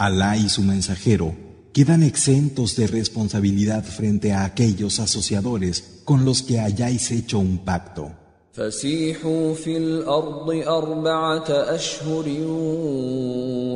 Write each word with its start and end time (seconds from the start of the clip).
Alá 0.00 0.36
y 0.36 0.48
su 0.48 0.62
mensajero 0.62 1.34
quedan 1.72 2.02
exentos 2.02 2.76
de 2.76 2.86
responsabilidad 2.86 3.84
frente 3.84 4.32
a 4.32 4.44
aquellos 4.44 5.00
asociadores 5.00 6.02
con 6.04 6.24
los 6.24 6.42
que 6.42 6.60
hayáis 6.60 7.10
hecho 7.10 7.38
un 7.38 7.58
pacto. 7.58 8.12
فسيحوا 8.56 9.54
في 9.54 9.76
الأرض 9.76 10.50
أربعة 10.50 11.50
أشهر 11.50 12.28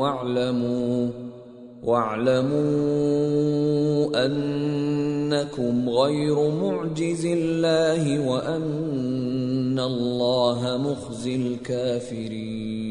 واعلموا 0.00 1.10
واعلموا 1.82 2.50
أنكم 4.26 5.88
غير 5.88 6.50
معجز 6.50 7.24
الله 7.24 8.28
وأن 8.28 9.78
الله 9.78 10.78
مخزي 10.78 11.36
الكافرين 11.36 12.83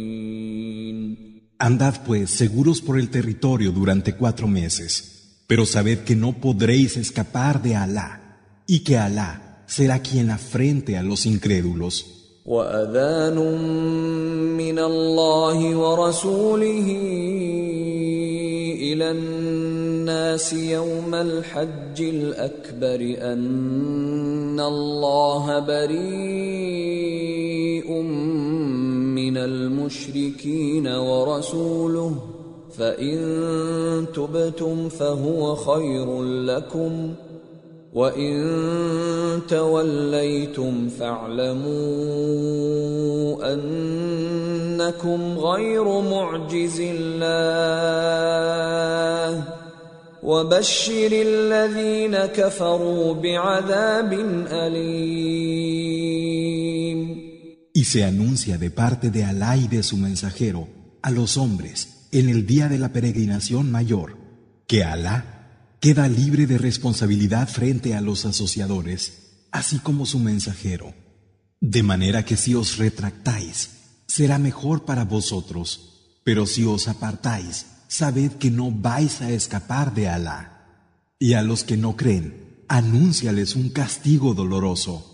Andad 1.63 2.03
pues 2.05 2.29
seguros 2.31 2.81
por 2.81 2.97
el 2.99 3.09
territorio 3.09 3.71
durante 3.71 4.15
cuatro 4.15 4.47
meses, 4.47 5.43
pero 5.47 5.65
sabed 5.65 5.99
que 5.99 6.15
no 6.15 6.33
podréis 6.39 6.95
escapar 6.95 7.61
de 7.61 7.75
Alá, 7.75 8.39
y 8.65 8.79
que 8.79 8.97
Alá 8.97 9.63
será 9.67 9.99
quien 9.99 10.31
afrente 10.31 10.97
a 10.97 11.03
los 11.03 11.25
incrédulos. 11.25 12.15
وأذان 12.49 13.37
من 14.57 14.79
الله 14.79 15.75
ورسوله 15.75 16.87
إلى 18.81 19.11
الناس 19.11 20.53
يوم 20.53 21.15
الحج 21.15 22.01
الأكبر 22.01 23.17
أن 23.21 24.59
الله 24.59 25.59
بريء 25.59 27.09
من 29.24 29.36
المشركين 29.36 30.86
ورسوله 30.86 32.14
فإن 32.78 34.06
تبتم 34.14 34.88
فهو 34.88 35.54
خير 35.54 36.22
لكم 36.22 37.14
وإن 37.94 38.50
توليتم 39.48 40.88
فاعلموا 40.88 41.64
أنكم 43.52 45.38
غير 45.38 46.00
معجز 46.00 46.80
الله. 46.80 47.44
وبشر 50.22 51.12
الذين 51.12 52.16
كفروا 52.16 53.14
بعذاب 53.14 54.12
أليم. 54.50 55.64
Y 57.76 57.86
se 57.86 58.04
anuncia 58.04 58.56
de 58.56 58.70
parte 58.70 59.10
de 59.10 59.24
Alá 59.24 59.56
y 59.56 59.66
de 59.66 59.82
su 59.82 59.96
mensajero 59.96 60.68
a 61.02 61.10
los 61.10 61.36
hombres 61.36 62.06
en 62.12 62.28
el 62.28 62.46
día 62.46 62.68
de 62.68 62.78
la 62.78 62.92
peregrinación 62.92 63.72
mayor 63.72 64.16
que 64.68 64.84
Alá 64.84 65.76
queda 65.80 66.08
libre 66.08 66.46
de 66.46 66.56
responsabilidad 66.56 67.48
frente 67.48 67.96
a 67.96 68.00
los 68.00 68.26
asociadores, 68.26 69.48
así 69.50 69.80
como 69.80 70.06
su 70.06 70.20
mensajero. 70.20 70.94
De 71.60 71.82
manera 71.82 72.24
que 72.24 72.36
si 72.36 72.54
os 72.54 72.78
retractáis, 72.78 73.70
será 74.06 74.38
mejor 74.38 74.84
para 74.84 75.04
vosotros, 75.04 76.20
pero 76.22 76.46
si 76.46 76.64
os 76.64 76.86
apartáis, 76.86 77.66
sabed 77.88 78.30
que 78.32 78.52
no 78.52 78.70
vais 78.70 79.20
a 79.20 79.30
escapar 79.32 79.92
de 79.94 80.08
Alá. 80.08 81.10
Y 81.18 81.32
a 81.32 81.42
los 81.42 81.64
que 81.64 81.76
no 81.76 81.96
creen, 81.96 82.64
anúnciales 82.68 83.56
un 83.56 83.70
castigo 83.70 84.32
doloroso. 84.32 85.13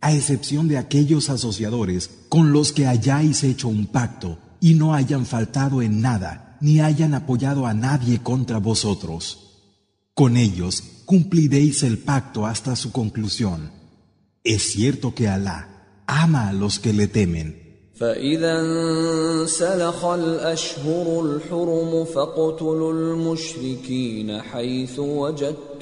a 0.00 0.12
excepción 0.12 0.68
de 0.68 0.78
aquellos 0.78 1.30
asociadores 1.30 2.10
con 2.28 2.52
los 2.52 2.72
que 2.72 2.86
hayáis 2.86 3.44
hecho 3.44 3.68
un 3.68 3.86
pacto 3.86 4.38
y 4.60 4.74
no 4.74 4.94
hayan 4.94 5.26
faltado 5.26 5.82
en 5.82 6.00
nada, 6.00 6.58
ni 6.60 6.80
hayan 6.80 7.14
apoyado 7.14 7.66
a 7.66 7.74
nadie 7.74 8.20
contra 8.22 8.58
vosotros. 8.58 9.52
Con 10.14 10.36
ellos 10.36 10.82
cumpliréis 11.04 11.82
el 11.82 11.98
pacto 11.98 12.46
hasta 12.46 12.76
su 12.76 12.92
conclusión. 12.92 13.70
Es 14.44 14.72
cierto 14.72 15.14
que 15.14 15.28
Alá 15.28 16.02
ama 16.06 16.48
a 16.48 16.52
los 16.52 16.78
que 16.78 16.92
le 16.92 17.06
temen. 17.06 17.62
فإذا 18.02 18.60
انسلخ 18.60 20.04
الأشهر 20.04 21.24
الحرم 21.24 22.04
فاقتلوا 22.04 22.92
المشركين 22.92 24.42
حيث 24.42 25.00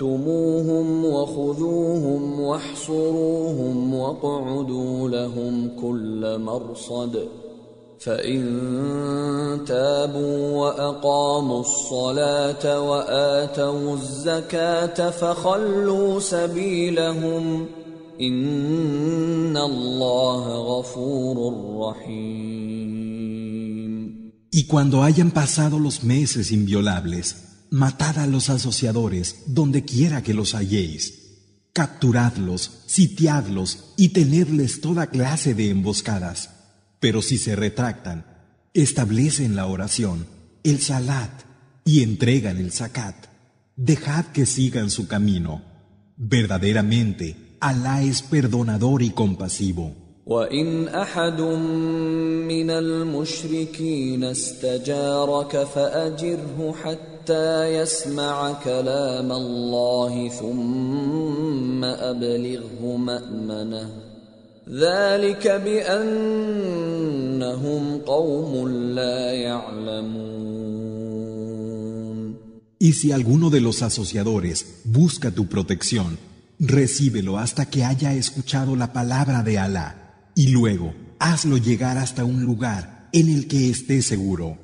وجدتموهم 0.02 1.06
وخذوهم 1.06 2.40
واحصروهم 2.40 3.94
واقعدوا 3.94 5.10
لهم 5.10 5.72
كل 5.82 6.40
مرصد. 6.40 7.28
فإن 8.00 8.46
تابوا 9.68 10.58
وأقاموا 10.58 11.60
الصلاة 11.60 12.82
وآتوا 12.82 13.94
الزكاة 13.94 15.10
فخلوا 15.10 16.20
سبيلهم 16.20 17.66
ۖ. 17.66 17.70
إن 18.22 19.58
الله 19.58 20.80
غفور 20.80 21.38
رحيم. 21.80 23.06
Y 24.52 24.68
cuando 24.68 25.04
hayan 25.04 25.32
pasado 25.32 25.80
los 25.80 26.04
meses 26.04 26.52
inviolables, 26.52 27.55
matad 27.71 28.19
a 28.19 28.27
los 28.27 28.51
asociadores 28.51 29.43
donde 29.47 29.85
quiera 29.85 30.23
que 30.23 30.35
los 30.35 30.55
halléis. 30.55 31.15
Capturadlos, 31.73 32.83
sitiadlos 32.87 33.93
y 33.97 34.09
tenedles 34.11 34.81
toda 34.81 35.07
clase 35.07 35.55
de 35.55 35.71
emboscadas. 35.71 36.51
Pero 36.99 37.23
si 37.23 37.39
se 37.39 37.57
retractan, 37.57 38.27
establecen 38.75 39.57
la 39.57 39.67
oración, 39.67 40.27
el 40.65 40.81
salat 40.81 41.31
y 41.85 42.03
entregan 42.03 42.59
el 42.59 42.73
zakat. 42.73 43.27
Dejad 43.77 44.27
que 44.27 44.47
sigan 44.47 44.91
su 44.91 45.07
camino. 45.07 45.63
Verdaderamente, 46.17 47.57
Alá 47.61 48.03
es 48.03 48.23
perdonador 48.23 49.03
y 49.03 49.11
compasivo. 49.11 49.95
وإن 50.27 50.89
أحد 50.89 51.41
من 51.41 52.71
المشركين 52.71 54.25
استجارك 54.25 55.65
فأجره 55.65 56.75
حتى 56.83 57.11
يسمع 57.31 58.53
كلام 58.65 59.33
الله 59.33 60.29
ثم 60.29 61.85
أبلغه 61.85 62.97
مأمنه 62.97 63.91
ذلك 64.69 65.49
بأنهم 65.65 66.79
قوم 67.99 68.69
لا 68.69 69.33
يعلمون 69.33 70.41
Y 72.83 72.95
si 72.95 73.13
alguno 73.13 73.51
de 73.51 73.61
los 73.61 73.83
asociadores 73.83 74.81
busca 74.85 75.31
tu 75.31 75.49
protección, 75.49 76.19
recíbelo 76.59 77.37
hasta 77.37 77.67
que 77.67 77.85
haya 77.85 78.15
escuchado 78.15 78.75
la 78.75 78.95
palabra 78.95 79.43
de 79.43 79.59
Alá, 79.59 80.31
y 80.35 80.49
luego 80.49 80.95
hazlo 81.19 81.59
llegar 81.59 81.99
hasta 81.99 82.25
un 82.25 82.43
lugar 82.43 83.11
en 83.13 83.29
el 83.29 83.49
que 83.49 83.69
esté 83.69 84.01
seguro. 84.01 84.64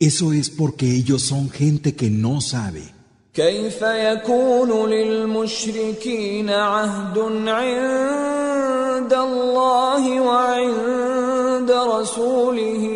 Eso 0.00 0.32
es 0.32 0.48
porque 0.48 0.86
ellos 0.96 1.20
son 1.20 1.50
gente 1.50 1.94
que 1.94 2.08
no 2.08 2.40
sabe. 2.40 2.94
كيف 3.34 3.82
يكون 3.82 4.88
للمشركين 4.88 6.50
عهد 6.50 7.18
عند 7.48 9.12
الله 9.12 10.20
وعند 10.20 11.70
رسوله 11.70 12.86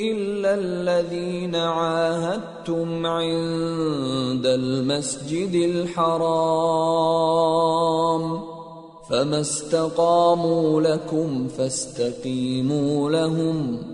إلا 0.00 0.54
الذين 0.54 1.56
عاهدتم 1.56 3.06
عند 3.06 4.46
المسجد 4.46 5.54
الحرام 5.54 6.44
فما 9.10 9.40
استقاموا 9.40 10.80
لكم 10.80 11.48
فاستقيموا 11.48 13.10
لهم 13.10 13.93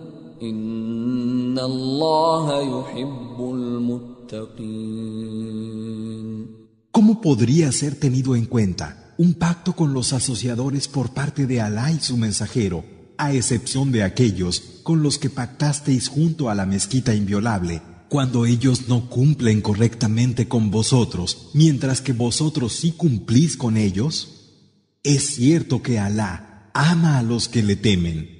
¿Cómo 6.91 7.21
podría 7.21 7.71
ser 7.73 7.95
tenido 7.97 8.35
en 8.35 8.47
cuenta 8.47 9.15
un 9.19 9.35
pacto 9.35 9.77
con 9.77 9.93
los 9.93 10.15
asociadores 10.15 10.89
por 10.89 11.13
parte 11.13 11.47
de 11.47 11.61
Alá 11.61 11.93
y 11.93 12.01
su 12.01 12.17
mensajero, 12.17 12.85
a 13.19 13.35
excepción 13.35 13.93
de 13.93 14.03
aquellos 14.03 14.81
con 14.83 15.03
los 15.03 15.19
que 15.19 15.29
pactasteis 15.29 16.09
junto 16.09 16.49
a 16.49 16.55
la 16.55 16.65
mezquita 16.65 17.15
inviolable, 17.15 17.83
cuando 18.09 18.47
ellos 18.47 18.89
no 18.89 19.11
cumplen 19.11 19.61
correctamente 19.61 20.49
con 20.49 20.71
vosotros, 20.71 21.51
mientras 21.53 22.01
que 22.01 22.15
vosotros 22.15 22.73
sí 22.73 22.93
cumplís 22.93 23.59
con 23.59 23.77
ellos? 23.77 24.57
Es 25.03 25.35
cierto 25.35 25.83
que 25.83 25.99
Alá 25.99 26.71
ama 26.73 27.19
a 27.19 27.23
los 27.23 27.49
que 27.49 27.63
le 27.63 27.77
temen. 27.77 28.40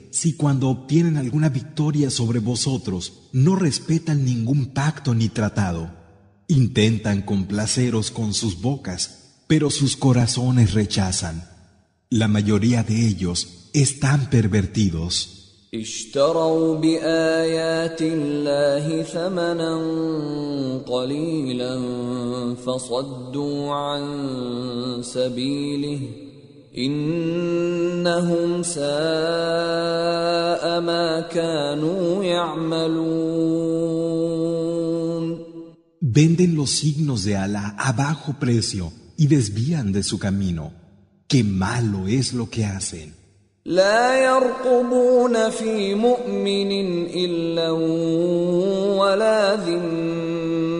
si 0.10 0.34
cuando 0.34 0.68
obtienen 0.68 1.16
alguna 1.16 1.48
victoria 1.48 2.10
sobre 2.10 2.38
vosotros 2.38 3.28
no 3.32 3.56
respetan 3.56 4.24
ningún 4.24 4.66
pacto 4.66 5.14
ni 5.14 5.28
tratado? 5.28 5.90
Intentan 6.48 7.22
complaceros 7.22 8.10
con 8.10 8.32
sus 8.34 8.60
bocas, 8.60 9.42
pero 9.46 9.70
sus 9.70 9.96
corazones 9.96 10.74
rechazan. 10.74 11.48
La 12.08 12.28
mayoría 12.28 12.82
de 12.82 13.06
ellos 13.06 13.68
están 13.72 14.30
pervertidos. 14.30 15.36
اشتروا 15.74 16.76
بآيات 16.76 18.02
الله 18.02 19.02
ثمنا 19.02 19.74
قليلا 20.86 21.74
فصدوا 22.54 23.74
عن 23.74 24.04
سبيله 25.02 26.00
إنهم 26.78 28.62
ساء 28.62 28.84
ما 30.80 31.20
كانوا 31.30 32.24
يعملون 32.24 33.76
Venden 36.18 36.54
los 36.54 36.70
signos 36.70 37.24
de 37.24 37.36
Alá 37.36 37.74
a 37.78 37.92
bajo 37.92 38.34
precio 38.38 38.92
y 39.18 39.26
desvían 39.26 39.92
de 39.92 40.02
su 40.02 40.18
camino. 40.18 40.72
Qué 41.28 41.42
malo 41.44 42.06
es 42.06 42.32
lo 42.32 42.48
que 42.48 42.64
hacen. 42.64 43.12
لا 43.66 44.24
يرقبون 44.24 45.50
في 45.50 45.94
مؤمن 45.94 46.72
إلا 47.06 47.70
ولا 49.00 49.56
ذمة 49.56 49.96
وأولئك 49.96 49.96
هم 49.96 50.79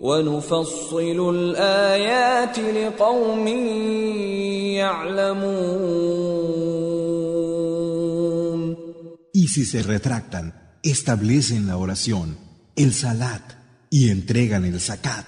ونفصل 0.00 1.30
الآيات 1.34 2.58
لقوم 2.58 3.48
يعلمون 4.78 5.94
Y 9.36 9.48
si 9.48 9.64
se 9.64 9.82
retractan, 9.82 10.78
establecen 10.82 11.66
la 11.66 11.76
oración, 11.76 12.38
el 12.76 12.94
salat 12.94 13.42
y 13.90 14.10
entregan 14.10 14.64
el 14.64 14.80
zakat. 14.80 15.26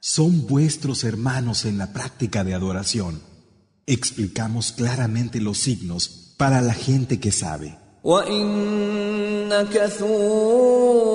Son 0.00 0.46
vuestros 0.46 1.04
hermanos 1.04 1.64
en 1.64 1.78
la 1.78 1.92
práctica 1.92 2.44
de 2.44 2.54
adoración. 2.54 3.22
Explicamos 3.86 4.72
claramente 4.72 5.40
los 5.40 5.58
signos 5.58 6.34
para 6.36 6.60
la 6.62 6.74
gente 6.74 7.20
que 7.20 7.32
sabe. 7.32 7.78
وإن 8.04 9.48
نكثوا 9.48 11.14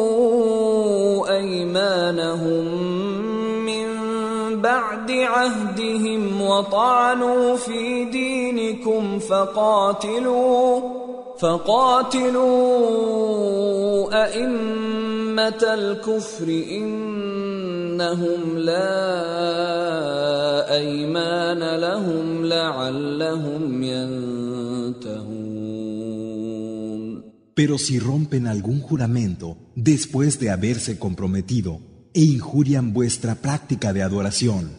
أيمانهم 1.28 2.64
من 3.66 3.86
بعد 4.60 5.10
عهدهم 5.10 6.42
وطعنوا 6.42 7.56
في 7.56 8.04
دينكم 8.04 9.18
فقاتلوا 9.18 10.80
فقاتلوا 11.38 12.44
أئمة 14.24 15.62
الكفر 15.62 16.48
إنهم 16.70 18.58
لا 18.58 19.54
أيمان 20.74 21.76
لهم 21.76 22.46
لعلهم 22.46 23.82
ينتهون. 23.82 25.43
Pero 27.55 27.77
si 27.77 27.99
rompen 27.99 28.47
algún 28.47 28.79
juramento 28.79 29.57
después 29.75 30.39
de 30.39 30.49
haberse 30.49 30.97
comprometido 30.97 31.81
e 32.13 32.21
injurian 32.21 32.93
vuestra 32.93 33.35
práctica 33.35 33.93
de 33.93 34.01
adoración, 34.01 34.71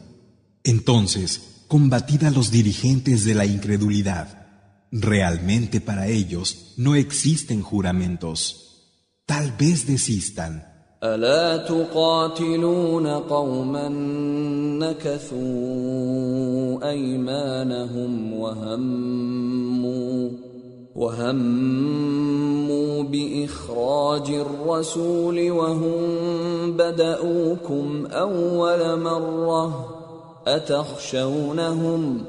entonces 0.65 1.65
combatid 1.69 2.25
a 2.25 2.31
los 2.31 2.51
dirigentes 2.51 3.25
de 3.25 3.35
la 3.35 3.47
incredulidad. 3.47 4.41
Realmente 4.93 5.81
para 5.81 6.09
ellos 6.09 6.75
no 6.77 6.95
existen 6.95 7.63
juramentos. 7.63 8.67
Tal 9.27 9.53
vez 9.53 9.87
desistan. 9.87 10.71
ألا 11.05 11.57
تقاتلون 11.57 13.07
قوما 13.07 13.89
نكثوا 14.79 16.91
أيمانهم 16.91 18.33
وهموا 18.33 20.31
وهموا 20.96 22.94
بإخراج 23.04 24.30
الرسول 24.30 25.52
وهم 25.52 25.98
بدؤوكم 26.78 28.06
أول 28.06 29.00
مرة 29.00 29.96
أتخشونهم 30.48 32.24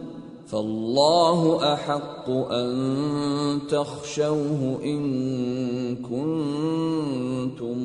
فالله 0.46 1.72
أحق 1.74 2.30
أن 2.30 3.60
تخشوه 3.70 4.80
إن 4.84 5.06
كنتم 5.96 7.78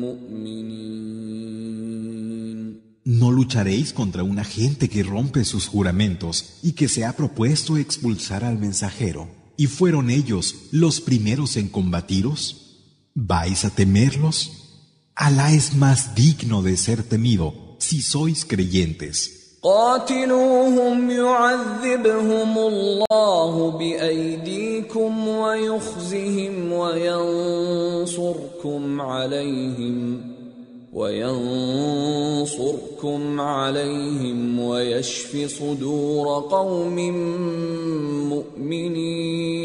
مؤمنين 0.00 0.76
No 3.08 3.30
lucharéis 3.30 3.92
contra 3.92 4.24
una 4.24 4.42
gente 4.44 4.88
que 4.88 5.04
rompe 5.04 5.44
sus 5.44 5.68
juramentos 5.68 6.58
y 6.62 6.72
que 6.72 6.88
se 6.88 7.04
ha 7.04 7.12
propuesto 7.12 7.76
expulsar 7.76 8.44
al 8.44 8.58
mensajero. 8.58 9.45
¿Y 9.57 9.67
fueron 9.67 10.09
ellos 10.09 10.55
los 10.71 11.01
primeros 11.01 11.57
en 11.57 11.67
combatiros? 11.67 12.79
¿Vais 13.13 13.65
a 13.65 13.69
temerlos? 13.69 14.51
Alá 15.15 15.51
es 15.51 15.75
más 15.75 16.15
digno 16.15 16.61
de 16.61 16.77
ser 16.77 17.03
temido 17.03 17.53
si 17.79 18.01
sois 18.01 18.45
creyentes. 18.45 19.41
قاتلوهم 19.63 21.09
يعذبهم 21.09 22.57
الله 22.57 23.71
بأيديكم 23.71 25.27
ويخزهم 25.27 26.71
وينصركم 26.71 28.21
عليهم 29.01 30.21
وينصركم 30.95 32.41
عليهم 33.39 34.59
ويشف 34.59 35.51
صدور 35.59 36.39
قوم 36.49 36.95
مؤمنين 38.29 39.61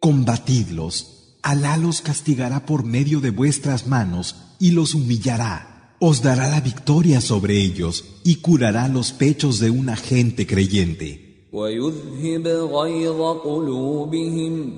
Combatidlos. 0.00 0.94
Alá 1.42 1.76
los 1.76 2.00
castigará 2.00 2.66
por 2.66 2.84
medio 2.84 3.20
de 3.20 3.30
vuestras 3.30 3.86
manos 3.86 4.36
y 4.58 4.72
los 4.72 4.94
humillará. 4.94 5.94
Os 6.00 6.22
dará 6.22 6.48
la 6.48 6.60
victoria 6.60 7.20
sobre 7.20 7.58
ellos 7.58 8.04
y 8.24 8.36
curará 8.36 8.88
los 8.88 9.12
pechos 9.12 9.60
de 9.60 9.70
una 9.70 9.96
gente 9.96 10.46
creyente. 10.46 11.08
ويذهب 11.52 12.46
غيظ 12.48 13.20
قلوبهم 13.44 14.72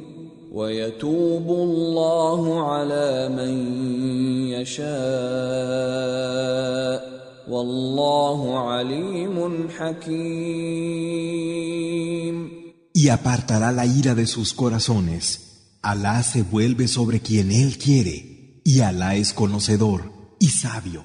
ويتوب 0.53 1.49
الله 1.51 2.71
على 2.73 3.29
من 3.29 3.55
يشاء 4.49 4.85
والله 7.49 8.59
عليم 8.59 9.69
حكيم 9.79 11.15
Y 12.97 13.09
apartará 13.09 13.73
la 13.73 13.87
ira 13.87 14.15
de 14.15 14.27
sus 14.27 14.55
corazones. 14.55 15.79
Alá 15.83 16.23
se 16.23 16.43
vuelve 16.43 16.87
sobre 16.89 17.21
quien 17.21 17.51
él 17.51 17.77
quiere, 17.77 18.63
y 18.65 18.81
Alá 18.81 19.17
es 19.17 19.33
conocedor 19.35 20.13
y 20.39 20.49
sabio. 20.49 21.05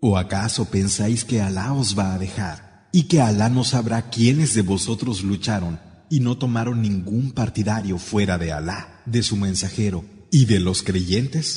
¿O 0.00 0.16
acaso 0.16 0.66
pensáis 0.66 1.24
que 1.24 1.40
Alá 1.40 1.72
os 1.72 1.98
va 1.98 2.14
a 2.14 2.18
dejar 2.18 2.88
y 2.92 3.04
que 3.04 3.20
Alá 3.20 3.48
no 3.48 3.64
sabrá 3.64 4.10
quiénes 4.10 4.54
de 4.54 4.62
vosotros 4.62 5.22
lucharon 5.22 5.80
y 6.08 6.20
no 6.20 6.38
tomaron 6.38 6.82
ningún 6.82 7.32
partidario 7.32 7.98
fuera 7.98 8.38
de 8.38 8.52
Alá, 8.52 9.02
de 9.06 9.22
su 9.22 9.36
mensajero 9.36 10.04
y 10.30 10.44
de 10.44 10.60
los 10.60 10.82
creyentes? 10.82 11.48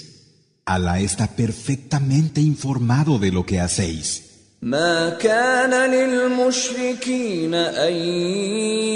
Alá 0.65 0.99
está 0.99 1.27
perfectamente 1.27 2.41
informado 2.41 3.19
de 3.19 3.31
lo 3.31 3.45
que 3.45 3.59
hacéis. 3.59 4.29
ما 4.61 5.09
كان 5.09 5.91
للمشركين 5.91 7.53
ان 7.53 7.93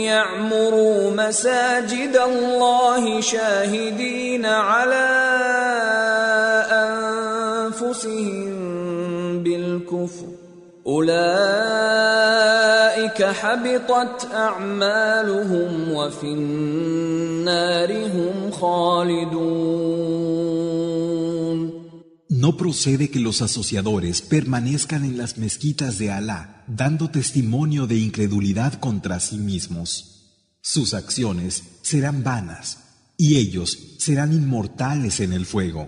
يعمروا 0.04 1.12
مساجد 1.12 2.16
الله 2.16 3.22
شاهدين 3.22 4.46
على 4.46 5.10
انفسهم 7.72 8.57
بالكفر 8.57 8.57
اولئك 10.88 11.24
حبطت 13.24 14.28
اعمالهم 14.34 15.92
وفي 15.92 16.28
النار 16.28 18.06
هم 18.06 18.52
خالدون 18.52 20.24
No 22.44 22.58
procede 22.58 23.10
que 23.10 23.22
los 23.22 23.42
asociadores 23.42 24.22
permanezcan 24.22 25.06
en 25.06 25.18
las 25.18 25.38
mezquitas 25.38 25.98
de 25.98 26.12
Alá, 26.12 26.66
dando 26.68 27.10
testimonio 27.10 27.88
de 27.88 27.98
incredulidad 27.98 28.74
contra 28.74 29.22
sí 29.22 29.38
mismos. 29.38 29.92
Sus 30.60 30.94
acciones 30.94 31.64
serán 31.84 32.24
vanas, 32.24 32.80
y 33.18 33.38
ellos 33.38 33.96
serán 34.00 34.34
inmortales 34.34 35.22
en 35.22 35.32
el 35.32 35.46
fuego. 35.46 35.88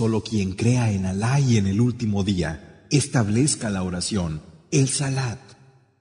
Solo 0.00 0.22
quien 0.22 0.52
crea 0.52 0.90
en 0.90 1.06
Alá 1.06 1.40
y 1.40 1.56
en 1.58 1.66
el 1.66 1.80
último 1.80 2.24
día, 2.24 2.86
establezca 2.90 3.70
la 3.70 3.82
oración, 3.82 4.42
el 4.70 4.88
salat, 4.88 5.38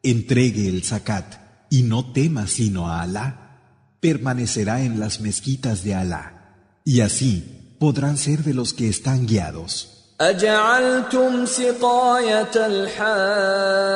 entregue 0.03 0.67
el 0.67 0.83
zakat 0.83 1.67
y 1.69 1.83
no 1.83 2.11
tema 2.11 2.47
sino 2.47 2.89
a 2.89 3.01
Alá, 3.01 3.97
permanecerá 3.99 4.81
en 4.83 4.99
las 4.99 5.19
mezquitas 5.19 5.83
de 5.83 5.95
Alá. 5.95 6.81
Y 6.83 7.01
así 7.01 7.75
podrán 7.79 8.17
ser 8.17 8.43
de 8.43 8.53
los 8.53 8.73
que 8.73 8.87
están 8.87 9.25
guiados. 9.27 9.91
أجعلتم 10.21 11.45
سقاية 11.45 12.51
الحاج 12.55 13.95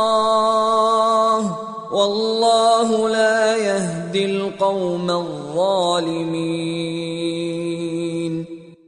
القوم 4.70 5.10
الظالمين 5.10 6.76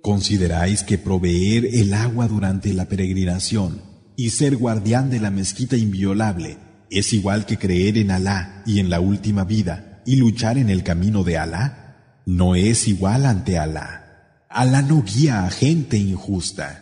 ¿Consideráis 0.03 0.85
que 0.85 0.97
proveer 0.97 1.67
el 1.67 1.93
agua 1.93 2.29
durante 2.29 2.73
la 2.73 2.87
peregrinación 2.87 3.83
y 4.17 4.31
ser 4.31 4.57
guardián 4.57 5.11
de 5.11 5.21
la 5.21 5.31
mezquita 5.31 5.77
inviolable 5.77 6.57
es 6.91 7.13
igual 7.13 7.45
que 7.45 7.59
creer 7.59 7.99
en 7.99 8.11
Alá 8.11 8.63
y 8.65 8.81
en 8.81 8.89
la 8.89 9.01
última 9.01 9.45
vida 9.45 10.03
y 10.07 10.17
luchar 10.17 10.57
en 10.57 10.71
el 10.71 10.83
camino 10.83 11.25
de 11.25 11.37
Alá? 11.37 12.23
No 12.25 12.55
es 12.55 12.89
igual 12.89 13.27
ante 13.27 13.59
Alá. 13.59 14.45
Alá 14.49 14.81
no 14.81 15.03
guía 15.03 15.45
a 15.45 15.51
gente 15.51 15.99
injusta. 15.99 16.82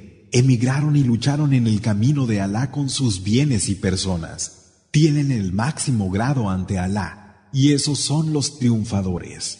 emigraron 0.31 0.95
y 0.95 1.03
lucharon 1.03 1.53
en 1.53 1.67
el 1.67 1.81
camino 1.81 2.25
de 2.25 2.41
Alá 2.41 2.71
con 2.71 2.89
sus 2.89 3.23
bienes 3.23 3.69
y 3.69 3.75
personas. 3.75 4.71
Tienen 4.91 5.31
el 5.31 5.53
máximo 5.53 6.09
grado 6.09 6.49
ante 6.49 6.79
Alá, 6.79 7.47
y 7.53 7.73
esos 7.73 7.99
son 7.99 8.33
los 8.33 8.59
triunfadores. 8.59 9.59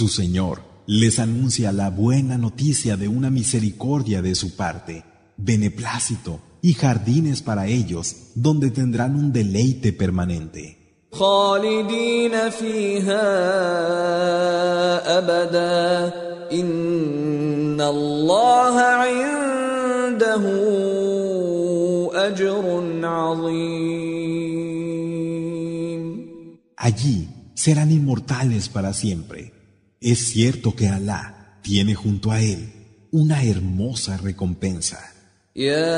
Su 0.00 0.08
Señor 0.08 0.62
les 0.86 1.18
anuncia 1.18 1.72
la 1.72 1.90
buena 1.90 2.38
noticia 2.38 2.96
de 2.96 3.06
una 3.06 3.28
misericordia 3.28 4.22
de 4.22 4.34
su 4.34 4.56
parte, 4.56 5.04
beneplácito 5.36 6.40
y 6.62 6.72
jardines 6.72 7.42
para 7.42 7.66
ellos 7.66 8.30
donde 8.34 8.70
tendrán 8.70 9.14
un 9.14 9.30
deleite 9.30 9.92
permanente. 9.92 11.04
Allí 26.78 27.28
serán 27.52 27.92
inmortales 27.92 28.70
para 28.70 28.94
siempre. 28.94 29.59
Es 30.01 30.19
cierto 30.27 30.75
que 30.75 30.87
Alá 30.87 31.59
tiene 31.61 31.95
junto 31.95 32.31
a 32.31 32.41
él 32.41 32.71
una 33.11 33.43
hermosa 33.43 34.17
recompensa. 34.17 34.99
يا 35.55 35.95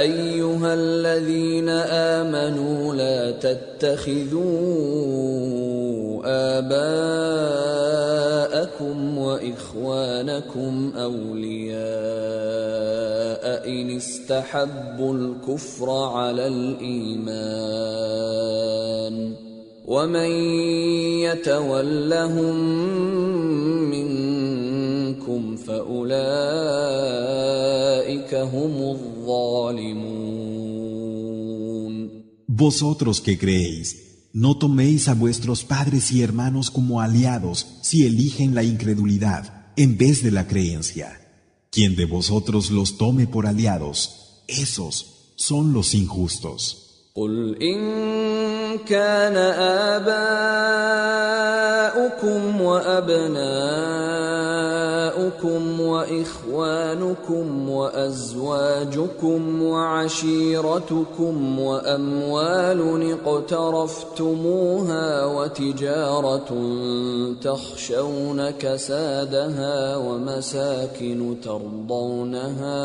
ايها 0.00 0.74
الذين 0.74 1.68
امنوا 1.68 2.94
لا 2.94 3.30
تتخذوا 3.30 4.46
اباءكم 6.58 7.98
واخوانكم 9.18 10.92
اولياء 10.96 11.76
ان 13.68 13.96
استحبوا 13.96 15.14
الكفر 15.14 15.90
على 15.90 16.46
الايمان 16.46 17.86
ومن 19.90 20.30
يتولهم 21.22 22.56
منكم 23.90 25.56
فاولئك 25.56 26.16
هم 28.34 28.82
الظالمون 28.82 30.46
Vosotros 32.48 33.20
que 33.20 33.36
creéis, 33.36 33.88
no 34.32 34.56
toméis 34.56 35.08
a 35.08 35.14
vuestros 35.14 35.62
padres 35.62 36.10
y 36.10 36.22
hermanos 36.22 36.70
como 36.70 37.02
aliados 37.02 37.66
si 37.82 38.06
eligen 38.06 38.54
la 38.54 38.62
incredulidad 38.62 39.42
en 39.76 39.98
vez 39.98 40.22
de 40.22 40.30
la 40.30 40.46
creencia. 40.46 41.08
Quien 41.70 41.96
de 41.96 42.06
vosotros 42.06 42.70
los 42.70 42.96
tome 42.96 43.26
por 43.26 43.46
aliados, 43.46 44.42
esos 44.48 44.94
son 45.36 45.74
los 45.74 45.94
injustos. 45.94 46.86
قل 47.16 47.56
إن 47.62 48.49
كان 48.77 49.37
آباؤكم 49.97 50.51
وأبناؤكم 52.61 53.31
وإخوانكم 55.81 57.69
وأزواجكم 57.69 59.61
وعشيرتكم 59.63 61.59
وأموال 61.59 63.11
اقترفتموها 63.25 65.25
وتجارة 65.25 66.49
تخشون 67.41 68.49
كسادها 68.49 69.95
ومساكن 69.97 71.35
ترضونها 71.43 72.81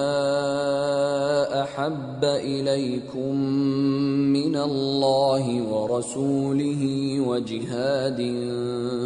أحب 1.62 2.24
إليكم 2.24 3.36
من 4.32 4.56
الله 4.56 5.62
ورسوله 5.75 6.83
وجهاد 7.19 8.17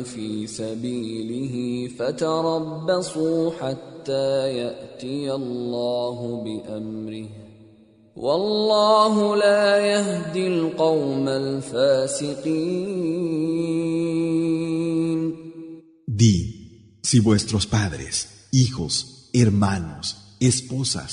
في 0.04 0.48
سبيله 0.48 1.88
فتربصوا 1.98 3.52
حتى 3.52 4.58
يأتي 4.58 5.34
الله 5.34 6.44
بأمره 6.44 7.30
والله 8.16 9.36
لا 9.36 9.78
يهدي 9.78 10.48
القوم 10.48 11.28
الفاسقين 11.28 12.86
Di, 16.08 17.00
si 17.04 17.20
vuestros 17.20 17.68
padres, 17.68 18.48
hijos, 18.52 19.30
hermanos, 19.34 20.38
esposas, 20.40 21.12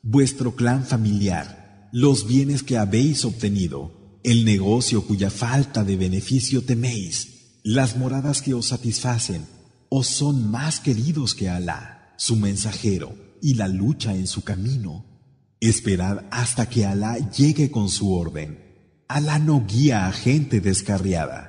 vuestro 0.00 0.54
clan 0.54 0.84
familiar, 0.84 1.88
los 1.90 2.28
bienes 2.28 2.62
que 2.62 2.78
habéis 2.78 3.24
obtenido, 3.24 3.97
el 4.23 4.45
negocio 4.45 5.05
cuya 5.05 5.29
falta 5.29 5.83
de 5.83 5.95
beneficio 5.95 6.63
teméis, 6.63 7.59
las 7.63 7.97
moradas 7.97 8.41
que 8.41 8.53
os 8.53 8.67
satisfacen, 8.67 9.45
os 9.89 10.07
son 10.07 10.49
más 10.49 10.79
queridos 10.79 11.35
que 11.35 11.49
Alá, 11.49 12.13
su 12.17 12.35
mensajero, 12.35 13.15
y 13.41 13.55
la 13.55 13.67
lucha 13.67 14.13
en 14.15 14.27
su 14.27 14.43
camino. 14.43 15.05
Esperad 15.59 16.25
hasta 16.31 16.69
que 16.69 16.85
Alá 16.85 17.17
llegue 17.31 17.71
con 17.71 17.89
su 17.89 18.13
orden. 18.13 18.59
Alá 19.07 19.39
no 19.39 19.65
guía 19.65 20.07
a 20.07 20.11
gente 20.11 20.61
descarriada. 20.61 21.48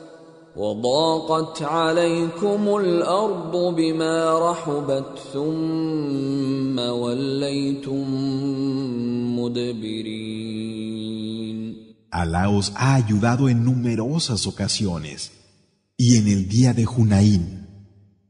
وضاقت 0.56 1.62
عليكم 1.62 2.76
الارض 2.76 3.74
بما 3.74 4.50
رحبت 4.50 5.18
ثم 5.32 6.78
وليتم 6.78 8.06
مدبرين 9.38 10.66
Alá 12.10 12.48
os 12.48 12.72
ha 12.76 12.94
ayudado 12.94 13.50
en 13.50 13.62
numerosas 13.62 14.46
ocasiones. 14.46 15.32
Y 15.98 16.16
en 16.16 16.28
el 16.28 16.48
día 16.48 16.72
de 16.72 16.86
Junaín, 16.86 17.66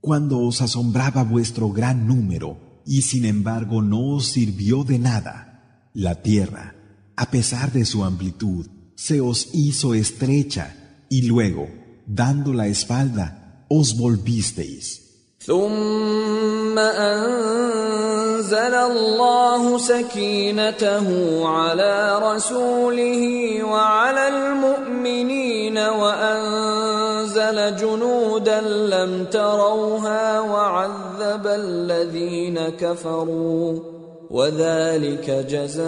cuando 0.01 0.41
os 0.41 0.61
asombraba 0.61 1.23
vuestro 1.23 1.71
gran 1.71 2.09
número, 2.09 2.83
y 2.85 3.03
sin 3.03 3.25
embargo 3.25 3.83
no 3.83 4.17
os 4.17 4.27
sirvió 4.27 4.83
de 4.83 4.99
nada, 4.99 5.91
la 5.95 6.23
tierra, 6.23 6.75
a 7.17 7.31
pesar 7.31 7.71
de 7.73 7.85
su 7.85 8.05
amplitud, 8.05 8.67
se 8.97 9.21
os 9.21 9.51
hizo 9.53 9.95
estrecha, 9.95 11.05
y 11.09 11.23
luego, 11.23 11.69
dando 12.20 12.52
la 12.54 12.68
espalda, 12.68 13.26
os 13.70 13.88
volvisteis. 13.94 14.86
ثم 15.42 16.78
انزل 16.80 18.54
الله 18.74 19.78
سكينته 19.78 21.08
على 21.48 22.20
رسوله 22.24 23.64
وعلى 23.64 24.28
المؤمنين 24.28 25.78
وانزل 25.78 27.76
جنودا 27.76 28.62
لم 28.62 29.26
تروها 29.26 30.40
وعذب 30.40 31.48
الذين 31.48 32.70
كفروا 32.70 33.80
وذلك 34.30 35.30
جزاء 35.50 35.84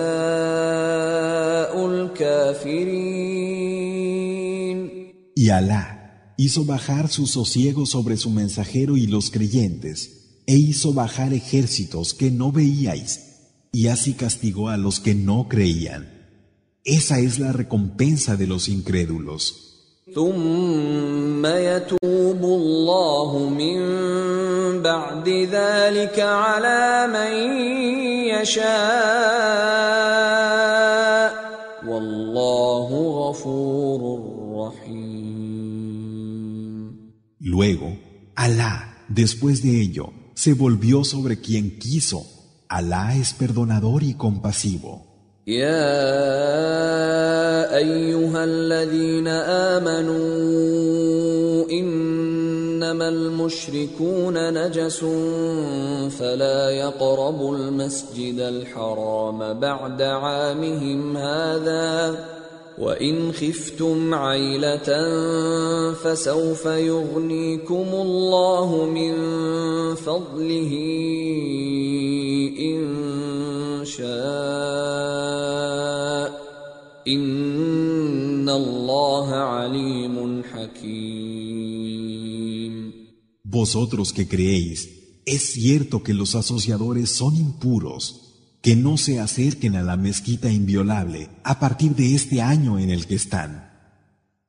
الكافرين 1.85 3.43
Y 5.35 5.49
Alá 5.49 5.92
hizo 6.36 6.64
bajar 6.64 7.08
su 7.08 7.26
sosiego 7.26 7.86
sobre 7.86 8.16
su 8.16 8.30
mensajero 8.30 8.96
y 8.96 9.06
los 9.06 9.30
creyentes, 9.30 10.42
e 10.46 10.56
hizo 10.56 10.92
bajar 10.92 11.32
ejércitos 11.34 12.14
que 12.14 12.30
no 12.30 12.52
veíais, 12.52 13.20
y 13.72 13.88
así 13.88 14.14
castigó 14.14 14.68
a 14.68 14.76
los 14.76 15.00
que 15.00 15.14
no 15.14 15.48
creían. 15.48 16.08
Esa 16.84 17.18
es 17.18 17.38
la 17.38 17.52
recompensa 17.52 18.36
de 18.36 18.46
los 18.46 18.68
incrédulos. 18.68 19.64
ثم 20.14 21.46
يتوب 21.46 22.42
الله 22.44 23.48
من 23.48 23.78
بعد 24.82 25.28
ذلك 25.28 26.20
على 26.20 27.06
من 27.12 27.32
يشاء 28.32 28.68
والله 31.88 32.88
غفور 33.28 34.31
Luego, 37.42 37.96
Alá, 38.34 39.04
después 39.08 39.62
de 39.62 39.80
ello, 39.80 40.12
se 40.34 40.54
volvió 40.54 41.04
sobre 41.04 41.40
quien 41.40 41.78
quiso. 41.78 42.24
Alá 42.68 43.16
es 43.16 43.32
perdonador 43.34 44.02
y 44.02 44.14
compasivo. 44.14 45.08
يا 45.48 45.96
ايها 47.76 48.44
الذين 48.44 49.28
امنوا 49.78 50.18
انما 51.70 53.08
المشركون 53.08 54.52
نجس 54.52 55.04
فلا 56.18 56.70
يقربوا 56.70 57.56
المسجد 57.56 58.38
الحرام 58.38 59.60
بعد 59.60 60.02
عامهم 60.02 61.16
هذا 61.16 62.18
وان 62.77 63.31
خفتم 63.31 64.13
عيله 64.13 64.87
فسوف 65.93 66.65
يغنيكم 66.65 67.87
الله 67.93 68.85
من 68.85 69.13
فضله 69.95 70.71
ان 72.59 73.85
شاء 73.85 74.13
ان 77.07 78.49
الله 78.49 79.29
عليم 79.35 80.43
حكيم 80.43 81.73
Vosotros 83.45 84.11
que 84.11 84.27
creéis, 84.27 84.89
es 85.27 85.43
cierto 85.53 86.01
que 86.01 86.13
los 86.13 86.33
asociadores 86.33 87.11
son 87.11 87.35
impuros, 87.35 88.22
que 88.63 88.77
no 88.77 88.95
se 88.97 89.19
acerquen 89.19 89.75
a 89.75 89.83
la 89.83 89.97
mezquita 89.97 90.49
inviolable 90.49 91.29
a 91.43 91.59
partir 91.59 91.95
de 91.95 92.15
este 92.15 92.41
año 92.41 92.79
en 92.79 92.91
el 92.91 93.07
que 93.07 93.15
están. 93.15 93.69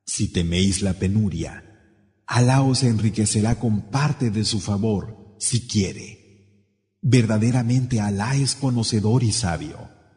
Si 0.07 0.29
teméis 0.29 0.83
la 0.83 0.95
penuria, 0.95 1.65
Alá 2.25 2.63
os 2.63 2.85
enriquecerá 2.85 3.59
con 3.59 3.91
parte 3.91 4.31
de 4.31 4.45
su 4.45 4.61
favor, 4.61 5.37
si 5.41 5.67
quiere. 5.67 6.07
Verdaderamente 7.03 8.01
Alá 8.01 8.37
es 8.37 8.55
conocedor 8.55 9.25
y 9.25 9.33
sabio. 9.33 9.91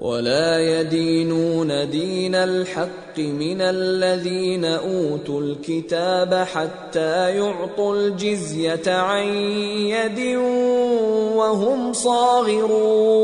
ولا 0.00 0.80
يدينون 0.80 1.90
دين 1.90 2.34
الحق 2.34 3.18
من 3.18 3.60
الذين 3.60 4.64
اوتوا 4.64 5.40
الكتاب 5.40 6.34
حتى 6.34 7.36
يعطوا 7.36 7.96
الجزيه 7.96 8.82
عن 8.86 9.26
يد 9.92 10.36
وهم 11.36 11.92
صاغرون 11.92 13.20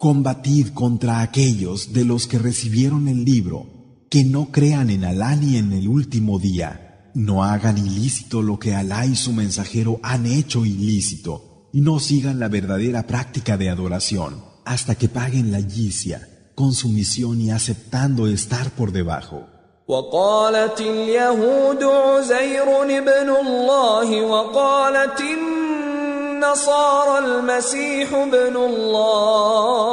Combatid 0.00 0.74
contra 0.74 1.22
aquellos 1.22 1.92
de 1.92 2.04
los 2.04 2.28
que 2.28 2.38
recibieron 2.38 3.08
el 3.08 3.24
libro, 3.24 3.66
que 4.08 4.22
no 4.22 4.52
crean 4.52 4.90
en 4.90 5.04
Alá 5.04 5.34
ni 5.34 5.56
en 5.56 5.72
el 5.72 5.88
último 5.88 6.38
día, 6.38 7.10
no 7.14 7.42
hagan 7.42 7.78
ilícito 7.78 8.40
lo 8.40 8.60
que 8.60 8.76
Alá 8.76 9.06
y 9.06 9.16
su 9.16 9.32
mensajero 9.32 9.98
han 10.04 10.26
hecho 10.26 10.64
ilícito 10.64 11.48
y 11.72 11.80
no 11.80 11.98
sigan 12.00 12.38
la 12.40 12.48
verdadera 12.48 13.06
práctica 13.06 13.56
de 13.56 13.70
adoración 13.70 14.42
hasta 14.64 14.94
que 14.94 15.08
paguen 15.08 15.52
la 15.52 15.60
yicia 15.60 16.28
con 16.54 16.72
sumisión 16.72 17.40
y 17.40 17.50
aceptando 17.50 18.26
estar 18.26 18.70
por 18.70 18.92
debajo. 18.92 19.46
وقالت 19.88 20.80
اليهود 20.80 21.82
عزير 21.84 22.82
ابن 22.82 23.28
الله 23.46 24.22
وقالت 24.22 25.20
النصارى 25.20 27.18
المسيح 27.18 28.14
ابن 28.14 28.56
الله 28.56 29.88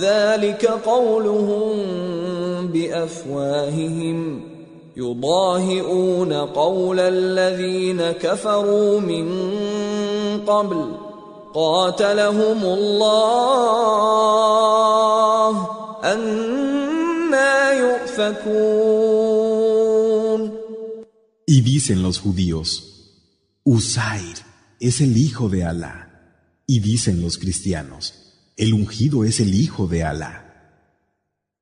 ذلك 0.00 0.66
قولهم 0.66 1.76
بافواههم 2.66 4.49
يضاهئون 5.00 6.32
قول 6.32 7.00
الذين 7.00 8.12
كفروا 8.12 9.00
من 9.00 9.26
قبل 10.46 10.96
قاتلهم 11.54 12.64
الله 12.64 14.06
أنا 16.04 17.72
يؤفكون 17.72 18.96
Y 21.48 21.60
dicen 21.60 22.02
los 22.02 22.18
judíos, 22.18 22.68
Usair 23.62 24.36
es 24.80 25.00
el 25.00 25.16
hijo 25.16 25.48
de 25.48 25.64
Alá. 25.64 25.96
Y 26.66 26.80
dicen 26.80 27.22
los 27.22 27.38
cristianos, 27.38 28.34
el 28.56 28.74
ungido 28.74 29.22
es 29.24 29.38
el 29.38 29.54
hijo 29.54 29.86
de 29.86 30.02
Alá. 30.02 30.34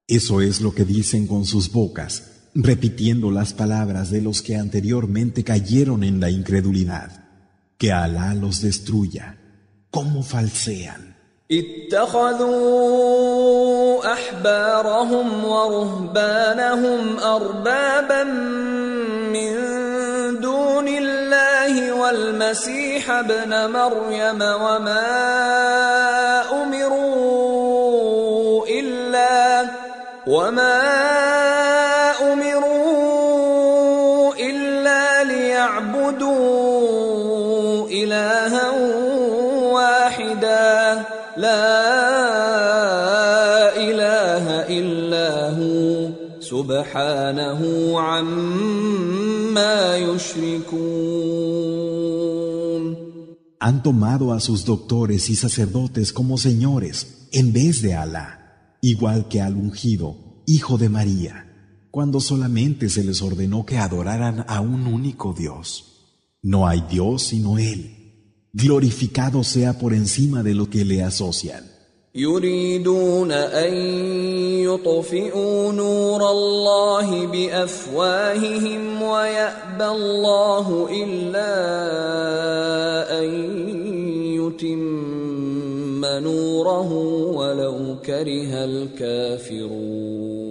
Eso 0.08 0.40
es 0.40 0.62
lo 0.62 0.74
que 0.74 0.86
dicen 0.86 1.26
con 1.26 1.44
sus 1.44 1.70
bocas 1.70 2.34
repitiendo 2.54 3.30
las 3.30 3.52
palabras 3.52 4.10
de 4.10 4.22
los 4.22 4.42
que 4.42 4.56
anteriormente 4.56 5.44
cayeron 5.44 6.04
en 6.04 6.20
la 6.20 6.30
incredulidad. 6.30 7.10
Que 7.78 7.92
Alá 7.92 8.34
los 8.34 8.60
destruya. 8.60 9.36
¿Cómo 9.90 10.22
falsean? 10.22 11.14
اتخذوا 12.54 14.12
احبارهم 14.12 15.44
ورهبانهم 15.44 17.18
اربابا 17.18 18.24
من 19.32 19.54
دون 20.40 20.88
الله 20.88 21.92
والمسيح 21.92 23.10
ابن 23.10 23.70
مريم 23.70 24.42
وما 24.42 25.04
امروا 26.62 28.66
الا 28.66 29.66
وما 30.26 31.17
Han 53.61 53.83
tomado 53.83 54.33
a 54.33 54.39
sus 54.39 54.65
doctores 54.65 55.29
y 55.29 55.35
sacerdotes 55.35 56.13
como 56.13 56.37
señores 56.37 57.27
en 57.31 57.53
vez 57.53 57.81
de 57.81 57.93
Alá, 57.93 58.77
igual 58.81 59.27
que 59.27 59.41
al 59.41 59.55
ungido, 59.55 60.43
hijo 60.45 60.77
de 60.77 60.89
María, 60.89 61.45
cuando 61.91 62.19
solamente 62.19 62.89
se 62.89 63.03
les 63.03 63.21
ordenó 63.21 63.65
que 63.65 63.77
adoraran 63.77 64.45
a 64.47 64.61
un 64.61 64.87
único 64.87 65.33
Dios. 65.33 65.89
No 66.41 66.67
hay 66.67 66.81
Dios 66.89 67.23
sino 67.23 67.57
Él. 67.57 67.95
Glorificado 68.53 69.43
sea 69.43 69.77
por 69.77 69.93
encima 69.93 70.41
de 70.41 70.55
lo 70.55 70.69
que 70.69 70.85
le 70.85 71.03
asocian. 71.03 71.78
يريدون 72.15 73.31
ان 73.31 73.73
يطفئوا 74.65 75.71
نور 75.71 76.31
الله 76.31 77.27
بافواههم 77.27 79.01
ويابى 79.01 79.85
الله 79.85 80.89
الا 81.03 81.53
ان 83.19 83.29
يتم 84.41 86.05
نوره 86.05 86.93
ولو 87.37 88.01
كره 88.05 88.65
الكافرون 88.65 90.49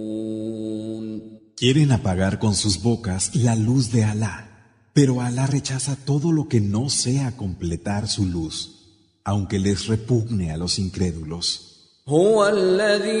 Quieren 1.59 1.91
apagar 1.91 2.39
con 2.39 2.55
sus 2.55 2.81
bocas 2.81 3.35
la 3.35 3.53
luz 3.53 3.91
de 3.91 4.05
Alá, 4.05 4.35
pero 4.93 5.19
Alá 5.19 5.45
rechaza 5.45 5.97
todo 6.05 6.31
lo 6.31 6.47
que 6.47 6.61
no 6.61 6.89
sea 6.89 7.35
completar 7.35 8.07
su 8.07 8.25
luz. 8.25 8.78
aunque 9.28 9.58
les 9.58 9.86
repugne 9.86 10.50
a 10.50 10.56
los 10.56 10.78
incrédulos. 10.78 11.74
هو 12.08 12.48
الذي 12.48 13.14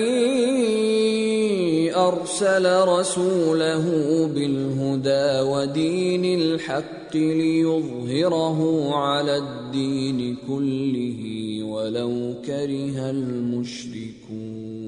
أرسل 1.94 2.80
رسوله 2.88 3.84
بالهدى 4.26 5.40
ودين 5.40 6.24
الحق 6.40 7.16
ليظهره 7.16 8.90
على 8.94 9.36
الدين 9.36 10.36
كله 10.46 11.62
ولو 11.62 12.34
كره 12.46 13.10
المشركون 13.10 14.84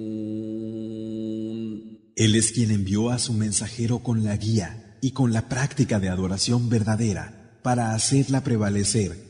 Él 2.19 2.35
es 2.35 2.51
quien 2.53 2.71
envió 2.71 3.11
a 3.11 3.19
su 3.19 3.35
mensajero 3.35 3.99
con 3.99 4.25
la 4.25 4.37
guía 4.37 4.97
y 5.03 5.11
con 5.13 5.33
la 5.35 5.49
práctica 5.49 6.01
de 6.01 6.09
adoración 6.09 6.69
verdadera 6.71 7.59
para 7.63 7.95
hacerla 7.95 8.43
prevalecer 8.43 9.30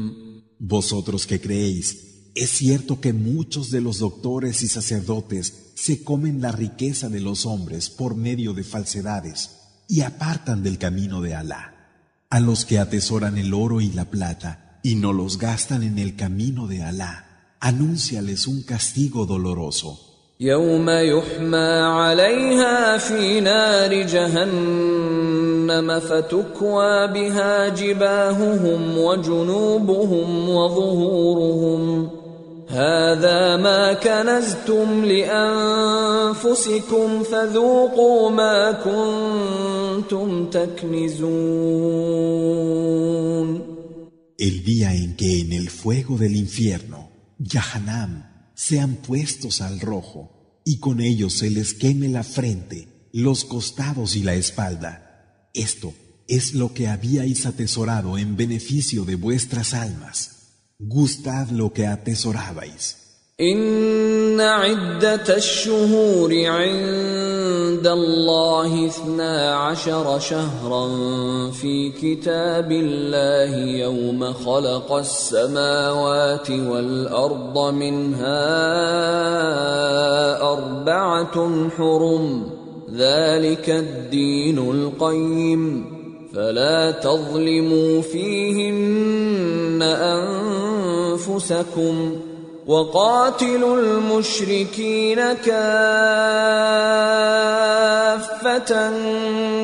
Vosotros 0.60 1.26
que 1.26 1.40
creéis, 1.40 2.30
es 2.34 2.50
cierto 2.50 3.00
que 3.00 3.12
muchos 3.12 3.70
de 3.70 3.80
los 3.80 3.98
doctores 3.98 4.62
y 4.62 4.68
sacerdotes 4.68 5.72
se 5.74 6.02
comen 6.04 6.40
la 6.40 6.52
riqueza 6.52 7.08
de 7.08 7.20
los 7.20 7.46
hombres 7.46 7.90
por 7.90 8.14
medio 8.14 8.52
de 8.52 8.64
falsedades 8.64 9.56
y 9.88 10.02
apartan 10.02 10.62
del 10.62 10.78
camino 10.78 11.20
de 11.22 11.34
Alá. 11.34 11.72
A 12.28 12.40
los 12.40 12.64
que 12.64 12.78
atesoran 12.78 13.38
el 13.38 13.54
oro 13.54 13.80
y 13.80 13.90
la 13.90 14.10
plata 14.10 14.80
y 14.82 14.96
no 14.96 15.12
los 15.12 15.38
gastan 15.38 15.82
en 15.82 15.98
el 15.98 16.16
camino 16.16 16.66
de 16.66 16.82
Alá, 16.82 17.56
anúnciales 17.60 18.46
un 18.46 18.62
castigo 18.62 19.26
doloroso. 19.26 20.06
يوم 20.40 20.90
يحمى 25.70 25.82
عليها 25.82 25.94
في 25.94 25.94
نار 25.94 25.96
جهنم 25.96 26.00
فتكوى 26.00 27.06
بها 27.06 27.68
جباههم 27.68 28.98
وجنوبهم 28.98 30.48
وظهورهم 30.48 32.10
هذا 32.68 33.56
ما 33.56 33.92
كنزتم 33.92 35.04
لانفسكم 35.04 36.42
فذوقوا 37.22 38.30
ما 38.30 38.72
كنتم 38.72 40.50
تكنزون 40.50 41.46
El 44.38 44.64
día 44.64 44.94
en 44.94 45.16
que 45.16 45.40
en 45.40 45.52
el 45.54 45.70
fuego 45.70 46.18
del 46.18 46.36
infierno, 46.36 47.10
Yahanam, 47.38 48.24
sean 48.54 48.96
puestos 48.96 49.62
al 49.62 49.80
rojo 49.80 50.30
y 50.62 50.78
con 50.78 51.00
ellos 51.00 51.32
se 51.38 51.48
les 51.50 51.72
queme 51.72 52.08
la 52.08 52.22
frente, 52.22 53.08
los 53.12 53.46
costados 53.46 54.14
y 54.14 54.22
la 54.22 54.34
espalda. 54.34 55.09
Esto 55.53 55.93
es 56.27 56.53
lo 56.53 56.73
que 56.73 56.87
habíais 56.87 57.45
atesorado 57.45 58.17
en 58.17 58.37
beneficio 58.37 59.03
de 59.03 59.15
vuestras 59.15 59.73
almas. 59.73 60.17
Gustad 60.79 61.49
lo 61.49 61.73
que 61.73 61.87
atesorabais. 61.87 63.01
إن 63.41 64.41
عدة 64.41 65.35
الشهور 65.37 66.45
عند 66.45 67.87
الله 67.87 68.85
اثنا 68.87 69.55
عشر 69.55 70.19
شهرا 70.19 70.87
في 71.51 71.91
كتاب 71.91 72.71
الله 72.71 73.55
يوم 73.57 74.33
خلق 74.33 74.93
السماوات 74.93 76.49
والأرض 76.51 77.73
منها 77.73 78.41
أربعة 80.53 81.69
حرم 81.77 82.60
ذلك 82.97 83.69
الدين 83.69 84.57
القيم. 84.57 85.85
فلا 86.35 86.91
تظلموا 86.91 88.01
فيهن 88.01 89.81
أنفسكم 91.17 92.15
ۖ 92.27 92.31
وقاتلوا 92.67 93.79
المشركين 93.79 95.33
كافة 95.33 95.51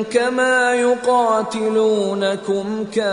كما 0.02 0.74
يقاتلونكم 0.74 2.64
كافة. 2.94 3.08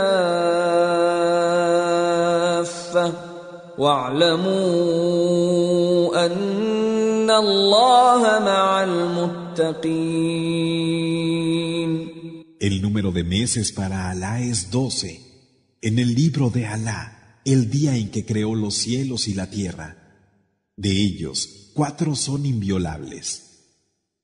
واعلموا 3.77 4.55
أن 6.25 7.31
الله 7.31 8.21
مع 8.45 8.83
المتقين. 8.83 9.44
El 12.59 12.81
número 12.81 13.11
de 13.11 13.23
meses 13.23 13.71
para 13.71 14.09
Alá 14.09 14.41
es 14.41 14.71
doce. 14.71 15.21
En 15.81 15.99
el 15.99 16.15
libro 16.15 16.49
de 16.49 16.65
Alá 16.65 17.15
el 17.45 17.69
día 17.69 17.95
en 17.95 18.09
que 18.09 18.25
creó 18.25 18.55
los 18.55 18.73
cielos 18.73 19.27
y 19.27 19.35
la 19.35 19.51
tierra. 19.51 19.97
De 20.75 20.89
ellos, 20.91 21.71
cuatro 21.75 22.15
son 22.15 22.45
inviolables. 22.45 23.43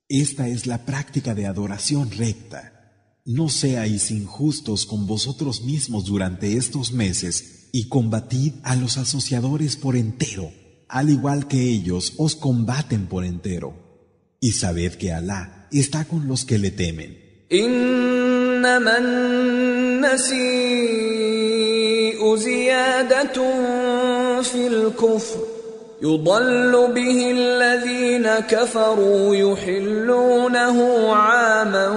Esta 0.09 0.47
es 0.47 0.65
la 0.65 0.85
práctica 0.85 1.35
de 1.35 1.45
adoración 1.45 2.09
recta. 2.09 3.19
No 3.23 3.47
seáis 3.47 4.09
injustos 4.09 4.87
con 4.87 5.05
vosotros 5.05 5.61
mismos 5.61 6.05
durante 6.05 6.57
estos 6.57 6.91
meses 6.91 7.69
y 7.71 7.87
combatid 7.87 8.53
a 8.63 8.75
los 8.75 8.97
asociadores 8.97 9.77
por 9.77 9.95
entero, 9.95 10.51
al 10.89 11.11
igual 11.11 11.47
que 11.47 11.69
ellos 11.69 12.15
os 12.17 12.35
combaten 12.35 13.05
por 13.05 13.23
entero. 13.23 13.90
Y 14.43 14.53
sabed 14.53 14.95
que 14.95 15.13
Alá 15.13 15.67
está 15.71 16.05
con 16.05 16.27
los 16.27 16.45
que 16.45 16.57
le 16.57 16.71
temen. 16.71 17.21
زيادة 22.35 23.37
في 24.41 24.67
الكفر 24.67 25.39
يضل 26.01 26.93
به 26.95 27.31
الذين 27.31 28.27
كفروا 28.49 29.35
يحلونه 29.35 31.09
عاما 31.13 31.87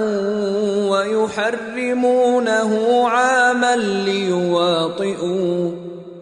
ويحرمونه 0.89 2.71
عاما 3.07 3.75
ليواطئوا 3.75 5.71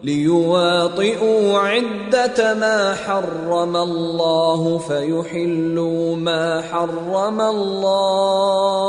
ليواطئوا 0.04 1.58
عدة 1.58 2.54
ما 2.54 2.94
حرم 2.94 3.76
الله 3.76 4.78
فيحلوا 4.78 6.16
ما 6.16 6.62
حرم 6.62 7.40
الله. 7.40 8.84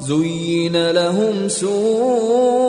زين 0.00 0.90
لهم 0.90 1.48
سوء 1.48 2.62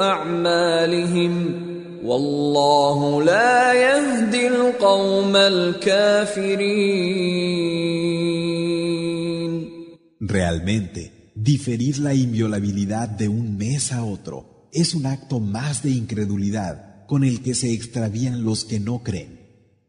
أعمالهم. 0.00 1.62
والله 2.04 3.22
لا 3.22 3.72
يهدي 3.72 4.48
القوم 4.48 5.36
الكافرين. 5.36 6.72
Realmente, 10.20 11.12
diferir 11.34 11.98
la 11.98 12.14
inviolabilidad 12.14 13.08
de 13.08 13.28
un 13.28 13.56
mes 13.56 13.92
a 13.92 14.04
otro 14.04 14.61
es 14.72 14.94
un 14.94 15.04
acto 15.04 15.38
más 15.38 15.82
de 15.82 15.90
incredulidad 15.90 17.06
con 17.06 17.24
el 17.24 17.42
que 17.42 17.54
se 17.54 17.72
extravían 17.72 18.42
los 18.42 18.64
que 18.64 18.80
no 18.80 19.02
creen. 19.02 19.40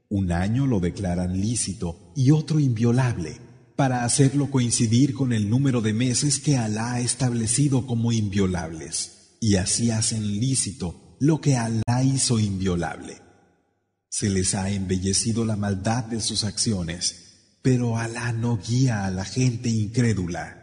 Un 0.09 0.31
año 0.31 0.67
lo 0.67 0.81
declaran 0.81 1.39
lícito 1.39 2.11
y 2.15 2.31
otro 2.31 2.59
inviolable 2.59 3.37
para 3.77 4.03
hacerlo 4.03 4.51
coincidir 4.51 5.13
con 5.13 5.33
el 5.33 5.49
número 5.49 5.81
de 5.81 5.93
meses 5.93 6.39
que 6.39 6.57
Alá 6.57 6.93
ha 6.93 6.99
establecido 6.99 7.87
como 7.87 8.11
inviolables, 8.11 9.37
y 9.39 9.55
así 9.55 9.89
hacen 9.89 10.39
lícito 10.39 11.17
lo 11.19 11.41
que 11.41 11.55
Alá 11.55 12.03
hizo 12.03 12.37
inviolable. 12.37 13.21
Se 14.09 14.29
les 14.29 14.53
ha 14.53 14.69
embellecido 14.69 15.45
la 15.45 15.55
maldad 15.55 16.03
de 16.03 16.21
sus 16.21 16.43
acciones, 16.43 17.57
pero 17.61 17.97
Alá 17.97 18.33
no 18.33 18.59
guía 18.59 19.05
a 19.05 19.11
la 19.11 19.25
gente 19.25 19.69
incrédula. 19.69 20.62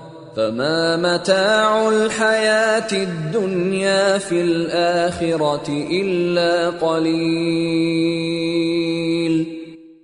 فما 0.36 0.96
متاع 0.96 1.88
الحياة 1.88 2.92
الدنيا 2.92 4.18
في 4.18 4.40
الآخرة 4.40 5.68
إلا 5.68 6.70
قليل 6.70 8.26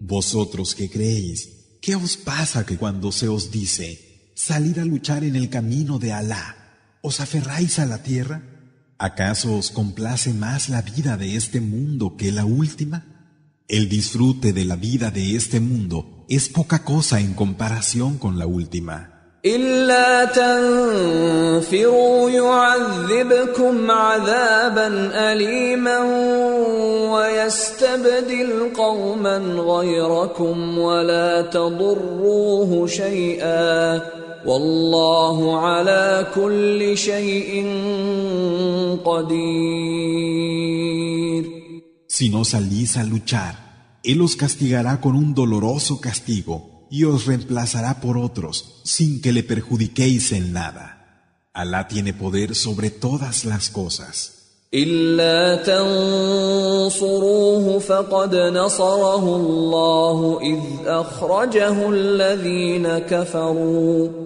Vosotros 0.01 0.75
que 0.75 0.91
creéis, 0.91 1.39
¿qué 1.81 1.97
os 1.97 2.17
pasa 2.17 2.67
que 2.67 2.77
cuando 2.77 3.13
se 3.13 3.29
os 3.29 3.51
dice 3.51 3.89
salir 4.35 4.81
a 4.81 4.85
luchar 4.85 5.25
en 5.25 5.37
el 5.37 5.49
camino 5.49 5.99
de 5.99 6.13
Alá, 6.13 6.45
os 7.03 7.21
aferráis 7.21 7.79
a 7.79 7.87
la 7.87 8.03
tierra? 8.03 8.43
¿Acaso 8.99 9.57
os 9.57 9.71
complace 9.71 10.33
más 10.35 10.69
la 10.69 10.83
vida 10.83 11.17
de 11.17 11.37
este 11.37 11.61
mundo 11.61 12.17
que 12.17 12.31
la 12.31 12.45
última? 12.45 12.99
El 13.69 13.89
disfrute 13.89 14.53
de 14.53 14.65
la 14.65 14.77
vida 14.77 15.11
de 15.11 15.35
este 15.35 15.61
mundo 15.61 16.27
es 16.29 16.49
poca 16.49 16.85
cosa 16.85 17.21
en 17.21 17.35
comparación 17.35 18.19
con 18.19 18.39
la 18.39 18.47
última. 18.47 19.16
إلا 19.46 20.26
تنفروا 20.26 22.30
يعذبكم 22.30 23.92
عذابا 23.92 24.88
أليما 25.14 26.00
ويستبدل 27.14 28.72
قوما 28.78 29.38
غيركم 29.38 30.78
ولا 30.78 31.42
تضروه 31.42 32.88
شيئا 32.88 34.02
والله 34.46 35.60
على 35.60 36.28
كل 36.36 36.98
شيء 36.98 37.66
قدير. 39.06 40.38
Si 42.08 42.30
no 42.30 42.44
salís 42.44 42.98
a 42.98 43.04
luchar, 43.04 44.00
Él 44.04 44.22
os 44.22 44.36
castigará 44.36 45.00
con 45.00 45.16
un 45.16 45.36
doloroso 45.36 46.02
castigo. 46.02 46.77
y 46.91 47.05
os 47.05 47.27
reemplazará 47.27 48.01
por 48.01 48.19
otros 48.19 48.81
sin 48.85 49.21
que 49.23 49.33
le 49.33 49.43
perjudiquéis 49.43 50.33
en 50.33 50.53
nada. 50.53 50.99
Alá 51.53 51.89
tiene 51.89 52.13
poder 52.13 52.55
sobre 52.55 52.91
todas 52.91 53.45
las 53.45 53.71
cosas. 53.71 54.43
إلا 54.75 55.57
تنصروه 56.89 56.99
فقد 57.79 58.35
نصره 58.35 59.37
الله 59.37 60.41
إذ 60.43 60.61
أخرجه 60.87 61.91
الذين 61.91 62.99
كفروا 62.99 64.26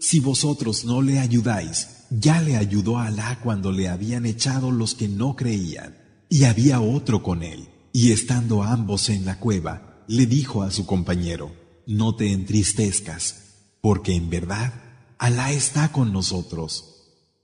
Si 0.00 0.20
vosotros 0.20 0.84
no 0.84 1.02
le 1.02 1.18
ayudáis, 1.18 1.88
Ya 2.10 2.40
le 2.40 2.56
ayudó 2.56 2.98
Alá 2.98 3.38
cuando 3.42 3.70
le 3.70 3.88
habían 3.88 4.24
echado 4.24 4.70
los 4.70 4.94
que 4.94 5.08
no 5.08 5.36
creían, 5.36 5.96
y 6.30 6.44
había 6.44 6.80
otro 6.80 7.22
con 7.22 7.42
él, 7.42 7.68
y 7.92 8.12
estando 8.12 8.62
ambos 8.62 9.10
en 9.10 9.26
la 9.26 9.38
cueva, 9.38 10.04
le 10.08 10.26
dijo 10.26 10.62
a 10.62 10.70
su 10.70 10.86
compañero, 10.86 11.52
No 11.86 12.14
te 12.14 12.32
entristezcas, 12.32 13.48
porque 13.80 14.14
en 14.14 14.30
verdad 14.30 14.72
Alá 15.18 15.52
está 15.52 15.90
con 15.90 16.12
nosotros. 16.12 16.94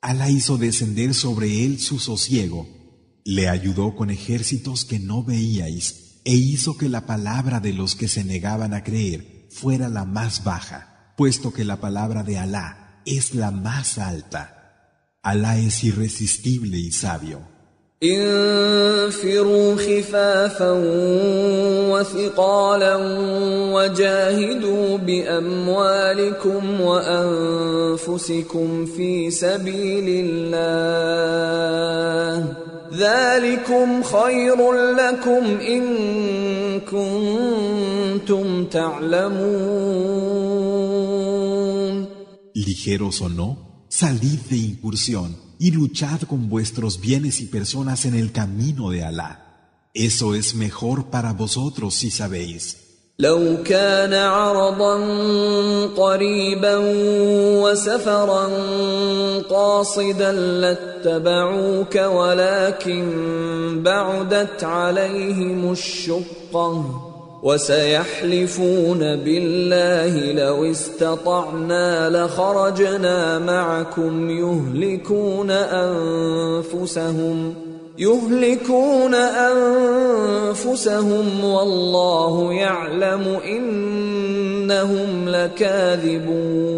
Alá 0.01 0.31
hizo 0.31 0.59
descender 0.59 1.13
sobre 1.13 1.65
él 1.65 1.81
su 1.81 1.99
sosiego, 1.99 2.69
le 3.25 3.49
ayudó 3.49 3.97
con 3.97 4.11
ejércitos 4.11 4.85
que 4.85 4.99
no 4.99 5.25
veíais, 5.25 6.21
e 6.25 6.35
hizo 6.35 6.77
que 6.77 6.89
la 6.89 7.05
palabra 7.05 7.59
de 7.61 7.73
los 7.73 7.97
que 7.97 8.07
se 8.07 8.23
negaban 8.23 8.75
a 8.75 8.85
creer 8.85 9.49
fuera 9.51 9.89
la 9.89 10.05
más 10.05 10.45
baja, 10.45 10.94
puesto 11.17 11.53
que 11.53 11.65
la 11.65 11.77
palabra 11.77 12.23
de 12.23 12.39
Alá 12.39 13.01
es 13.05 13.35
la 13.35 13.51
más 13.51 13.99
alta. 13.99 14.43
Alá 15.23 15.59
es 15.59 15.85
irresistible 15.85 16.79
y 16.79 16.93
sabio. 16.93 17.55
انفروا 18.05 19.77
خفافا 19.77 20.73
وثقالا 21.91 22.97
وجاهدوا 23.73 24.99
بأموالكم 24.99 26.81
وأنفسكم 26.81 28.27
في 28.87 29.31
سبيل 29.31 30.27
الله 30.27 31.25
ذلكم 32.95 34.03
خير 34.03 34.73
لكم 34.73 35.61
إن 35.61 35.85
كنتم 36.81 38.65
تعلمون 38.65 40.54
Ligeros 42.64 43.22
o 43.22 43.30
no, 43.30 43.70
Salid 43.90 44.40
de 44.50 44.58
incursión 44.58 45.36
y 45.58 45.72
luchad 45.72 46.22
con 46.22 46.48
vuestros 46.48 47.02
bienes 47.02 47.42
y 47.42 47.48
personas 47.48 48.06
en 48.06 48.14
el 48.14 48.32
camino 48.32 48.92
de 48.92 49.04
Alá. 49.04 49.50
Eso 49.96 50.36
es 50.36 50.54
mejor 50.54 51.10
para 51.10 51.34
vosotros 51.34 51.96
si 51.96 52.12
sabéis. 52.12 52.78
لو 53.20 53.64
كان 53.64 54.14
عرضا 54.14 54.96
قريبا 55.96 56.76
وسفرا 57.62 58.48
قاصدا 59.50 60.32
لاتبعوك 60.32 61.96
ولكن 61.96 63.04
بعدت 63.84 64.64
عليهم 64.64 65.72
الشقه 65.72 67.13
وسيحلفون 67.45 68.99
بالله 68.99 70.33
لو 70.33 70.71
استطعنا 70.71 72.11
لخرجنا 72.11 73.39
معكم 73.39 74.31
يهلكون 74.31 75.51
انفسهم 76.71 77.55
يهلكون 77.99 79.15
انفسهم 80.35 81.45
والله 81.45 82.53
يعلم 82.53 83.41
انهم 83.45 85.29
لكاذبون 85.29 86.75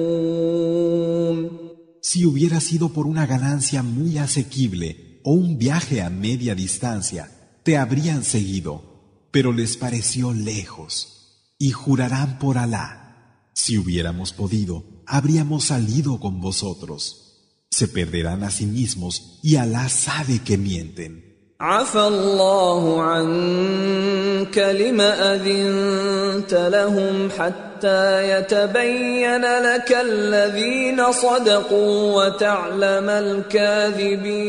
Si 2.01 2.25
hubiera 2.25 2.61
sido 2.61 2.87
por 2.97 3.07
una 3.07 3.27
ganancia 3.27 3.83
muy 3.83 4.19
asequible 4.19 5.21
o 5.25 5.33
un 5.33 5.59
viaje 5.59 6.03
a 6.03 6.09
media 6.09 6.55
distancia, 6.55 7.23
te 7.65 7.77
habrían 7.77 8.23
seguido 8.23 8.96
pero 9.36 9.54
les 9.54 9.78
pareció 9.78 10.34
lejos. 10.34 11.54
Y 11.58 11.72
jurarán 11.72 12.40
por 12.40 12.58
Alá, 12.58 13.50
si 13.54 13.78
hubiéramos 13.78 14.34
podido, 14.34 14.84
habríamos 15.06 15.66
salido 15.66 16.20
con 16.20 16.42
vosotros. 16.42 17.66
Se 17.70 17.88
perderán 17.88 18.44
a 18.44 18.52
sí 18.52 18.66
mismos 18.66 19.40
y 19.44 19.56
Alá 19.58 19.88
sabe 19.90 20.40
que 20.40 20.58
mienten. 20.58 21.32
عفى 21.62 22.00
الله 22.00 23.02
عنك 23.02 24.58
لما 24.58 25.36
أذنت 25.36 26.54
لهم 26.54 27.30
حتى 27.30 28.32
يتبين 28.32 29.42
لك 29.42 29.92
الذين 30.02 31.12
صدقوا 31.12 32.26
وتعلم 32.26 33.10
الكاذبين 33.10 34.42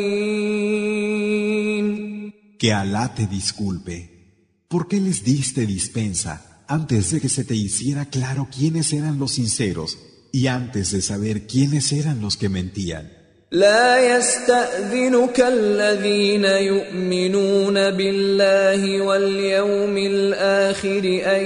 Que 2.59 2.73
Alá 2.73 3.12
te 3.14 3.27
disculpe 3.27 4.15
¿Por 4.68 4.88
qué 4.88 5.01
les 5.01 5.25
diste 5.25 5.66
dispensa 5.66 6.64
antes 6.66 7.11
de 7.11 7.21
que 7.21 7.29
se 7.29 7.45
te 7.45 7.55
hiciera 7.55 8.07
claro 8.07 8.49
quiénes 8.57 8.92
eran 8.92 9.18
los 9.18 9.33
sinceros 9.33 9.99
y 10.33 10.47
antes 10.47 10.92
de 10.92 11.03
saber 11.03 11.47
quiénes 11.47 11.92
eran 11.92 12.21
los 12.21 12.37
que 12.37 12.49
mentían? 12.49 13.23
لا 13.53 14.16
يستأذنك 14.16 15.40
الذين 15.40 16.45
يؤمنون 16.45 17.90
بالله 17.90 19.01
واليوم 19.01 19.97
الآخر 19.99 21.21
أن 21.37 21.45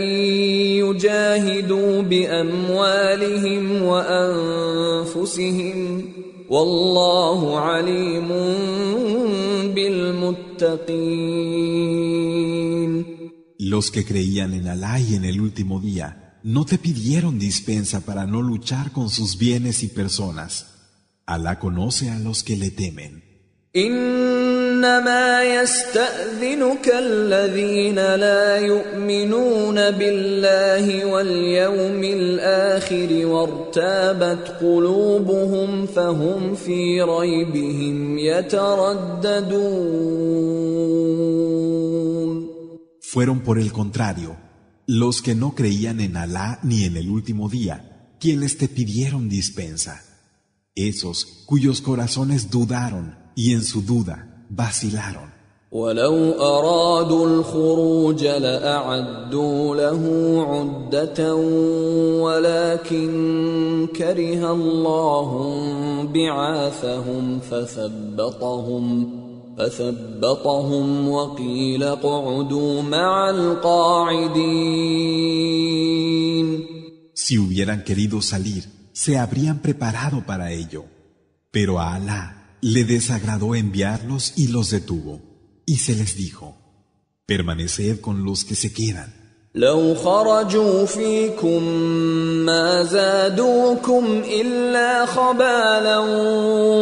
يجاهدوا 0.86 2.02
بأموالهم 2.02 3.82
وأنفسهم 3.82 5.78
والله 6.48 7.60
عليم 7.60 8.28
بالمتقين 9.74 11.26
Los 13.60 13.90
que 13.90 14.04
creían 14.04 14.52
en 14.54 14.68
Alá 14.68 15.00
y 15.00 15.14
en 15.14 15.24
el 15.24 15.40
último 15.40 15.80
día 15.80 16.38
no 16.42 16.64
te 16.64 16.78
pidieron 16.78 17.38
dispensa 17.38 18.02
para 18.02 18.26
no 18.26 18.42
luchar 18.42 18.92
con 18.92 19.10
sus 19.10 19.38
bienes 19.38 19.82
y 19.82 19.88
personas. 19.88 20.66
Alá 21.26 21.58
conoce 21.58 22.10
a 22.10 22.18
los 22.18 22.44
que 22.44 22.56
le 22.56 22.70
temen. 22.70 23.26
انما 23.76 25.44
يستاذنك 25.44 26.88
الذين 26.98 27.94
لا 27.94 28.56
يؤمنون 28.56 29.90
بالله 29.90 31.04
واليوم 31.04 32.04
الاخر 32.04 33.26
وارتابت 33.26 34.48
قلوبهم 34.60 35.86
فهم 35.86 36.54
في 36.54 37.02
ريبهم 37.02 38.18
يترددون 38.18 39.76
Fueron 43.10 43.40
por 43.40 43.58
el 43.58 43.72
contrario, 43.72 44.36
los 44.86 45.22
que 45.22 45.34
no 45.34 45.54
creían 45.54 46.00
en 46.00 46.16
Alá 46.16 46.58
ni 46.62 46.84
en 46.84 46.96
el 46.96 47.08
último 47.08 47.48
día, 47.48 48.16
quienes 48.20 48.56
te 48.58 48.68
pidieron 48.68 49.28
dispensa. 49.28 50.02
Esos 50.74 51.44
cuyos 51.46 51.80
corazones 51.80 52.50
dudaron 52.50 53.16
y 53.34 53.52
en 53.52 53.62
su 53.62 53.82
duda 53.82 54.46
vacilaron. 54.50 55.36
ولو 55.72 56.32
أرادوا 56.32 57.26
الخروج 57.26 58.24
لأعدوا 58.24 59.76
له 59.76 60.02
عدة 60.48 61.34
ولكن 62.24 63.88
كره 63.96 64.52
الله 64.52 65.30
بعاثهم 66.14 67.40
فثبطهم 67.40 69.26
فثبطهم 69.58 71.08
وقيل 71.08 71.82
اقعدوا 71.82 72.82
مع 72.82 73.30
القاعدين 73.30 74.86
Si 77.14 77.38
hubieran 77.38 77.82
querido 77.82 78.22
salir, 78.22 78.62
se 78.92 79.18
habrían 79.18 79.58
preparado 79.58 80.24
para 80.24 80.52
ello. 80.52 80.84
Pero 81.50 81.80
a 81.80 81.94
Alá 81.96 82.58
le 82.60 82.84
desagradó 82.84 83.56
enviarlos 83.56 84.34
y 84.36 84.48
los 84.48 84.70
detuvo. 84.70 85.22
Y 85.66 85.78
se 85.78 85.96
les 85.96 86.16
dijo, 86.16 86.56
permaneced 87.26 88.00
con 88.00 88.24
los 88.24 88.44
que 88.44 88.54
se 88.54 88.72
quedan. 88.72 89.19
لو 89.55 89.95
خرجوا 89.95 90.85
فيكم 90.85 91.63
ما 92.45 92.83
زادوكم 92.83 94.05
إلا 94.41 95.05
خبالا 95.05 95.97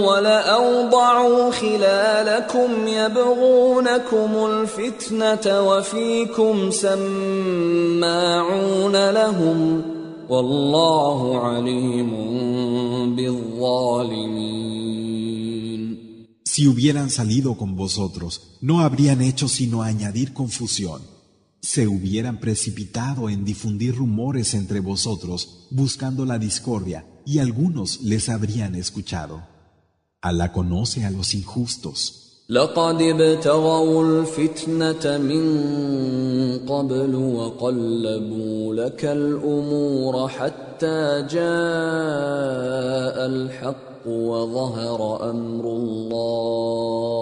ولأوضعوا 0.05 1.51
خلالكم 1.51 2.87
يبغونكم 2.87 4.45
الفتنة 4.45 5.61
وفيكم 5.69 6.71
سماعون 6.71 8.19
لهم 9.09 9.81
والله 10.29 11.39
عليم 11.39 12.11
بالظالمين 13.15 14.69
Si 16.45 16.65
hubieran 16.65 17.09
salido 17.09 17.55
con 17.55 17.75
vosotros, 17.75 18.57
no 18.61 18.81
habrían 18.81 19.21
hecho 19.21 19.47
sino 19.47 19.81
añadir 19.81 20.33
confusión. 20.33 21.18
Se 21.60 21.88
hubieran 21.88 22.40
precipitado 22.40 23.28
en 23.30 23.44
difundir 23.44 23.96
rumores 23.96 24.54
entre 24.54 24.80
vosotros, 24.80 25.66
buscando 25.70 26.24
la 26.24 26.38
discordia, 26.38 27.06
y 27.24 27.38
algunos 27.38 28.02
les 28.02 28.28
habrían 28.28 28.74
escuchado. 28.74 29.42
Alá 30.20 30.52
conoce 30.52 31.04
a 31.04 31.10
los 31.10 31.34
injustos. 31.34 32.24
لقد 32.48 33.02
ابتغوا 33.02 34.04
الفتنة 34.04 35.18
من 35.18 35.44
قبل 36.68 37.14
وقلبوا 37.14 38.74
لك 38.74 39.04
الأمور 39.04 40.28
حتى 40.28 41.26
جاء 41.30 43.26
الحق 43.26 44.06
وظهر 44.06 45.30
أمر 45.30 45.64
الله 45.64 47.14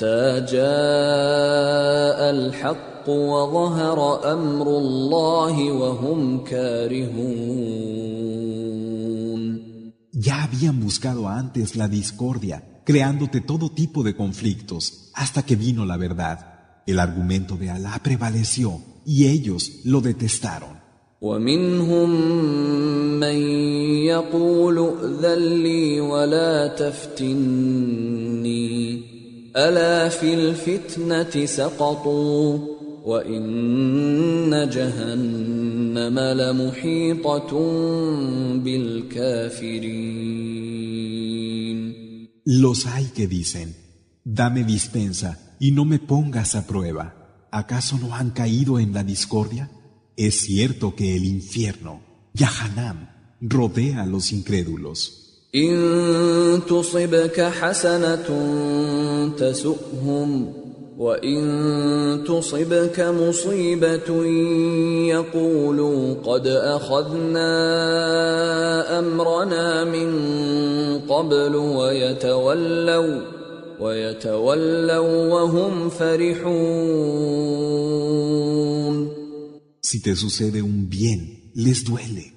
حتى 0.00 0.46
جاء 0.48 2.20
الحق 2.30 3.08
وظهر 3.08 3.98
أمر 4.32 4.66
الله 4.78 5.72
وهم 5.72 6.44
كارهون 6.44 7.70
Ya 10.12 10.42
habían 10.42 10.80
buscado 10.80 11.28
antes 11.28 11.76
la 11.76 11.88
discordia, 11.88 12.82
creándote 12.84 13.40
todo 13.40 13.70
tipo 13.70 14.02
de 14.02 14.14
conflictos, 14.14 15.10
hasta 15.14 15.42
que 15.42 15.56
vino 15.56 15.86
la 15.86 15.96
verdad. 15.96 16.38
El 16.86 16.98
argumento 16.98 17.56
de 17.56 17.70
Alá 17.70 17.98
prevaleció 18.02 18.82
y 19.06 19.28
ellos 19.28 19.80
lo 19.84 20.00
detestaron. 20.00 20.80
ومنهم 21.20 22.10
من 23.20 23.36
يقول 24.08 24.78
ائذن 24.78 25.62
لي 25.62 26.00
ولا 26.00 26.66
تفتني 26.66 28.23
ألا 29.56 30.08
في 30.08 30.34
الفتنة 30.34 31.46
سقطوا 31.46 32.58
وإن 33.04 34.68
جهنم 34.72 36.18
لمحيطة 36.18 37.50
بالكافرين 38.64 40.20
Los 42.46 42.86
hay 42.86 43.06
que 43.14 43.28
dicen, 43.28 43.76
dame 44.24 44.64
dispensa 44.64 45.56
y 45.60 45.70
no 45.72 45.84
me 45.84 45.98
pongas 45.98 46.54
a 46.56 46.66
prueba. 46.66 47.46
¿Acaso 47.52 47.98
no 47.98 48.14
han 48.14 48.30
caído 48.30 48.78
en 48.78 48.92
la 48.92 49.04
discordia? 49.04 49.70
Es 50.16 50.40
cierto 50.40 50.96
que 50.96 51.14
el 51.16 51.24
infierno, 51.26 52.00
Yahanam, 52.34 53.10
rodea 53.40 54.02
a 54.02 54.06
los 54.06 54.32
incrédulos. 54.32 55.23
إن 55.55 56.61
تصبك 56.69 57.41
حسنة 57.41 58.27
تسؤهم 59.37 60.53
وإن 60.97 62.23
تصبك 62.27 62.99
مصيبة 62.99 64.25
يقولوا 65.15 66.13
قد 66.23 66.47
أخذنا 66.47 67.49
أمرنا 68.99 69.83
من 69.83 70.09
قبل 70.99 71.55
ويتولوا 71.55 73.21
ويتولوا 73.79 75.33
وهم 75.33 75.89
فرحون 75.89 77.45
Si 79.81 80.01
te 80.01 80.15
sucede 80.15 80.61
un 80.63 80.81
bien, 80.95 81.19
les 81.53 81.83
duele. 81.83 82.34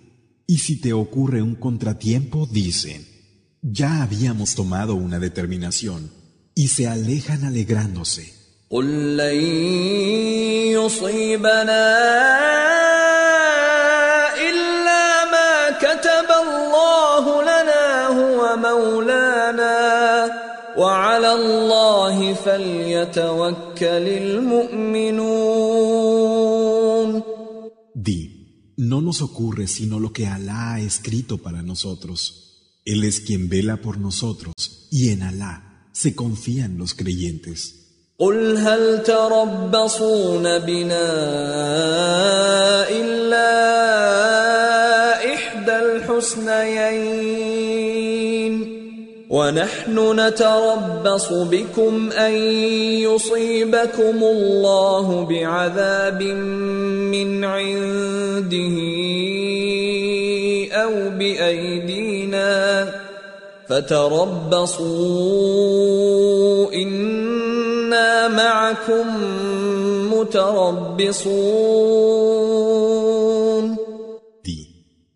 Y 0.50 0.60
si 0.60 0.80
te 0.80 0.94
ocurre 0.94 1.42
un 1.42 1.56
contratiempo, 1.56 2.48
dicen, 2.50 3.06
ya 3.60 4.02
habíamos 4.02 4.54
tomado 4.54 4.94
una 4.94 5.18
determinación, 5.18 6.10
y 6.54 6.68
se 6.68 6.88
alejan 6.88 7.44
alegrándose. 7.44 8.32
Di, 27.94 28.27
no 28.77 29.01
nos 29.01 29.21
ocurre 29.21 29.67
sino 29.67 29.99
lo 29.99 30.11
que 30.11 30.27
Alá 30.27 30.73
ha 30.73 30.81
escrito 30.81 31.37
para 31.37 31.61
nosotros. 31.61 32.39
Él 32.85 33.03
es 33.03 33.21
quien 33.21 33.49
vela 33.49 33.77
por 33.77 33.97
nosotros, 33.97 34.53
y 34.91 35.09
en 35.09 35.23
Alá 35.23 35.87
se 35.93 36.15
confían 36.15 36.77
los 36.77 36.93
creyentes. 36.93 37.83
قل 38.19 38.57
هل 38.57 39.03
تربصون 39.03 40.59
بنا 40.59 41.09
إلا 42.89 43.49
إحدى 45.33 45.75
الحسنيين 45.75 47.16
ونحن 49.28 50.20
نتربص 50.20 51.32
بكم 51.32 52.12
أن 52.12 52.32
يصيبكم 53.04 54.24
الله 54.24 55.24
بعذاب 55.24 56.22
من 56.22 57.44
عنده 57.44 58.76
أو 60.72 61.10
بأيدينا 61.18 62.92
فتربصوا 63.68 64.72
إنا 66.72 68.28
معكم 68.28 69.06
متربصون. 70.12 71.58
Di, 74.44 74.58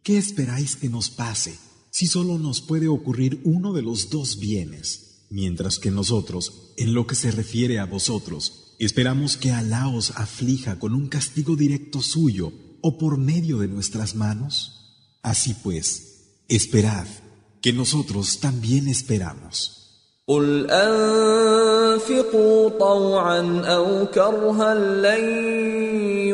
¿qué 0.05 0.19
esperáis 0.19 0.77
que 0.77 0.89
nos 0.91 1.09
pase? 1.09 1.72
si 1.92 2.08
solo 2.08 2.38
nos 2.38 2.62
puede 2.62 2.88
ocurrir 2.88 3.42
uno 3.44 3.74
de 3.74 3.82
los 3.82 4.10
dos 4.10 4.40
bienes? 4.40 5.26
Mientras 5.30 5.80
que 5.80 5.92
nosotros, 5.92 6.74
en 6.78 6.94
lo 6.94 7.06
que 7.08 7.16
se 7.16 7.32
refiere 7.32 7.80
a 7.80 7.86
vosotros, 7.86 8.76
esperamos 8.80 9.38
que 9.38 9.52
Alá 9.52 9.88
os 9.90 10.12
aflija 10.12 10.80
con 10.80 10.94
un 10.94 11.08
castigo 11.08 11.56
directo 11.56 12.02
suyo 12.02 12.54
o 12.82 12.98
por 12.98 13.18
medio 13.18 13.58
de 13.60 13.68
nuestras 13.68 14.16
manos. 14.16 14.74
Así 15.22 15.56
pues, 15.64 16.44
esperad, 16.48 17.08
que 17.62 17.74
nosotros 17.74 18.40
también 18.40 18.88
esperamos. 18.88 19.78
قل 20.28 20.72
أنفقوا 20.72 22.70
طوعا 22.70 23.62
أو 23.66 24.06
كرها 24.06 24.76
لن 24.76 25.24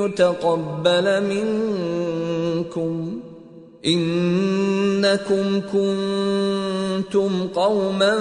يتقبل 0.02 1.24
منكم 1.24 3.20
إنكم 4.98 5.62
كنتم 5.72 7.48
قوما 7.48 8.14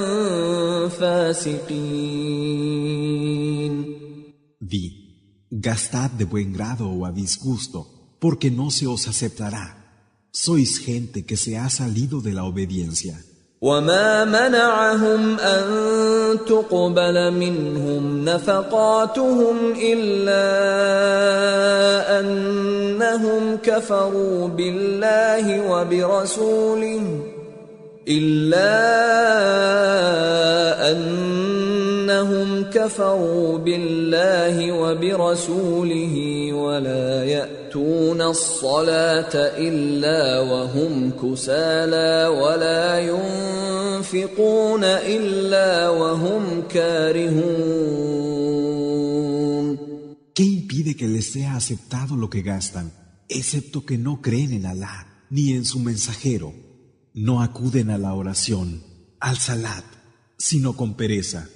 فاسقين 0.89 2.43
Di, 4.73 4.85
gastad 5.51 6.11
de 6.21 6.25
buen 6.25 6.53
grado 6.53 6.89
o 6.89 7.05
a 7.05 7.11
disgusto, 7.13 7.81
porque 8.23 8.49
no 8.51 8.71
se 8.71 8.87
os 8.87 9.03
aceptará. 9.13 9.67
Sois 10.45 10.79
gente 10.79 11.19
que 11.29 11.37
se 11.37 11.53
ha 11.59 11.69
salido 11.69 12.17
de 12.27 12.33
la 12.33 12.45
obediencia. 12.45 13.17
وما 13.62 14.26
منعهم 14.26 15.40
أن 15.40 15.64
تقبل 16.46 17.32
منهم 17.32 18.26
نفقاتهم 18.26 19.74
إلا 19.82 20.48
أنهم 22.20 23.58
كفروا 23.64 24.48
بالله 24.48 25.72
وبرسوله 25.72 27.02
إلا 28.08 28.78
انهم 32.18 32.64
كفروا 32.64 33.58
بالله 33.58 34.72
وبرسوله 34.72 36.16
ولا 36.54 37.24
ياتون 37.24 38.22
الصلاه 38.22 39.34
الا 39.58 40.40
وهم 40.40 41.12
كسالى 41.12 42.28
ولا 42.42 43.00
ينفقون 43.00 44.84
الا 44.84 45.90
وهم 45.90 46.62
كارهون 46.70 47.88
¿Qué 50.38 50.44
impide 50.44 50.96
que 50.96 51.08
les 51.08 51.28
sea 51.34 51.56
aceptado 51.56 52.16
lo 52.16 52.30
que 52.30 52.44
gastan, 52.44 52.92
excepto 53.28 53.78
que 53.88 53.98
no 53.98 54.22
creen 54.22 54.52
en 54.54 54.66
Alá 54.68 54.98
ni 55.32 55.54
en 55.54 55.66
su 55.66 55.80
mensajero? 55.80 56.54
No 57.16 57.42
acuden 57.42 57.90
a 57.90 57.98
la 57.98 58.14
oración, 58.14 58.84
al 59.20 59.38
salat, 59.38 59.86
sino 60.38 60.70
con 60.80 60.96
pereza, 60.96 61.50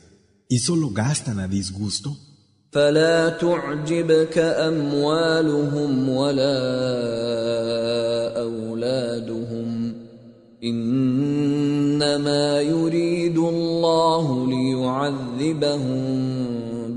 y 0.50 0.58
solo 0.58 0.90
gastan 0.90 1.40
a 1.40 1.48
disgusto. 1.48 2.16
فلا 2.72 3.28
تعجبك 3.28 4.38
اموالهم 4.38 6.08
ولا 6.08 6.58
اولادهم 8.40 9.94
انما 10.64 12.60
يريد 12.60 13.38
الله 13.38 14.50
ليعذبهم 14.50 16.06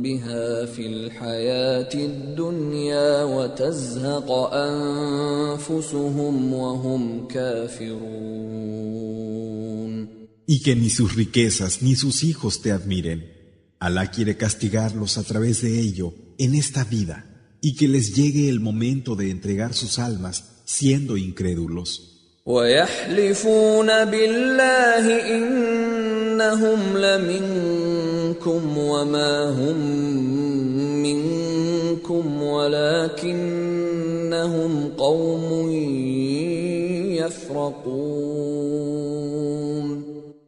بها 0.02 0.66
في 0.66 0.88
الحياه 0.88 1.90
الدنيا 1.96 3.24
وتزهق 3.24 4.32
انفسهم 4.54 6.54
وهم 6.54 7.28
كافرون 7.28 8.70
Y 10.50 10.64
que 10.64 10.76
ni 10.76 10.90
sus 10.90 11.16
riquezas 11.16 11.84
ni 11.84 11.96
sus 11.96 12.24
hijos 12.24 12.64
te 12.64 12.72
admiren. 12.72 13.33
Alá 13.84 14.12
quiere 14.12 14.36
castigarlos 14.36 15.18
a 15.18 15.24
través 15.24 15.62
de 15.62 15.80
ello 15.80 16.14
en 16.38 16.54
esta 16.56 16.84
vida 16.84 17.26
y 17.62 17.76
que 17.76 17.88
les 17.88 18.16
llegue 18.16 18.50
el 18.50 18.60
momento 18.60 19.16
de 19.16 19.32
entregar 19.32 19.74
sus 19.74 20.00
almas 20.00 20.62
siendo 20.66 21.18
incrédulos. 21.18 22.20
ويحلفون 22.46 24.06
بالله 24.06 25.36
انهم 25.36 26.98
لمنكم 26.98 28.78
وما 28.78 29.50
هم 29.50 29.78
منكم 31.04 32.44
ولكنهم 32.44 33.92
قوم 34.98 35.72
يفرقون 37.20 38.40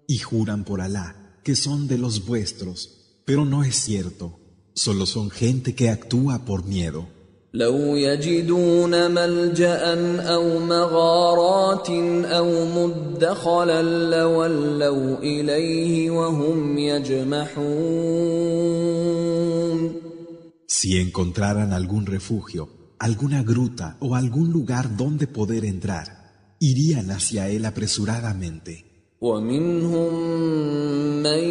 Y 0.07 0.17
juran 0.17 0.63
por 0.65 0.81
Alá 0.81 1.07
que 1.43 1.55
son 1.55 1.87
de 1.87 1.97
los 1.97 2.25
vuestros, 2.25 3.04
pero 3.25 3.45
no 3.45 3.63
es 3.63 3.75
cierto, 3.75 4.39
solo 4.73 5.05
son 5.05 5.29
gente 5.29 5.75
que 5.75 5.89
actúa 5.89 6.45
por 6.45 6.65
miedo. 6.65 7.07
لو 7.53 7.95
يجدون 7.95 9.11
ملجا 9.11 9.75
او 10.35 10.59
مغارات 10.59 11.89
او 12.25 12.65
مدخلا 12.65 13.81
لولوا 14.09 15.17
اليه 15.19 16.09
وهم 16.11 16.77
يجمحون 16.77 18.31
Si 20.81 20.97
encontraran 20.97 21.73
algún 21.73 22.05
refugio, 22.07 22.69
alguna 22.97 23.43
gruta 23.43 23.97
o 23.99 24.15
algún 24.15 24.49
lugar 24.51 24.95
donde 24.95 25.27
poder 25.27 25.63
entrar, 25.65 26.07
irían 26.59 27.11
hacia 27.11 27.49
él 27.49 27.65
apresuradamente. 27.65 28.85
ومنهم 29.21 30.13
من 31.23 31.43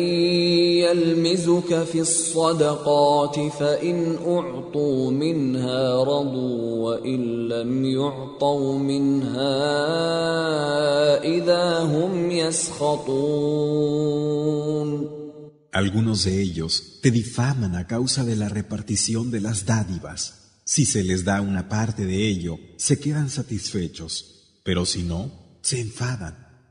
يلمزك 0.94 1.84
في 1.84 2.00
الصدقات 2.00 3.40
فان 3.52 4.16
اعطوا 4.26 5.10
منها 5.10 6.04
رضوا 6.04 6.84
وان 6.84 7.48
لم 7.48 7.84
يعطوا 7.84 8.78
منها 8.78 9.56
اذا 11.24 11.78
هم 11.78 12.30
يسخطون 12.30 13.70
Algunos 15.72 16.24
de 16.24 16.42
ellos 16.42 16.98
te 17.00 17.12
difaman 17.12 17.76
a 17.76 17.86
causa 17.86 18.24
de 18.24 18.34
la 18.34 18.48
repartición 18.48 19.30
de 19.30 19.40
las 19.40 19.66
dádivas. 19.66 20.20
Si 20.64 20.84
se 20.84 21.04
les 21.04 21.24
da 21.24 21.40
una 21.40 21.68
parte 21.68 22.06
de 22.06 22.26
ello, 22.26 22.58
se 22.76 22.98
quedan 22.98 23.30
satisfechos, 23.30 24.12
pero 24.64 24.84
si 24.84 25.04
no, 25.04 25.30
se 25.62 25.80
enfadan. 25.80 26.43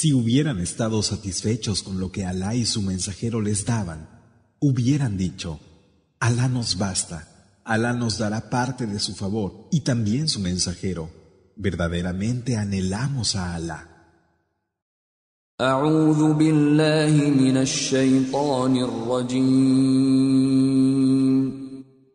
Si 0.00 0.12
hubieran 0.12 0.60
estado 0.60 1.02
satisfechos 1.02 1.82
con 1.82 1.98
lo 1.98 2.12
que 2.12 2.24
Alá 2.24 2.54
y 2.54 2.64
su 2.66 2.82
mensajero 2.82 3.40
les 3.40 3.64
daban, 3.64 4.08
hubieran 4.60 5.16
dicho, 5.16 5.58
Alá 6.20 6.46
nos 6.46 6.78
basta, 6.78 7.58
Alá 7.64 7.92
nos 7.94 8.16
dará 8.16 8.48
parte 8.48 8.86
de 8.86 9.00
su 9.00 9.16
favor 9.16 9.66
y 9.72 9.80
también 9.80 10.28
su 10.28 10.38
mensajero. 10.38 11.10
Verdaderamente 11.56 12.56
anhelamos 12.56 13.34
a 13.34 13.56
Alá. 13.56 13.88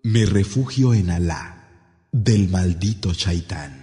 Me 0.03 0.25
refugio 0.25 0.93
en 0.93 1.09
Alá, 1.09 2.07
del 2.13 2.47
maldito 2.47 3.11
Shaitán. 3.11 3.82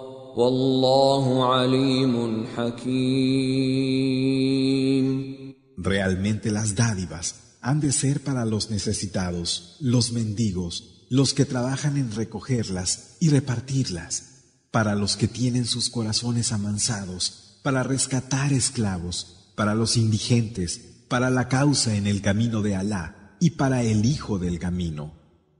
Realmente 5.77 6.51
las 6.51 6.75
dádivas 6.75 7.35
han 7.61 7.79
de 7.79 7.91
ser 7.91 8.21
para 8.23 8.45
los 8.45 8.69
necesitados, 8.69 9.77
los 9.79 10.11
mendigos, 10.11 11.05
los 11.09 11.33
que 11.33 11.45
trabajan 11.45 11.97
en 11.97 12.11
recogerlas 12.11 13.17
y 13.19 13.29
repartirlas, 13.29 14.43
para 14.71 14.95
los 14.95 15.17
que 15.17 15.27
tienen 15.27 15.65
sus 15.65 15.89
corazones 15.89 16.53
amansados, 16.53 17.59
para 17.61 17.83
rescatar 17.83 18.53
esclavos, 18.53 19.51
para 19.55 19.75
los 19.75 19.97
indigentes, 19.97 20.79
para 21.09 21.29
la 21.29 21.49
causa 21.49 21.95
en 21.95 22.07
el 22.07 22.21
camino 22.21 22.61
de 22.61 22.75
Alá 22.75 23.35
y 23.39 23.51
para 23.51 23.83
el 23.83 24.05
hijo 24.05 24.39
del 24.39 24.59
camino. 24.59 25.13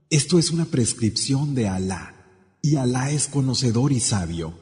Esto 0.08 0.38
es 0.38 0.50
una 0.50 0.64
prescripción 0.64 1.54
de 1.54 1.68
Alá, 1.68 2.14
y 2.62 2.76
Alá 2.76 3.10
es 3.10 3.26
conocedor 3.26 3.92
y 3.92 4.00
sabio. 4.00 4.61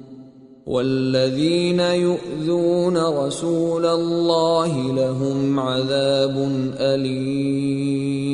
والذين 0.66 1.80
يؤذون 1.80 2.96
رسول 2.96 3.86
الله 3.86 4.94
لهم 4.94 5.60
عذاب 5.60 6.36
أليم 6.78 8.26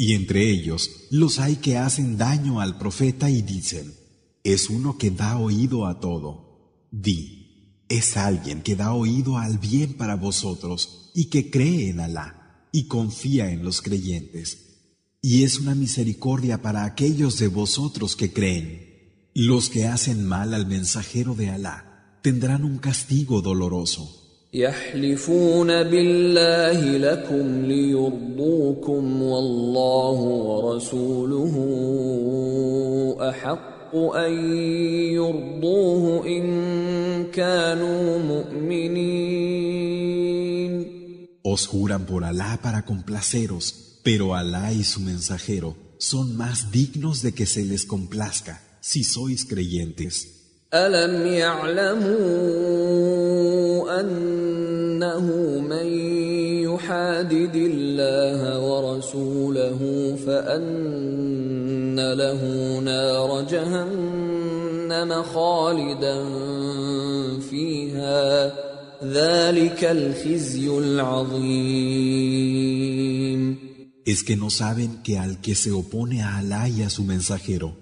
Y 0.00 0.14
entre 0.14 0.48
ellos 0.48 1.08
los 1.10 1.40
hay 1.40 1.56
que 1.56 1.76
hacen 1.76 2.16
daño 2.16 2.60
al 2.60 2.78
profeta 2.78 3.28
y 3.30 3.42
dicen, 3.42 3.94
es 4.44 4.70
uno 4.70 4.96
que 4.96 5.10
da 5.10 5.38
oído 5.38 5.86
a 5.86 5.98
todo. 5.98 6.86
Di, 6.92 7.84
es 7.88 8.16
alguien 8.16 8.62
que 8.62 8.76
da 8.76 8.94
oído 8.94 9.38
al 9.38 9.58
bien 9.58 9.94
para 9.94 10.14
vosotros 10.14 11.10
y 11.14 11.24
que 11.30 11.50
cree 11.50 11.90
en 11.90 11.98
Alá 11.98 12.68
y 12.70 12.84
confía 12.84 13.50
en 13.50 13.64
los 13.64 13.82
creyentes. 13.82 14.68
Y 15.20 15.42
es 15.42 15.58
una 15.58 15.74
misericordia 15.74 16.62
para 16.62 16.84
aquellos 16.84 17.38
de 17.38 17.48
vosotros 17.48 18.14
que 18.14 18.32
creen. 18.32 18.88
Los 19.34 19.70
que 19.70 19.86
hacen 19.86 20.24
mal 20.24 20.54
al 20.54 20.66
mensajero 20.66 21.34
de 21.34 21.50
Alá 21.50 22.18
tendrán 22.22 22.64
un 22.64 22.78
castigo 22.78 23.40
doloroso. 23.42 24.18
يحلفون 24.54 25.82
بالله 25.82 26.96
لكم 26.96 27.64
ليرضوكم 27.64 29.22
والله 29.22 30.20
ورسوله 30.20 31.54
احق 33.20 33.96
ان 33.96 34.54
يرضوه 35.12 36.26
ان 36.26 37.24
كانوا 37.32 38.18
مؤمنين 38.18 39.68
Os 41.42 41.66
juran 41.66 42.04
por 42.04 42.24
Alá 42.24 42.58
para 42.62 42.84
complaceros, 42.84 44.00
pero 44.02 44.34
Alá 44.34 44.72
y 44.72 44.84
su 44.84 45.00
mensajero 45.00 45.76
son 45.98 46.36
más 46.36 46.70
dignos 46.70 47.22
de 47.22 47.32
que 47.32 47.46
se 47.46 47.64
les 47.64 47.84
complazca 47.86 48.60
si 48.82 49.04
sois 49.04 49.44
creyentes. 49.44 50.38
الم 50.74 51.26
يعلموا 51.26 52.10
انه 54.00 55.26
من 55.60 55.86
يحادد 56.68 57.56
الله 57.56 58.60
ورسوله 58.60 59.80
فان 60.26 62.12
له 62.12 62.42
نار 62.84 63.42
جهنم 63.50 65.22
خالدا 65.22 66.24
فيها 67.50 68.52
ذلك 69.04 69.84
الخزي 69.84 70.68
العظيم 70.68 71.98
Es 74.04 74.22
que 74.24 74.36
no 74.36 74.48
saben 74.50 75.02
que 75.02 75.18
al 75.18 75.40
que 75.40 75.54
se 75.54 75.70
opone 75.70 76.22
a 76.22 76.38
Alá 76.38 76.68
y 76.68 76.82
a 76.82 76.90
su 76.90 77.04
mensajero 77.04 77.81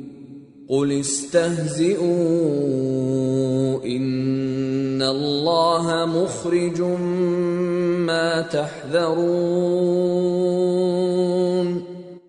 قل 0.70 0.92
استهزئوا 0.92 2.06
ان 3.84 5.02
الله 5.02 6.06
مخرج 6.06 6.80
ما 8.06 8.42
تحذرون 8.42 9.96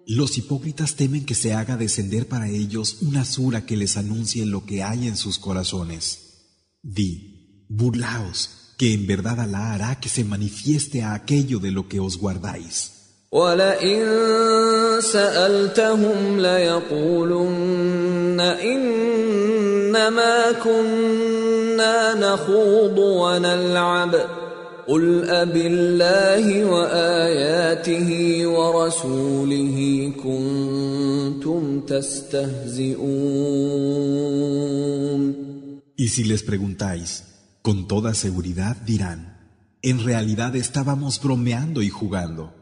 Los 0.09 0.37
hipócritas 0.37 0.95
temen 0.95 1.25
que 1.25 1.35
se 1.35 1.53
haga 1.53 1.75
descender 1.75 2.27
para 2.27 2.49
ellos 2.49 2.99
una 3.01 3.25
sura 3.25 3.65
que 3.65 3.75
les 3.75 3.97
anuncie 3.97 4.45
lo 4.45 4.65
que 4.65 4.81
hay 4.81 5.05
en 5.05 5.17
sus 5.17 5.37
corazones. 5.37 6.03
Di, 6.81 7.65
burlaos, 7.69 8.73
que 8.77 8.93
en 8.93 9.05
verdad 9.05 9.41
Alá 9.41 9.73
hará 9.73 9.99
que 9.99 10.07
se 10.07 10.23
manifieste 10.23 11.03
a 11.03 11.13
aquello 11.13 11.59
de 11.59 11.71
lo 11.71 11.89
que 11.89 11.99
os 11.99 12.17
guardáis. 12.17 12.75
ولئن 13.32 14.00
سألتهم 15.00 16.40
ليقولن 16.40 18.40
إنما 18.40 20.52
كنا 20.52 22.14
نخوض 22.14 22.98
ونلعب 22.98 24.14
قل 24.88 25.30
أب 25.30 25.56
الله 25.56 26.64
وآياته 26.64 28.10
ورسوله 28.46 30.12
كنتم 30.22 31.80
تستهزئون 31.80 33.02
Y 35.96 36.08
si 36.08 36.24
les 36.24 36.42
preguntáis, 36.42 37.24
con 37.62 37.86
toda 37.86 38.12
seguridad 38.14 38.76
dirán, 38.84 39.38
en 39.82 40.04
realidad 40.04 40.56
estábamos 40.56 41.20
bromeando 41.22 41.80
y 41.80 41.90
jugando. 41.90 42.61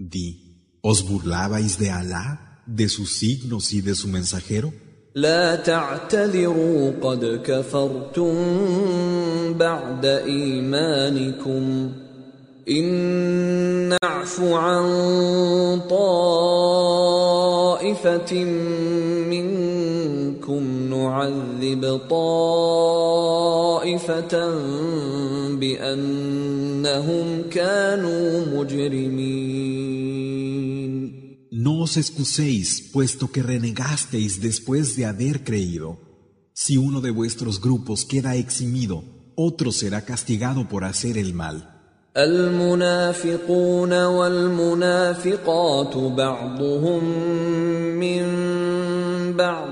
Di, 0.00 0.56
¿os 0.80 1.02
burlabais 1.02 1.76
de 1.78 1.90
Alá, 1.90 2.62
de 2.66 2.88
sus 2.88 3.18
signos 3.18 3.74
y 3.74 3.82
de 3.82 3.94
su 3.94 4.08
mensajero? 4.08 4.72
لا 5.14 5.56
تعتذروا 5.56 6.92
قد 7.02 7.40
كفرتم 7.44 8.34
بعد 9.58 10.04
إيمانكم 10.06 11.92
إن 12.68 13.88
نعف 13.88 14.40
عن 14.40 15.80
طائفة 15.90 17.14
منكم 19.30 20.62
نعذب 20.90 22.00
طائفة 22.10 23.40
بأنهم 25.60 27.42
كانوا 27.50 28.46
مجرمين 28.54 29.39
os 31.89 31.97
excuséis, 31.97 32.81
puesto 32.93 33.31
que 33.31 33.41
renegasteis 33.41 34.41
después 34.41 34.95
de 34.95 35.05
haber 35.05 35.43
creído. 35.43 35.97
Si 36.53 36.77
uno 36.77 37.01
de 37.01 37.11
vuestros 37.11 37.59
grupos 37.59 38.05
queda 38.05 38.35
eximido, 38.35 39.03
otro 39.35 39.71
será 39.71 40.01
castigado 40.05 40.67
por 40.67 40.83
hacer 40.83 41.17
el 41.17 41.33
mal. 41.33 41.71
المنافقون 42.17 44.05
والمنافقات 44.05 45.97
بعضهم 45.97 47.03
من 47.99 48.23
بعض 49.33 49.69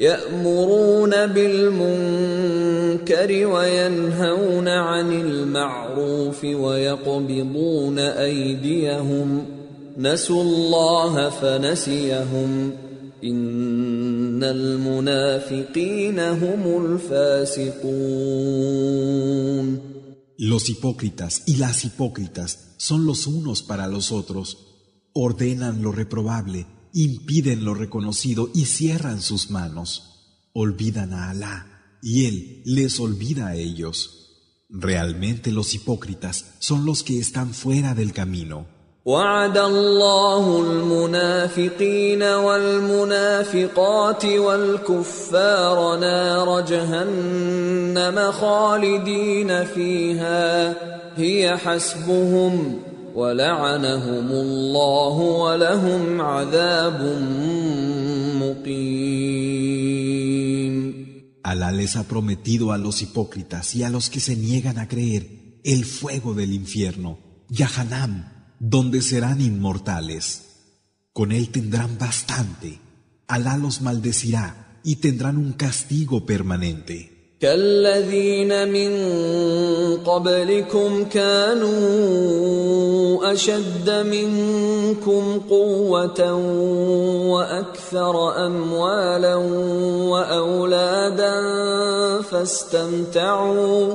يأمرون 0.00 1.26
بالمنكر 1.26 2.66
وينهون 3.46 4.68
عن 4.68 5.12
المعروف 5.12 6.44
ويقبضون 6.44 7.98
أيديهم 7.98 9.44
نسوا 9.98 10.42
الله 10.42 11.30
فنسيهم 11.30 12.72
ان 13.24 14.44
المنافقين 14.44 16.18
هم 16.18 16.86
الفاسقون 16.86 18.36
Los 20.38 20.68
hipócritas 20.68 21.44
y 21.46 21.56
las 21.56 21.86
hipócritas 21.86 22.74
son 22.76 23.06
los 23.06 23.26
unos 23.26 23.62
para 23.62 23.86
los 23.88 24.12
otros. 24.12 24.58
Ordenan 25.14 25.80
lo 25.80 25.92
reprobable, 25.92 26.66
impiden 26.92 27.64
lo 27.64 27.72
reconocido 27.72 28.50
y 28.54 28.66
cierran 28.66 29.22
sus 29.22 29.50
manos. 29.50 30.50
Olvidan 30.52 31.14
a 31.14 31.30
Alá 31.30 31.98
y 32.02 32.26
Él 32.26 32.60
les 32.66 33.00
olvida 33.00 33.46
a 33.46 33.56
ellos. 33.56 34.26
Realmente 34.68 35.52
los 35.52 35.74
hipócritas 35.74 36.52
son 36.58 36.84
los 36.84 37.02
que 37.02 37.18
están 37.18 37.54
fuera 37.54 37.94
del 37.94 38.12
camino. 38.12 38.69
وعد 39.05 39.57
الله 39.57 40.61
المنافقين 40.61 42.23
والمنافقات 42.23 44.25
والكفار 44.25 45.99
نار 45.99 46.61
جهنم 46.61 48.31
خالدين 48.31 49.65
فيها. 49.65 50.75
هي 51.17 51.57
حسبهم 51.57 52.79
ولعنهم 53.15 54.31
الله 54.31 55.17
ولهم 55.17 56.21
عذاب 56.21 57.01
مقيم. 58.41 59.81
Alá 61.43 61.71
les 61.71 61.95
ha 61.95 62.03
prometido 62.03 62.71
a 62.71 62.77
los 62.77 63.01
hipócritas 63.01 63.75
y 63.75 63.83
a 63.83 63.89
los 63.89 64.11
que 64.11 64.19
se 64.19 64.35
niegan 64.35 64.77
a 64.77 64.87
creer 64.87 65.27
el 65.63 65.85
fuego 65.85 66.35
del 66.35 66.53
infierno, 66.53 67.17
Yahanam, 67.49 68.40
donde 68.60 69.02
serán 69.02 69.40
inmortales. 69.40 70.42
Con 71.12 71.32
él 71.32 71.50
tendrán 71.50 71.98
bastante. 71.98 72.80
Alá 73.26 73.56
los 73.56 73.80
maldecirá 73.80 74.78
y 74.84 74.96
tendrán 74.96 75.36
un 75.36 75.52
castigo 75.52 76.26
permanente. 76.26 77.16
كالذين 77.40 78.68
من 78.68 78.92
قبلكم 79.96 81.04
كانوا 81.04 81.72
اشد 83.32 83.90
منكم 83.90 85.40
قوه 85.50 86.32
واكثر 87.28 88.46
اموالا 88.46 89.34
واولادا 90.10 91.34
فاستمتعوا 92.22 93.94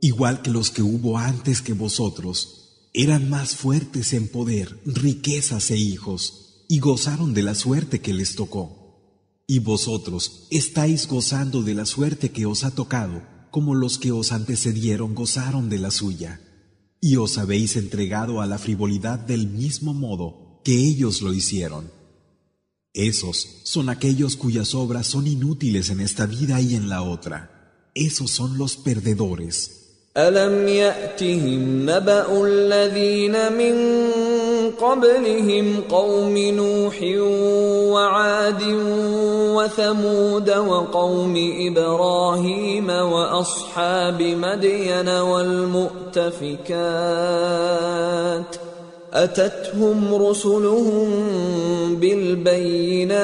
Igual 0.00 0.42
que 0.42 0.50
los 0.50 0.70
que 0.70 0.82
hubo 0.82 1.18
antes 1.18 1.62
que 1.62 1.72
vosotros, 1.72 2.88
eran 2.92 3.28
más 3.28 3.56
fuertes 3.56 4.12
en 4.12 4.28
poder, 4.28 4.80
riquezas 4.84 5.70
e 5.72 5.76
hijos, 5.76 6.64
y 6.68 6.78
gozaron 6.78 7.34
de 7.34 7.42
la 7.42 7.54
suerte 7.54 8.00
que 8.00 8.14
les 8.14 8.36
tocó. 8.36 9.42
Y 9.48 9.58
vosotros 9.58 10.46
estáis 10.50 11.08
gozando 11.08 11.62
de 11.62 11.74
la 11.74 11.86
suerte 11.86 12.30
que 12.30 12.46
os 12.46 12.62
ha 12.64 12.70
tocado, 12.70 13.22
como 13.50 13.74
los 13.74 13.98
que 13.98 14.12
os 14.12 14.32
antecedieron 14.32 15.14
gozaron 15.14 15.68
de 15.68 15.78
la 15.78 15.90
suya. 15.90 16.40
Y 17.00 17.16
os 17.16 17.36
habéis 17.36 17.76
entregado 17.76 18.40
a 18.40 18.46
la 18.46 18.58
frivolidad 18.58 19.18
del 19.18 19.48
mismo 19.48 19.92
modo 19.92 20.60
que 20.64 20.78
ellos 20.78 21.20
lo 21.20 21.34
hicieron. 21.34 21.95
Esos 22.95 23.61
son 23.63 23.89
aquellos 23.89 24.35
cuyas 24.35 24.75
obras 24.75 25.07
son 25.07 25.25
inútiles 25.25 25.89
en 25.89 26.01
esta 26.01 26.25
vida 26.25 26.59
y 26.59 26.75
en 26.75 26.89
la 26.89 27.03
otra. 27.03 27.89
Esos 27.95 28.31
son 28.31 28.57
los 28.57 28.75
perdedores. 28.75 29.81
ألم 30.17 30.67
يأتهم 30.67 31.89
نبأ 31.89 32.43
الذين 32.43 33.53
من 33.53 33.75
قبلهم 34.71 35.81
قوم 35.89 36.37
نوح 36.37 37.01
وعاد 37.93 38.63
وثمود 39.55 40.49
وقوم 40.49 41.33
إبراهيم 41.67 42.89
وأصحاب 42.89 44.21
مدين 44.21 45.09
والمؤتفكات 45.09 46.21
أتتهم 49.16 50.14
رسلهم 50.14 51.08
بالبينات 51.96 53.16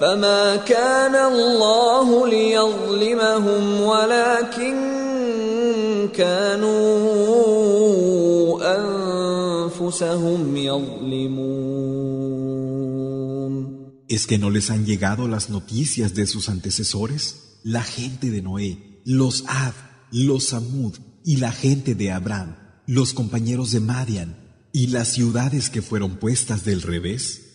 فما 0.00 0.56
كان 0.56 1.14
الله 1.14 2.28
ليظلمهم 2.28 3.80
ولكن 3.80 4.74
كانوا 6.14 6.74
انفسهم 8.76 10.56
يظلمون 10.56 11.94
¿Es 14.06 14.26
que 14.26 14.38
no 14.38 14.50
les 14.50 14.70
han 14.70 14.84
llegado 14.84 15.28
las 15.28 15.48
noticias 15.50 16.14
de 16.14 16.26
sus 16.26 16.48
antecesores? 16.48 17.58
La 17.64 17.82
gente 17.82 18.30
de 18.30 18.42
Noé, 18.42 19.00
los 19.04 19.44
Ad, 19.48 19.72
los 20.12 20.48
Samud 20.48 20.94
y 21.24 21.38
la 21.38 21.50
gente 21.50 21.94
de 21.94 22.12
Abraham, 22.12 22.54
los 22.85 23.13
compañeros 23.13 23.71
de 23.71 23.79
Madian 23.79 24.35
y 24.71 24.87
las 24.87 25.09
ciudades 25.09 25.69
que 25.69 25.81
fueron 25.81 26.17
puestas 26.17 26.65
del 26.65 26.81
revés. 26.81 27.45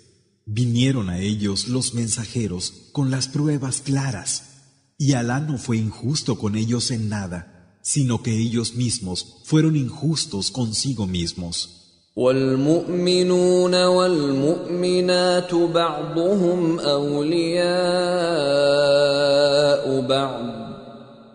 Vinieron 0.46 1.08
a 1.08 1.18
ellos 1.18 1.68
los 1.68 1.94
mensajeros 1.94 2.90
con 2.92 3.10
las 3.10 3.28
pruebas 3.28 3.80
claras, 3.80 4.44
y 4.98 5.12
Alá 5.14 5.40
no 5.40 5.58
fue 5.58 5.78
injusto 5.78 6.38
con 6.38 6.56
ellos 6.56 6.90
en 6.90 7.08
nada, 7.08 7.78
sino 7.82 8.22
que 8.22 8.36
ellos 8.36 8.74
mismos 8.74 9.40
fueron 9.44 9.76
injustos 9.76 10.50
consigo 10.50 11.06
mismos. 11.06 11.80
والمؤمنون 12.16 13.74
والمؤمنات 13.84 15.54
بعضهم 15.54 16.80
أولياء 16.80 17.64
بعض 20.00 20.67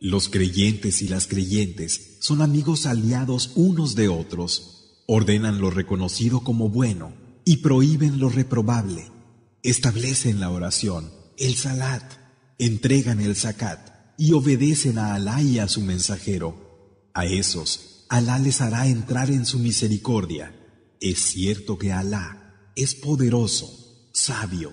Los 0.00 0.28
creyentes 0.28 1.02
y 1.02 1.08
las 1.08 1.26
creyentes 1.26 2.18
son 2.20 2.40
amigos 2.40 2.86
aliados 2.86 3.50
unos 3.56 3.96
de 3.96 4.08
otros, 4.08 5.02
ordenan 5.06 5.60
lo 5.60 5.70
reconocido 5.70 6.44
como 6.44 6.68
bueno 6.68 7.12
y 7.44 7.58
prohíben 7.58 8.20
lo 8.20 8.28
reprobable, 8.28 9.10
establecen 9.62 10.38
la 10.38 10.50
oración, 10.50 11.10
el 11.36 11.56
salat, 11.56 12.04
entregan 12.58 13.20
el 13.20 13.34
zakat 13.34 14.14
y 14.16 14.32
obedecen 14.34 14.98
a 14.98 15.14
Alá 15.14 15.42
y 15.42 15.58
a 15.58 15.66
su 15.66 15.80
mensajero. 15.80 17.00
A 17.12 17.26
esos, 17.26 18.04
Alá 18.08 18.38
les 18.38 18.60
hará 18.60 18.86
entrar 18.86 19.30
en 19.30 19.46
su 19.46 19.58
misericordia. 19.58 20.54
Es 21.00 21.18
cierto 21.20 21.76
que 21.76 21.92
Alá 21.92 22.70
es 22.76 22.94
poderoso, 22.94 24.10
sabio. 24.12 24.72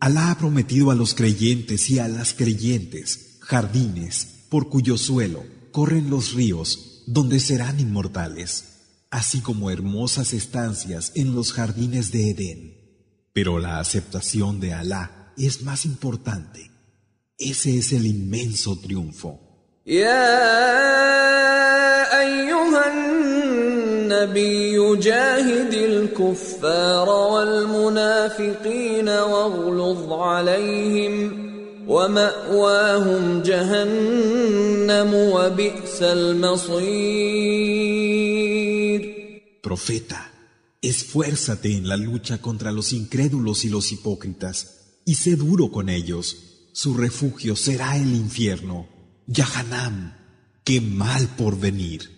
Alá 0.00 0.32
ha 0.32 0.38
prometido 0.38 0.90
a 0.90 0.94
los 0.94 1.14
creyentes 1.14 1.88
y 1.90 1.98
a 2.00 2.08
las 2.08 2.34
creyentes 2.34 3.38
jardines 3.40 4.46
por 4.48 4.68
cuyo 4.68 4.98
suelo 4.98 5.44
corren 5.70 6.10
los 6.10 6.34
ríos 6.34 7.04
donde 7.06 7.38
serán 7.40 7.80
inmortales, 7.80 8.80
así 9.10 9.40
como 9.40 9.70
hermosas 9.70 10.32
estancias 10.32 11.12
en 11.14 11.34
los 11.34 11.52
jardines 11.52 12.12
de 12.12 12.30
Edén. 12.30 12.82
Pero 13.32 13.58
la 13.58 13.78
aceptación 13.78 14.60
de 14.60 14.74
Alá 14.74 15.32
es 15.36 15.62
más 15.62 15.84
importante. 15.84 16.70
Ese 17.38 17.78
es 17.78 17.92
el 17.92 18.06
inmenso 18.06 18.78
triunfo. 18.78 19.40
النبي 24.21 24.95
جاهد 24.95 25.73
الكفار 25.73 27.09
والمنافقين 27.09 29.09
واغلظ 29.09 30.13
عليهم 30.13 31.47
ومأواهم 31.87 33.41
جهنم 33.41 35.13
وبئس 35.13 36.01
المصير 36.01 37.57
Profeta, 39.67 40.31
esfuérzate 40.81 41.75
en 41.75 41.89
la 41.89 41.97
lucha 41.97 42.37
contra 42.37 42.71
los 42.71 42.93
incrédulos 42.93 43.65
y 43.65 43.69
los 43.69 43.91
hipócritas, 43.91 44.55
y 45.03 45.15
sé 45.15 45.35
duro 45.35 45.71
con 45.71 45.89
ellos. 45.89 46.37
Su 46.71 46.93
refugio 46.93 47.57
será 47.57 47.97
el 47.97 48.15
infierno. 48.15 48.87
Yahanam, 49.25 50.13
qué 50.63 50.79
mal 50.79 51.27
por 51.39 51.59
venir. 51.59 52.17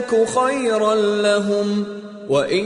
يك 0.00 0.12
خيرا 0.28 0.94
لهم 1.22 1.84
وإن 2.28 2.64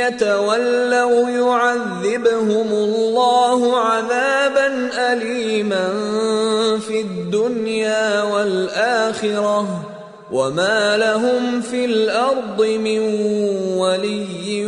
يتولوا 0.00 1.30
يعذبهم 1.30 2.68
الله 2.72 3.76
عذابا 3.76 4.90
أليما 5.12 5.88
في 6.78 7.00
الدنيا 7.00 8.22
والآخرة 8.22 9.88
وما 10.32 10.96
لهم 10.96 11.60
في 11.60 11.84
الأرض 11.84 12.62
من 12.62 12.98
ولي 13.76 14.66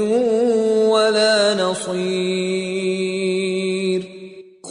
ولا 0.89 1.55
نصير 1.65 2.95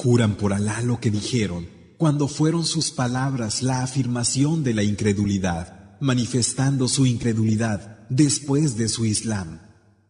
Juran 0.04 0.36
por 0.36 0.52
Alá 0.52 0.82
lo 0.82 1.00
que 1.00 1.10
dijeron 1.10 1.62
cuando 1.98 2.28
fueron 2.28 2.66
sus 2.66 2.92
palabras 2.92 3.64
la 3.64 3.84
afirmación 3.84 4.62
de 4.66 4.74
la 4.74 4.84
incredulidad, 4.84 5.83
manifestando 6.04 6.90
su 6.90 7.06
incredulidad 7.06 8.08
después 8.10 8.76
de 8.78 8.90
su 8.90 9.06
Islam. 9.06 9.62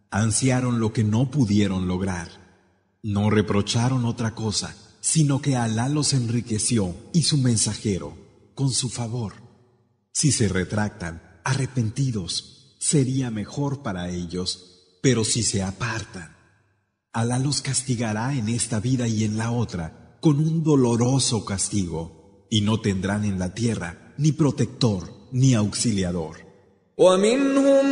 Ansiaron 0.09 0.79
lo 0.79 0.91
que 0.91 1.03
no 1.03 1.29
pudieron 1.29 1.87
lograr. 1.87 2.29
No 3.03 3.29
reprocharon 3.29 4.03
otra 4.05 4.33
cosa, 4.33 4.75
sino 5.01 5.39
que 5.39 5.55
Alá 5.55 5.89
los 5.89 6.13
enriqueció 6.13 6.95
y 7.13 7.23
su 7.23 7.37
mensajero 7.37 8.17
con 8.55 8.71
su 8.71 8.89
favor. 8.89 9.33
Si 10.11 10.31
se 10.31 10.47
retractan, 10.47 11.21
arrepentidos, 11.43 12.75
sería 12.79 13.29
mejor 13.29 13.83
para 13.83 14.09
ellos, 14.09 14.97
pero 15.03 15.23
si 15.23 15.43
se 15.43 15.61
apartan, 15.61 16.35
Alá 17.11 17.37
los 17.37 17.61
castigará 17.61 18.35
en 18.35 18.49
esta 18.49 18.79
vida 18.79 19.07
y 19.07 19.23
en 19.25 19.37
la 19.37 19.51
otra 19.51 20.17
con 20.21 20.39
un 20.39 20.63
doloroso 20.63 21.45
castigo, 21.45 22.47
y 22.49 22.61
no 22.61 22.81
tendrán 22.81 23.25
en 23.25 23.37
la 23.37 23.53
tierra 23.53 24.15
ni 24.17 24.31
protector 24.31 25.22
ni 25.32 25.54
auxiliador. 25.54 26.48
ومنهم 26.98 27.86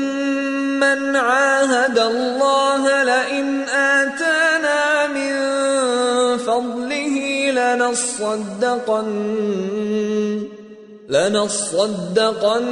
من 0.80 1.16
عاهد 1.16 1.98
الله 1.98 3.02
لئن 3.04 3.62
آتانا 3.68 5.06
من 5.06 5.32
فضله 6.38 7.16
لنصدقن 7.50 9.06
لنصدقن 11.08 12.68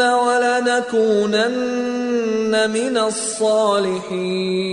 ولنكونن 0.00 1.50
من 2.70 2.98
الصالحين 2.98 4.68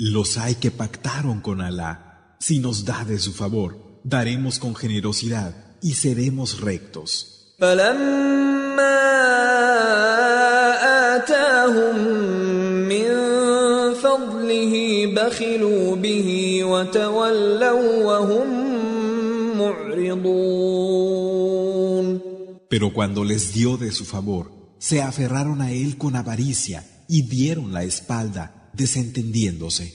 Los 0.00 0.36
hay 0.38 0.56
que 0.56 0.70
pactaron 0.70 1.40
con 1.40 1.60
Alá. 1.62 2.36
Si 2.40 2.58
nos 2.58 2.84
da 2.84 3.04
de 3.04 3.18
su 3.18 3.32
favor, 3.32 3.70
daremos 4.04 4.58
con 4.58 4.74
generosidad 4.74 5.54
y 5.80 5.94
seremos 5.94 6.60
rectos. 6.60 7.37
فلما 7.58 9.00
آتاهم 11.16 11.96
من 12.88 13.08
فضله 13.94 14.74
بخلوا 15.16 15.96
به 15.96 16.28
وتولوا 16.64 18.04
وهم 18.04 18.48
معرضون 19.58 21.04
Pero 22.68 22.92
cuando 22.92 23.22
les 23.24 23.54
dio 23.54 23.76
de 23.76 23.92
su 23.92 24.04
favor, 24.04 24.50
se 24.78 25.00
aferraron 25.00 25.60
a 25.62 25.70
él 25.70 25.96
con 25.96 26.16
avaricia 26.16 26.84
y 27.08 27.22
dieron 27.22 27.72
la 27.72 27.84
espalda, 27.84 28.70
desentendiéndose. 28.72 29.94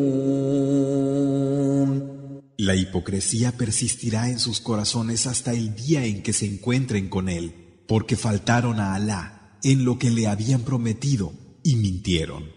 hipocresía 2.91 3.53
persistirá 3.53 4.27
en 4.27 4.37
sus 4.37 4.59
corazones 4.59 5.25
hasta 5.25 5.53
el 5.53 5.73
día 5.75 6.03
en 6.03 6.21
que 6.21 6.33
se 6.33 6.45
encuentren 6.45 7.07
con 7.07 7.29
él, 7.29 7.85
porque 7.87 8.17
faltaron 8.17 8.81
a 8.81 8.95
Alá 8.95 9.57
en 9.63 9.85
lo 9.85 9.97
que 9.97 10.09
le 10.11 10.27
habían 10.27 10.61
prometido 10.61 11.31
y 11.63 11.77
mintieron. 11.77 12.51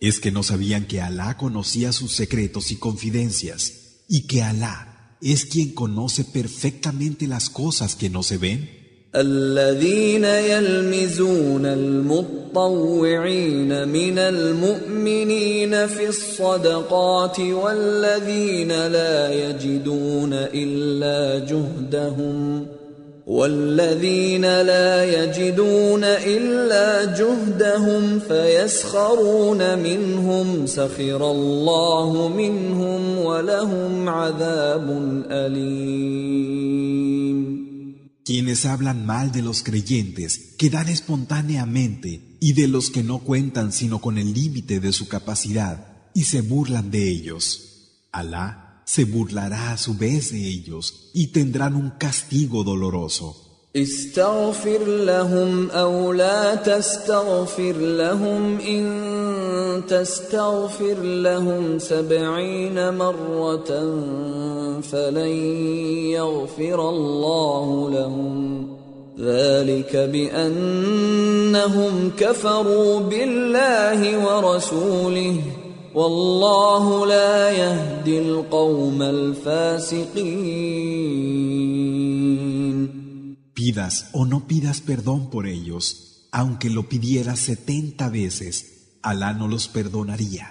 ¿Es 0.00 0.20
que 0.20 0.30
no 0.30 0.42
sabían 0.42 0.86
que 0.86 1.00
Alá 1.00 1.36
conocía 1.36 1.92
sus 1.92 2.12
secretos 2.12 2.70
y 2.70 2.76
confidencias 2.76 4.04
y 4.08 4.26
que 4.26 4.42
Alá 4.42 5.16
es 5.20 5.44
quien 5.46 5.72
conoce 5.72 6.24
perfectamente 6.24 7.26
las 7.26 7.48
cosas 7.50 7.94
que 7.96 8.10
no 8.10 8.22
se 8.22 8.38
ven? 8.38 8.84
الذين 9.16 10.24
يلمزون 10.24 11.66
المطوعين 11.66 12.68
من 13.88 14.18
المؤمنين 14.18 15.86
في 15.86 16.08
الصدقات 16.08 17.40
والذين 17.40 18.86
لا 18.86 19.32
يجدون 19.32 20.32
إلا 20.32 21.46
جهدهم 21.46 22.66
والذين 23.28 24.42
لا 24.42 25.04
يجدون 25.04 26.04
إلا 26.04 27.04
جهدهم 27.16 28.18
فيسخرون 28.18 29.78
منهم 29.78 30.66
سخر 30.66 31.30
الله 31.30 32.28
منهم 32.28 33.18
ولهم 33.18 34.08
عذاب 34.08 34.86
أليم 35.30 36.74
Quienes 38.26 38.64
hablan 38.64 39.04
mal 39.04 39.32
de 39.32 39.42
los 39.42 39.62
creyentes, 39.62 40.54
que 40.56 40.70
dan 40.70 40.88
espontáneamente, 40.88 42.38
y 42.40 42.54
de 42.54 42.68
los 42.68 42.88
que 42.88 43.02
no 43.02 43.18
cuentan 43.18 43.70
sino 43.70 44.00
con 44.00 44.16
el 44.16 44.32
límite 44.32 44.80
de 44.80 44.92
su 44.94 45.08
capacidad, 45.08 46.08
y 46.14 46.24
se 46.24 46.40
burlan 46.40 46.90
de 46.90 47.06
ellos. 47.10 48.08
Alá 48.12 48.67
se 48.88 49.04
burlará 49.04 49.72
a 49.72 49.78
su 49.78 49.94
vez 49.94 50.32
de 50.32 50.46
ellos, 50.46 51.10
y 51.14 51.28
tendrán 51.28 51.74
un 51.76 51.90
castigo 51.90 52.64
doloroso. 52.64 53.44
استغفر 53.76 54.84
لهم 54.86 55.70
أو 55.70 56.12
لا 56.12 56.54
تستغفر 56.54 57.72
لهم 57.72 58.60
إن 58.60 59.82
تستغفر 59.88 61.02
لهم 61.02 61.78
سبعين 61.78 62.94
مرة 62.94 63.70
فلن 64.80 65.34
يغفر 66.14 66.88
الله 66.88 67.90
لهم 67.90 68.68
ذلك 69.20 69.96
بأنهم 69.96 71.12
كفروا 72.18 73.00
بالله 73.00 74.26
ورسوله 74.26 75.57
والله 75.94 77.06
لا 77.06 77.50
يهدي 77.50 78.18
القوم 78.18 79.02
الفاسقين 79.02 80.64
Pidas 83.54 84.10
o 84.12 84.26
no 84.26 84.46
pidas 84.48 84.80
perdón 84.80 85.30
por 85.30 85.46
ellos, 85.46 86.28
aunque 86.32 86.68
lo 86.68 86.88
pidieras 86.88 87.38
setenta 87.38 88.08
veces, 88.08 88.98
Alá 89.02 89.32
no 89.32 89.46
los 89.48 89.68
perdonaría. 89.68 90.46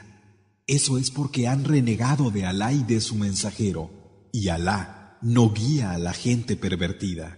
Eso 0.67 0.97
es 0.97 1.11
porque 1.11 1.47
han 1.47 1.65
renegado 1.65 2.31
de 2.31 2.45
Alá 2.45 2.71
y 2.71 2.83
de 2.83 3.01
su 3.01 3.15
mensajero, 3.15 4.29
y 4.31 4.47
Alá 4.47 5.19
no 5.21 5.51
guía 5.51 5.91
a 5.91 5.97
la 5.97 6.13
gente 6.13 6.55
pervertida. 6.55 7.37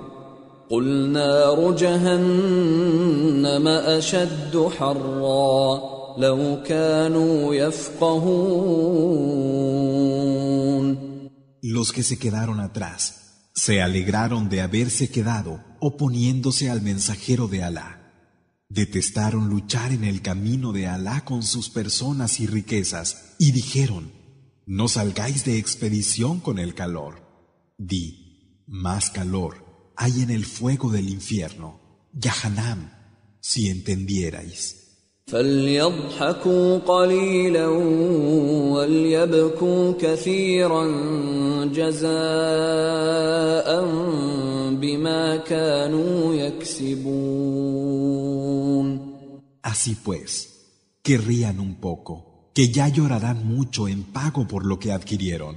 قل 0.70 1.12
نار 1.12 1.76
جهنم 1.76 3.68
أشد 3.68 4.68
حرا 4.78 5.80
لو 6.18 6.62
كانوا 6.66 7.54
يفقهون 7.54 8.86
Los 11.62 11.92
que 11.92 12.02
se 12.02 12.18
quedaron 12.18 12.60
atrás 12.60 13.50
se 13.54 13.82
alegraron 13.82 14.48
de 14.48 14.60
haberse 14.60 15.10
quedado 15.10 15.64
oponiéndose 15.80 16.70
al 16.70 16.80
mensajero 16.80 17.48
de 17.48 17.64
Alá. 17.64 17.90
Detestaron 18.68 19.48
luchar 19.48 19.92
en 19.92 20.04
el 20.04 20.22
camino 20.22 20.72
de 20.72 20.86
Alá 20.86 21.24
con 21.24 21.42
sus 21.42 21.68
personas 21.70 22.38
y 22.40 22.46
riquezas 22.46 23.34
y 23.38 23.50
dijeron, 23.52 24.12
no 24.66 24.86
salgáis 24.88 25.44
de 25.44 25.58
expedición 25.58 26.40
con 26.40 26.58
el 26.58 26.74
calor. 26.74 27.14
Di, 27.78 28.62
más 28.66 29.10
calor 29.10 29.59
hay 29.96 30.22
en 30.22 30.30
el 30.30 30.44
fuego 30.44 30.90
del 30.90 31.08
infierno, 31.08 31.80
Yahanam, 32.12 32.90
si 33.40 33.68
entendierais. 33.68 34.86
فليضحكوا 35.26 36.78
قليلا 36.78 37.66
وليبكوا 38.72 39.92
كثيرا 40.00 40.84
جزاء 41.64 42.08
بما 44.70 45.36
كانوا 45.36 46.34
يكسبون 46.34 47.86
Así 49.62 49.96
pues, 49.96 50.30
que 51.02 51.18
rían 51.18 51.58
un 51.58 51.74
poco, 51.80 52.52
que 52.54 52.68
ya 52.68 52.86
llorarán 52.86 53.44
mucho 53.48 53.88
en 53.88 54.04
pago 54.04 54.46
por 54.46 54.64
lo 54.64 54.78
que 54.78 54.92
adquirieron. 54.92 55.56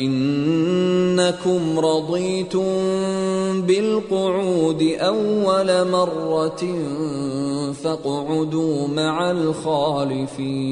إنكم 0.00 1.78
رضيتم 1.78 2.62
بالقعود 3.62 4.82
أول 4.82 5.90
مرة 5.90 6.62
فاقعدوا 7.72 8.88
مع 8.88 9.30
الخالفين 9.30 10.66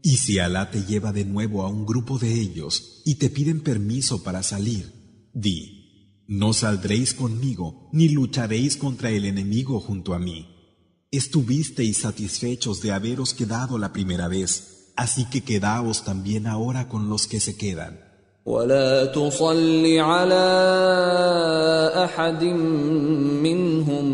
Y 0.00 0.16
si 0.16 0.38
Alá 0.38 0.70
te 0.70 0.84
lleva 0.84 1.12
de 1.12 1.24
nuevo 1.24 1.62
a 1.62 1.68
un 1.68 1.84
grupo 1.84 2.18
de 2.18 2.32
ellos 2.32 3.02
y 3.04 3.16
te 3.16 3.28
piden 3.28 3.60
permiso 3.60 4.22
para 4.22 4.42
salir, 4.42 4.92
di, 5.34 6.24
no 6.26 6.52
saldréis 6.54 7.12
conmigo 7.14 7.90
ni 7.92 8.08
lucharéis 8.08 8.76
contra 8.76 9.10
el 9.10 9.24
enemigo 9.26 9.80
junto 9.80 10.14
a 10.14 10.18
mí. 10.18 10.46
Estuvisteis 11.10 11.98
satisfechos 11.98 12.80
de 12.80 12.92
haberos 12.92 13.34
quedado 13.34 13.76
la 13.76 13.92
primera 13.92 14.28
vez 14.28 14.71
Así 14.95 15.25
que 15.25 15.43
quedaos 15.43 16.03
también 16.03 16.47
ahora 16.47 16.87
con 16.87 17.09
los 17.09 17.27
que 17.27 17.39
se 17.39 17.57
quedan. 17.57 17.99
ولا 18.45 19.05
تصل 19.05 19.85
على 19.99 20.45
احد 21.95 22.43
منهم 23.43 24.05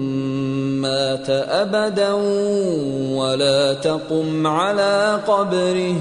مات 0.82 1.30
ابدا 1.30 2.14
ولا 3.18 3.74
تقم 3.74 4.48
على 4.48 5.22
قبره 5.28 5.96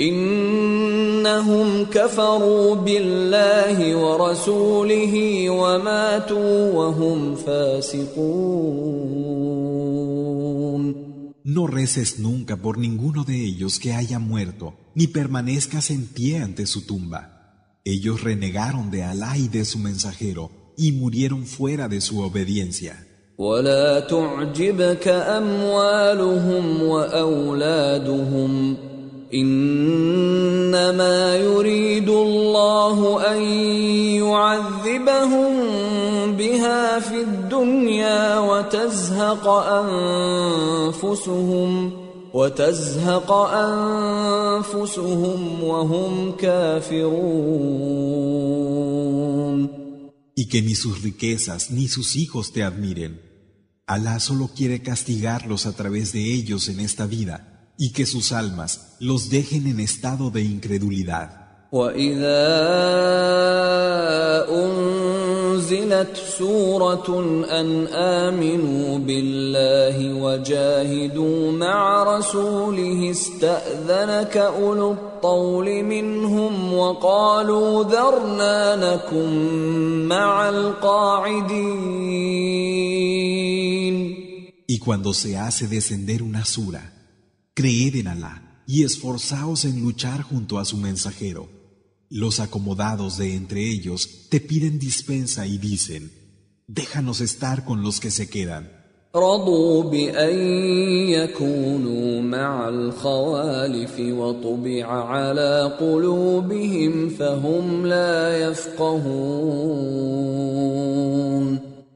انهم 0.00 1.84
كفروا 1.84 2.74
بالله 2.74 3.96
ورسوله 3.96 5.44
وماتوا 5.50 6.72
وهم 6.72 7.34
فاسقون 7.34 9.08
No 11.48 11.66
reces 11.66 12.18
nunca 12.18 12.58
por 12.58 12.76
ninguno 12.76 13.24
de 13.24 13.42
ellos 13.42 13.78
que 13.78 13.94
haya 13.94 14.18
muerto, 14.18 14.74
ni 14.94 15.06
permanezcas 15.06 15.90
en 15.90 16.06
pie 16.06 16.42
ante 16.42 16.66
su 16.66 16.84
tumba. 16.84 17.78
Ellos 17.86 18.22
renegaron 18.22 18.90
de 18.90 19.02
Alá 19.02 19.38
y 19.38 19.48
de 19.48 19.64
su 19.64 19.78
mensajero, 19.78 20.50
y 20.76 20.92
murieron 20.92 21.46
fuera 21.46 21.88
de 21.88 22.02
su 22.02 22.20
obediencia. 22.20 23.02
انما 29.34 31.36
يريد 31.36 32.08
الله 32.08 33.26
ان 33.32 33.42
يعذبهم 34.24 35.52
بها 36.36 37.00
في 37.00 37.20
الدنيا 37.20 38.38
وتزهق 38.38 39.48
انفسهم 40.88 41.92
وتزهق 42.34 43.32
انفسهم 44.52 45.64
وهم 45.64 46.36
كافرون 46.36 47.28
Y 50.40 50.46
que 50.46 50.62
ni 50.62 50.76
sus 50.76 51.02
riquezas 51.02 51.72
ni 51.72 51.88
sus 51.88 52.14
hijos 52.16 52.52
te 52.52 52.62
admiren. 52.62 53.20
Alá 53.86 54.20
solo 54.20 54.48
quiere 54.56 54.82
castigarlos 54.82 55.66
a 55.66 55.72
través 55.72 56.12
de 56.12 56.32
ellos 56.32 56.68
en 56.68 56.78
esta 56.80 57.06
vida 57.06 57.57
y 57.77 57.91
que 57.91 58.05
sus 58.05 58.31
almas 58.31 58.95
los 58.99 59.29
dejen 59.29 59.67
en 59.67 59.79
estado 59.79 60.29
de 60.29 60.41
incredulidad. 60.41 61.43
وإذا 61.73 62.45
أنزلت 64.45 66.17
سورة 66.37 67.19
أن 67.49 67.87
آمنوا 67.87 68.97
بالله 68.97 70.13
وجاهدوا 70.13 71.51
مع 71.51 72.03
رسوله 72.17 73.11
استأذنك 73.11 74.37
أولو 74.37 74.91
الطول 74.91 75.83
منهم 75.83 76.73
وقالوا 76.73 77.83
ذرنا 77.83 78.75
نكن 78.75 80.07
مع 80.07 80.49
القاعدين 80.49 81.93
Y 84.65 84.79
cuando 84.79 85.13
se 85.13 85.37
hace 85.37 85.67
descender 85.67 86.23
una 86.23 86.45
sura, 86.45 86.96
Creed 87.58 87.96
en 87.96 88.06
Alá 88.06 88.62
y 88.68 88.84
esforzaos 88.84 89.64
en 89.64 89.80
luchar 89.80 90.22
junto 90.22 90.60
a 90.60 90.64
su 90.64 90.76
mensajero. 90.76 91.48
Los 92.08 92.38
acomodados 92.38 93.18
de 93.18 93.34
entre 93.34 93.68
ellos 93.68 94.28
te 94.30 94.38
piden 94.38 94.78
dispensa 94.78 95.44
y 95.44 95.58
dicen, 95.58 96.12
déjanos 96.68 97.20
estar 97.20 97.64
con 97.64 97.82
los 97.82 97.98
que 97.98 98.12
se 98.12 98.30
quedan. 98.30 98.70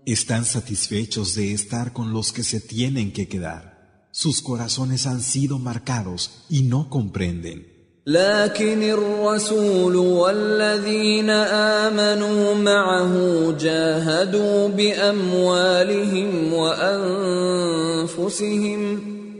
Están 0.04 0.44
satisfechos 0.44 1.36
de 1.36 1.52
estar 1.52 1.92
con 1.92 2.12
los 2.12 2.32
que 2.32 2.42
se 2.42 2.60
tienen 2.60 3.12
que 3.12 3.28
quedar. 3.28 3.72
Sus 4.12 4.42
corazones 4.42 5.06
han 5.06 5.22
sido 5.22 5.58
marcados 5.58 6.44
y 6.50 6.62
no 6.62 6.90
comprenden. 6.90 7.72
لكن 8.06 8.82
الرسول 8.82 9.96
والذين 9.96 11.30
آمنوا 11.30 12.54
معه 12.54 13.12
جاهدوا 13.60 14.68
بأموالهم 14.68 16.52
وأنفسهم 16.52 18.22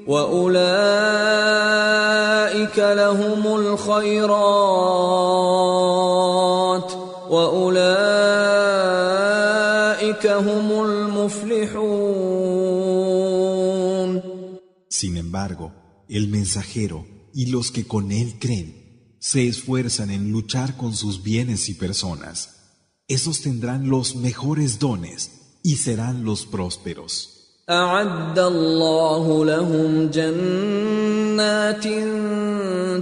وأولئك 0.06 0.52
لهم 2.78 3.56
الخيرات 3.56 4.32
وأولئك 7.30 7.82
هم 10.26 10.84
المفلحون 10.84 11.82
Sin 14.91 15.17
embargo, 15.17 15.73
el 16.09 16.28
mensajero 16.28 17.05
y 17.34 17.47
los 17.47 17.71
que 17.71 17.86
con 17.86 18.11
él 18.11 18.36
creen 18.39 19.15
se 19.19 19.47
esfuerzan 19.47 20.11
en 20.11 20.32
luchar 20.32 20.78
con 20.78 20.95
sus 20.95 21.23
bienes 21.23 21.69
y 21.69 21.73
personas. 21.73 22.55
Esos 23.07 23.41
tendrán 23.41 23.89
los 23.89 24.15
mejores 24.15 24.80
dones 24.80 25.59
y 25.63 25.78
serán 25.78 26.23
los 26.23 26.45
prósperos. 26.45 27.34
أعد 27.69 28.39
الله 28.39 29.45
لهم 29.45 30.09
جنات 30.09 31.84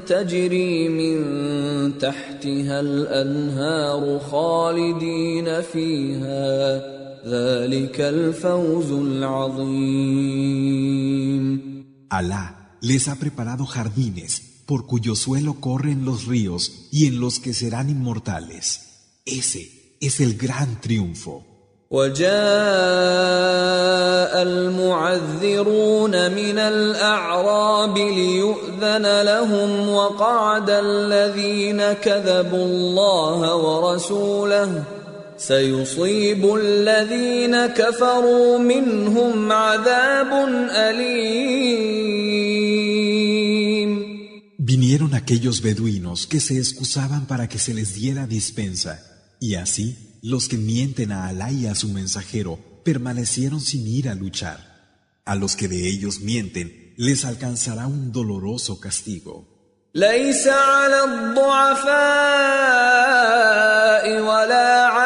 تجري 0.09 0.89
من 0.89 1.97
تحتها 1.97 2.79
الأنهار 2.79 4.19
خالدين 4.19 5.61
فيها 5.61 6.81
ذلك 7.27 8.01
الفوز 8.01 8.91
العظيم 8.91 10.15
Alá 12.09 12.77
les 12.81 13.07
ha 13.07 13.15
preparado 13.15 13.65
jardines 13.65 14.63
por 14.65 14.85
cuyo 14.85 15.15
suelo 15.15 15.55
corren 15.59 16.05
los 16.05 16.25
ríos 16.25 16.87
y 16.91 17.07
en 17.07 17.19
los 17.19 17.39
que 17.39 17.53
serán 17.53 17.89
inmortales. 17.89 19.19
Ese 19.25 19.97
es 19.99 20.19
el 20.19 20.37
gran 20.37 20.81
triunfo. 20.81 21.43
وجاء 21.91 22.25
المعذرون 24.41 26.31
من 26.31 26.59
الأعراب 26.59 27.97
ليؤذن 27.97 29.21
لهم 29.21 29.89
وقعد 29.89 30.69
الذين 30.69 31.93
كذبوا 31.93 32.65
الله 32.65 33.55
ورسوله 33.55 34.83
سيصيب 35.39 36.55
الذين 36.55 37.65
كفروا 37.67 38.57
منهم 38.57 39.51
عذاب 39.51 40.31
أليم 40.71 42.15
Vinieron 44.57 45.13
aquellos 45.13 45.61
beduinos 45.61 46.25
que 46.25 46.39
se 46.39 46.57
excusaban 46.57 47.27
para 47.27 47.47
que 47.47 47.59
se 47.59 47.73
les 47.73 47.93
diera 47.93 48.25
dispensa, 48.25 48.93
y 49.39 49.55
así 49.55 50.17
los 50.23 50.47
que 50.49 50.57
mienten 50.57 51.11
a 51.11 51.27
Alá 51.27 51.51
y 51.51 51.67
a 51.67 51.75
su 51.75 51.89
mensajero 51.89 52.57
permanecieron 52.83 53.61
sin 53.61 53.85
ir 53.85 54.09
a 54.09 54.15
luchar. 54.15 54.59
A 55.23 55.35
los 55.35 55.55
que 55.55 55.67
de 55.67 55.87
ellos 55.87 56.21
mienten 56.21 56.93
les 56.97 57.25
alcanzará 57.25 57.85
un 57.85 58.11
doloroso 58.11 58.79
castigo. 58.79 59.55
ليس 59.95 60.47
على 60.47 61.03
الضعفاء 61.03 61.85
ولا 64.21 64.85
على 64.85 64.98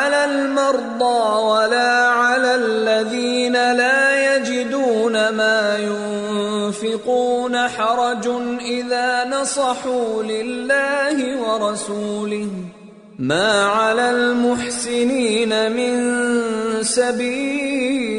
المرضى 0.70 1.42
ولا 1.42 2.08
على 2.08 2.54
الذين 2.54 3.52
لا 3.52 4.36
يجدون 4.36 5.28
ما 5.28 5.78
ينفقون 5.78 7.68
حرج 7.68 8.28
إذا 8.60 9.24
نصحوا 9.24 10.22
لله 10.22 11.40
ورسوله. 11.40 12.48
ما 13.18 13.62
على 13.64 14.10
المحسنين 14.10 15.72
من 15.72 16.12
سبيل. 16.82 18.14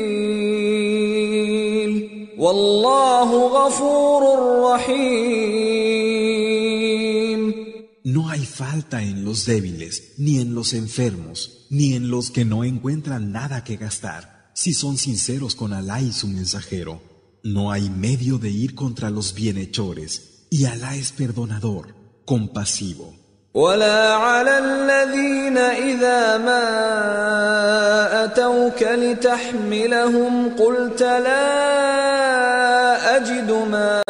والله 2.37 3.47
غفور 3.47 4.23
رحيم. 4.63 5.74
No 8.04 8.28
hay 8.28 8.46
falta 8.46 9.02
en 9.02 9.24
los 9.24 9.44
débiles, 9.46 10.14
ni 10.18 10.40
en 10.40 10.54
los 10.54 10.72
enfermos, 10.72 11.66
ni 11.70 11.94
en 11.94 12.10
los 12.10 12.30
que 12.30 12.44
no 12.44 12.64
encuentran 12.64 13.32
nada 13.32 13.62
que 13.64 13.76
gastar, 13.76 14.50
si 14.54 14.72
son 14.72 14.96
sinceros 14.96 15.54
con 15.54 15.72
Alá 15.72 16.00
y 16.00 16.12
su 16.12 16.28
mensajero. 16.28 17.02
No 17.42 17.70
hay 17.72 17.90
medio 17.90 18.38
de 18.38 18.50
ir 18.50 18.74
contra 18.74 19.10
los 19.10 19.34
bienhechores, 19.34 20.46
y 20.50 20.64
Alá 20.64 20.96
es 20.96 21.12
perdonador, 21.12 21.94
compasivo. 22.24 23.20
ولا 23.54 24.14
على 24.14 24.58
الذين 24.58 25.58
إذا 25.58 26.38
ما 26.38 26.64
أتوك 28.24 28.82
لتحملهم 28.82 30.56
قلت 30.56 31.02
لا 31.02 31.56
أجد 33.16 33.50
ما 33.50 34.02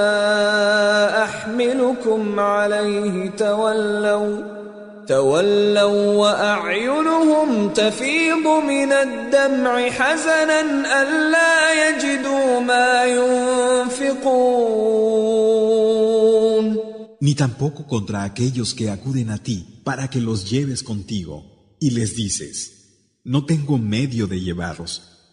أحملكم 1.64 2.40
عليه 2.40 3.30
تولوا 3.30 4.42
تولوا 5.08 6.16
وأعينهم 6.16 7.68
تفيض 7.68 8.46
من 8.72 8.92
الدمع 8.92 9.90
حزنا 9.90 10.60
ألا 11.02 11.54
يجدوا 11.88 12.60
ما 12.60 13.04
ينفقون 13.04 14.40
ni 17.26 17.34
tampoco 17.34 17.86
contra 17.86 18.18
aquellos 18.24 18.68
que 18.78 18.86
acuden 18.88 19.28
a 19.30 19.38
ti 19.46 19.58
para 19.84 20.08
que 20.08 20.20
los 20.28 20.38
lleves 20.50 20.82
contigo, 20.82 21.36
y 21.78 21.90
les 21.90 22.16
dices, 22.16 22.54
no 23.24 23.44
tengo 23.44 23.76
medio 23.76 24.26
de 24.26 24.40
llevarlos, 24.40 24.92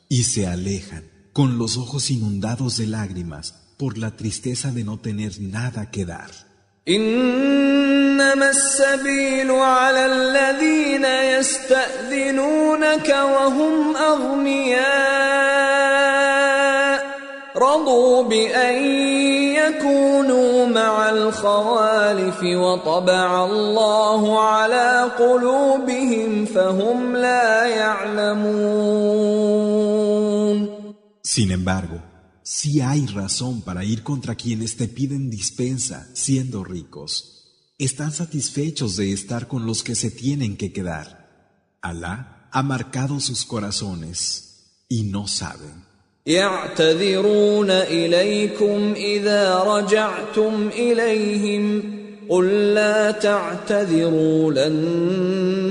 y 0.10 0.24
se 0.24 0.48
alejan, 0.48 1.04
con 1.32 1.58
los 1.58 1.78
ojos 1.78 2.12
inundados 2.12 2.76
de 2.76 2.88
lágrimas, 2.88 3.61
por 3.78 3.98
la 3.98 4.12
tristeza 4.12 4.72
de 4.72 4.84
no 4.84 5.00
tener 5.00 5.32
nada 5.40 5.90
que 5.92 6.06
dar. 6.06 6.32
إنما 6.88 8.50
السبيل 8.50 9.52
على 9.52 10.06
الذين 10.06 11.06
يستأذنونك 11.06 13.10
وهم 13.10 13.98
أغنياء 13.98 14.88
رضوا 17.58 18.24
بأن 18.24 18.84
يكونوا 19.56 20.66
مع 20.66 21.10
الخوالف 21.10 22.44
وطبع 22.44 23.46
الله 23.46 24.40
على 24.40 25.12
قلوبهم 25.20 26.46
فهم 26.46 27.16
لا 27.16 27.66
يعلمون 27.66 29.18
Sin 31.24 31.52
embargo, 31.52 32.00
sí 32.52 32.82
hay 32.82 33.06
razón 33.08 33.62
para 33.62 33.84
ir 33.84 34.04
contra 34.04 34.36
quienes 34.36 34.78
te 34.78 34.88
piden 34.88 35.30
dispensa 35.30 36.08
siendo 36.14 36.64
ricos. 36.64 37.34
Están 37.78 38.12
satisfechos 38.12 38.98
de 38.98 39.12
estar 39.12 39.48
con 39.48 39.66
los 39.66 39.84
que 39.84 39.96
se 39.96 40.10
tienen 40.10 40.58
que 40.58 40.72
quedar. 40.74 41.28
Alá 41.82 42.50
ha 42.52 42.64
marcado 42.64 43.20
sus 43.20 43.46
corazones 43.46 44.66
y 44.90 45.04
no 45.04 45.28
saben. 45.28 45.88
يعتذرون 46.28 47.72
اليكم 47.72 48.94
اذا 48.94 49.60
رجعتم 49.60 50.70
اليهم 50.76 51.94
قل 52.30 52.74
لا 52.74 53.12
تعتذروا 53.12 54.54
لن 54.54 54.76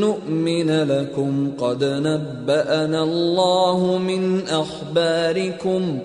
نؤمن 0.01 0.71
لكم 0.71 1.51
قد 1.59 1.85
نبانا 1.85 3.03
الله 3.03 3.99
من 3.99 4.49
اخباركم 4.49 5.99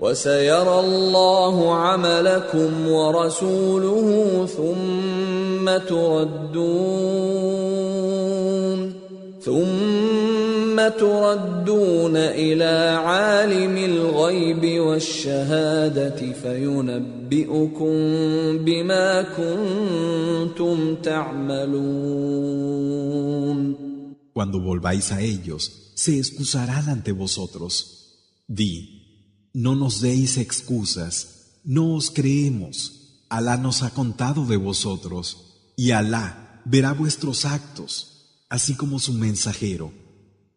وسيرى 0.00 0.80
الله 0.80 1.74
عملكم 1.74 2.88
ورسوله 2.88 4.46
ثم 4.46 5.78
تردون 5.88 7.36
ثم 9.40 10.88
تردون 10.88 12.16
إلى 12.16 12.98
عالم 13.04 13.76
الغيب 13.76 14.80
والشهادة 14.80 16.32
فينبئكم 16.42 17.94
بما 18.58 19.22
كنتم 19.22 20.94
تعملون 21.02 22.36
Cuando 24.36 24.60
volváis 24.60 25.12
a 25.12 25.22
ellos, 25.22 25.62
se 25.94 26.18
excusarán 26.18 26.90
ante 26.90 27.12
vosotros. 27.12 27.72
Di, 28.46 28.95
no 29.55 29.75
nos 29.75 30.01
deis 30.01 30.37
excusas, 30.37 31.59
no 31.63 31.95
os 31.95 32.09
creemos. 32.09 33.25
Alá 33.29 33.57
nos 33.57 33.83
ha 33.83 33.91
contado 33.91 34.45
de 34.45 34.57
vosotros, 34.57 35.73
y 35.75 35.91
Alá 35.91 36.61
verá 36.65 36.93
vuestros 36.93 37.45
actos, 37.45 38.45
así 38.49 38.75
como 38.75 38.99
su 38.99 39.13
mensajero. 39.13 39.91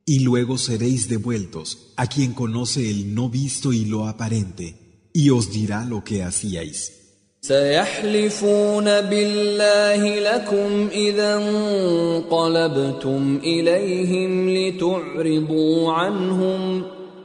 Y 0.07 0.21
luego 0.21 0.59
seréis 0.59 1.09
devueltos 1.09 1.93
a 1.97 2.07
quien 2.07 2.33
conoce 2.33 2.91
el 2.91 3.15
no 3.15 3.31
visto 3.31 3.73
y 3.73 3.85
lo 3.85 4.07
aparente, 4.07 5.09
y 5.13 5.31
os 5.31 5.51
dirá 5.51 5.85
lo 5.85 6.05
que 6.05 6.23
hacíais. 6.23 7.05
سيحلفون 7.45 9.01
بالله 9.01 10.19
لكم 10.19 10.89
اذا 10.93 11.37
انقلبتم 11.37 13.41
اليهم 13.45 14.49
لتعرضوا 14.49 15.93
عنهم 15.93 16.83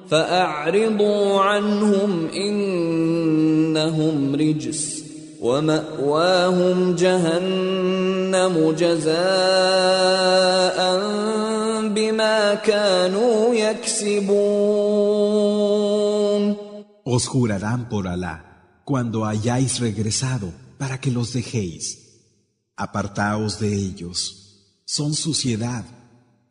فاعرضوا 0.09 1.41
عنهم 1.41 2.27
انهم 2.27 4.35
رجس 4.35 5.03
وماواهم 5.41 6.95
جهنم 6.95 8.71
جزاء 8.71 9.19
بما 11.89 12.53
كانوا 12.53 13.55
يكسبون 13.55 15.19
Os 17.11 17.25
jurarán 17.25 17.89
por 17.89 18.07
Alá 18.07 18.35
cuando 18.85 19.25
hayáis 19.25 19.79
regresado 19.79 20.53
para 20.77 21.01
que 21.01 21.11
los 21.11 21.33
dejéis. 21.33 21.83
Apartaos 22.75 23.59
de 23.59 23.73
ellos. 23.73 24.83
Son 24.85 25.13
suciedad 25.13 25.85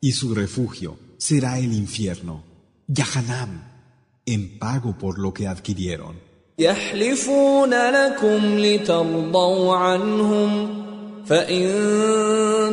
y 0.01 0.11
su 0.11 0.35
refugio 0.35 0.97
será 1.17 1.59
el 1.59 1.73
infierno. 1.73 2.43
Yahanam, 2.87 3.63
en 4.25 4.59
pago 4.59 4.97
por 4.97 5.19
lo 5.19 5.33
que 5.33 5.47
adquirieron. 5.47 6.15
يحلفون 6.59 7.69
لكم 7.69 8.59
لترضوا 8.59 9.75
عنهم 9.75 10.79
فإن 11.25 11.69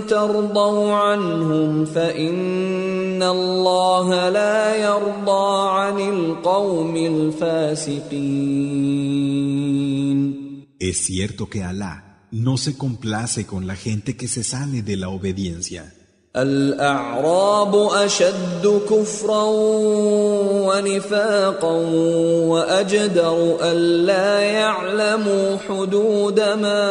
ترضوا 0.08 0.92
عنهم 0.92 1.84
فإن 1.84 3.22
الله 3.22 4.28
لا 4.28 4.76
يرضى 4.76 5.70
عن 5.70 6.00
القوم 6.00 6.96
الفاسقين 6.96 8.36
Es 10.78 10.98
cierto 11.06 11.48
que 11.48 11.62
Alá 11.62 11.94
no 12.30 12.56
se 12.58 12.76
complace 12.76 13.46
con 13.46 13.66
la 13.66 13.76
gente 13.76 14.16
que 14.16 14.28
se 14.28 14.44
sale 14.44 14.82
de 14.82 14.96
la 14.96 15.08
obediencia. 15.08 15.92
الأعراب 16.35 17.75
أشد 17.75 18.81
كفرا 18.89 19.43
ونفاقا 20.67 21.73
وأجدر 22.47 23.57
ألا 23.61 24.39
يعلموا 24.39 25.57
حدود 25.67 26.39
ما 26.39 26.83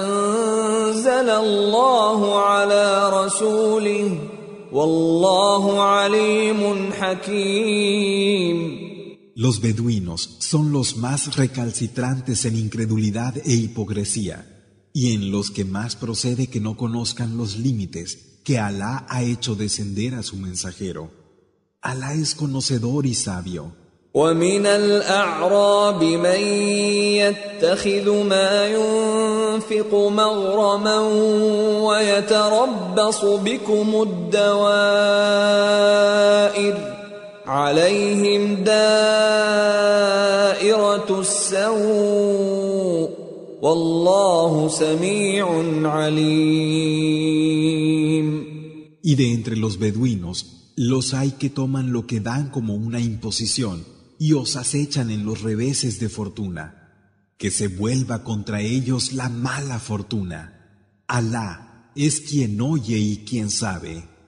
أنزل 0.00 1.30
الله 1.30 2.38
على 2.40 3.10
رسوله 3.12 4.18
والله 4.72 5.82
عليم 5.82 6.92
حكيم. 6.92 8.86
Los 9.34 9.60
beduinos 9.60 10.38
son 10.38 10.72
los 10.72 10.96
más 10.96 11.36
recalcitrantes 11.36 12.46
en 12.46 12.56
incredulidad 12.56 13.36
e 13.44 13.52
hipocresía. 13.52 14.46
y 14.95 15.13
en 15.13 15.31
los 15.31 15.51
que 15.51 15.65
más 15.65 15.95
procede 15.95 16.47
que 16.47 16.59
no 16.59 16.77
conozcan 16.77 17.37
los 17.37 17.57
límites 17.57 18.39
que 18.43 18.59
Alá 18.59 19.05
ha 19.09 19.23
hecho 19.23 19.55
descender 19.55 20.15
a 20.15 20.23
su 20.23 20.35
mensajero. 20.37 21.11
Alá 21.81 22.13
es 22.13 22.35
conocedor 22.35 23.05
y 23.05 23.13
sabio. 23.13 23.73
ومن 24.13 24.65
الأعراب 24.65 26.03
من 26.03 26.39
يتخذ 27.15 28.23
ما 28.23 28.67
ينفق 28.67 29.93
مغرما 29.93 30.99
ويتربص 31.79 33.25
بكم 33.25 34.01
الدوائر 34.01 34.91
عليهم 37.47 38.55
دائرة 38.55 38.79
السوء 41.19 42.54
Y 49.02 49.14
de 49.16 49.32
entre 49.32 49.56
los 49.56 49.78
beduinos, 49.78 50.72
los 50.76 51.14
hay 51.14 51.32
que 51.32 51.50
toman 51.50 51.90
lo 51.90 52.06
que 52.06 52.20
dan 52.20 52.50
como 52.50 52.74
una 52.74 53.00
imposición 53.00 53.84
y 54.20 54.34
os 54.34 54.54
acechan 54.54 55.10
en 55.10 55.26
los 55.26 55.42
reveses 55.42 55.98
de 55.98 56.08
fortuna. 56.08 56.92
Que 57.38 57.50
se 57.50 57.66
vuelva 57.66 58.22
contra 58.22 58.60
ellos 58.60 59.12
la 59.14 59.28
mala 59.28 59.80
fortuna. 59.80 61.02
Alá 61.08 61.90
es 61.96 62.20
quien 62.20 62.60
oye 62.60 62.98
y 62.98 63.24
quien 63.24 63.50
sabe. 63.50 64.15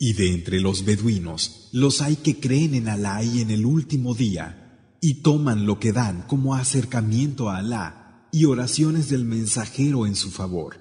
Y 0.00 0.12
de 0.12 0.32
entre 0.32 0.60
los 0.60 0.84
beduinos, 0.84 1.68
los 1.72 2.00
hay 2.00 2.14
que 2.16 2.38
creen 2.38 2.74
en 2.76 2.88
Alá 2.88 3.24
y 3.24 3.40
en 3.40 3.50
el 3.50 3.66
último 3.66 4.14
día, 4.14 4.96
y 5.00 5.22
toman 5.22 5.66
lo 5.66 5.80
que 5.80 5.92
dan 5.92 6.22
como 6.28 6.54
acercamiento 6.54 7.50
a 7.50 7.56
Alá 7.58 8.28
y 8.30 8.44
oraciones 8.44 9.08
del 9.08 9.24
mensajero 9.24 10.06
en 10.06 10.14
su 10.14 10.30
favor. 10.30 10.76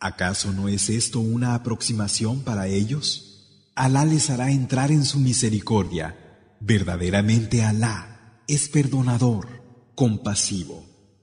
¿Acaso 0.00 0.52
no 0.52 0.66
es 0.68 0.90
esto 0.90 1.20
una 1.20 1.54
aproximación 1.54 2.40
para 2.40 2.66
ellos? 2.66 3.70
Alá 3.76 4.04
les 4.04 4.30
hará 4.30 4.50
entrar 4.50 4.90
en 4.90 5.04
su 5.04 5.20
misericordia. 5.20 6.56
Verdaderamente 6.60 7.62
Alá 7.62 8.42
es 8.48 8.68
perdonador, 8.68 9.62
compasivo. 9.94 10.87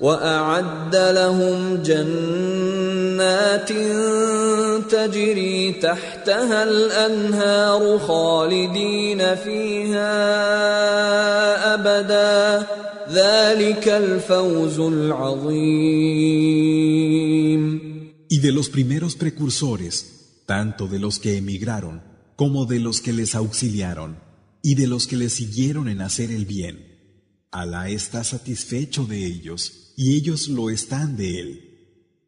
واعد 0.00 0.96
لهم 0.96 1.76
جنات 1.82 3.72
تجري 4.90 5.72
تحتها 5.72 6.62
الانهار 6.62 7.98
خالدين 7.98 9.34
فيها 9.36 10.14
ابدا 11.74 12.66
ذلك 13.10 13.88
الفوز 13.88 14.80
العظيم 14.80 16.26
Y 18.28 18.40
de 18.40 18.50
los 18.52 18.68
primeros 18.68 19.14
precursores, 19.14 20.42
tanto 20.46 20.88
de 20.88 20.98
los 20.98 21.20
que 21.20 21.36
emigraron 21.38 22.02
como 22.34 22.66
de 22.66 22.80
los 22.80 23.00
que 23.00 23.12
les 23.12 23.34
auxiliaron, 23.36 24.18
y 24.62 24.74
de 24.74 24.88
los 24.88 25.06
que 25.06 25.16
les 25.16 25.32
siguieron 25.34 25.88
en 25.88 26.00
hacer 26.02 26.32
el 26.32 26.44
bien, 26.44 26.96
Alá 27.52 27.88
está 27.88 28.24
satisfecho 28.24 29.04
de 29.06 29.24
ellos 29.24 29.79
y 30.00 30.16
ellos 30.16 30.48
lo 30.48 30.70
están 30.70 31.16
de 31.16 31.40
él. 31.40 31.62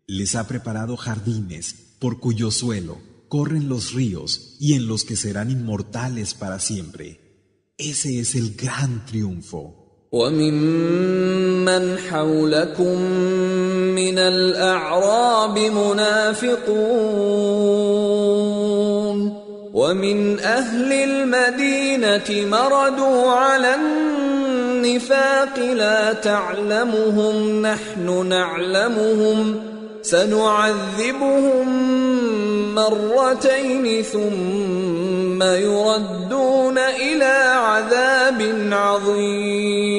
Les 0.06 0.34
ha 0.34 0.46
preparado 0.48 0.96
jardines 0.96 1.74
por 1.98 2.20
cuyo 2.20 2.50
suelo 2.50 2.98
corren 3.28 3.68
los 3.68 3.92
ríos 3.92 4.56
y 4.58 4.74
en 4.74 4.88
los 4.88 5.04
que 5.04 5.16
serán 5.16 5.50
inmortales 5.50 6.34
para 6.34 6.58
siempre. 6.60 7.20
Ese 7.76 8.18
es 8.20 8.34
el 8.34 8.56
gran 8.56 9.04
triunfo. 9.06 9.74
وممن 10.12 11.98
حولكم 11.98 13.00
من 13.92 14.18
الأعراب 14.18 15.58
منافقون 15.58 16.68
ومن 19.74 20.40
أهل 20.40 20.92
المدينة 20.92 22.48
مردوا 22.48 23.32
على 23.32 23.74
النفاق 24.82 25.58
لا 25.58 26.12
تعلمهم 26.12 27.62
نحن 27.66 28.26
نعلمهم 28.26 29.60
سنعذبهم 30.02 31.68
مرتين 32.74 34.02
ثم 34.02 35.42
يردون 35.42 36.78
الى 36.78 37.34
عذاب 37.68 38.40
عظيم 38.72 39.98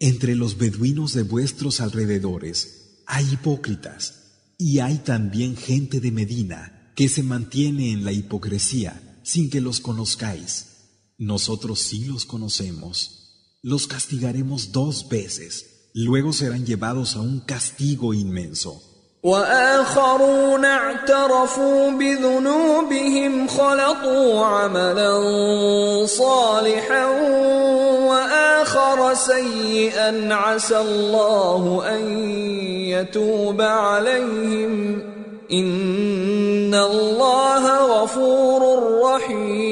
Entre 0.00 0.36
los 0.36 0.56
beduinos 0.56 1.12
de 1.14 1.22
vuestros 1.22 1.80
alrededores 1.80 2.56
hay 3.06 3.24
hipócritas 3.32 4.02
y 4.58 4.78
hay 4.78 4.98
también 4.98 5.56
gente 5.56 5.98
de 6.00 6.12
Medina 6.12 6.60
que 6.94 7.08
se 7.08 7.22
mantiene 7.22 7.92
en 7.92 8.04
la 8.04 8.12
hipocresía 8.12 9.00
sin 9.22 9.50
que 9.50 9.60
los 9.60 9.80
conozcáis. 9.80 10.71
Nosotros 11.18 11.80
sí 11.80 12.04
los 12.04 12.24
conocemos. 12.24 13.58
Los 13.62 13.86
castigaremos 13.86 14.72
dos 14.72 15.08
veces. 15.08 15.90
Luego 15.94 16.32
serán 16.32 16.64
llevados 16.64 17.16
a 17.16 17.20
un 17.20 17.40
castigo 17.40 18.14
inmenso. 18.14 18.82
واخرون 19.22 20.64
اعترفوا 20.64 21.90
بذنوبهم 21.90 23.48
خلطوا 23.48 24.44
عملا 24.44 25.12
صالحا 26.06 27.06
واخر 28.06 29.14
سيئا 29.14 30.34
عسى 30.34 30.80
الله 30.80 31.84
ان 31.88 32.30
يتوب 32.88 33.60
عليهم 33.60 35.02
ان 35.52 36.74
الله 36.74 38.02
غفور 38.02 38.62
رحيم 39.02 39.71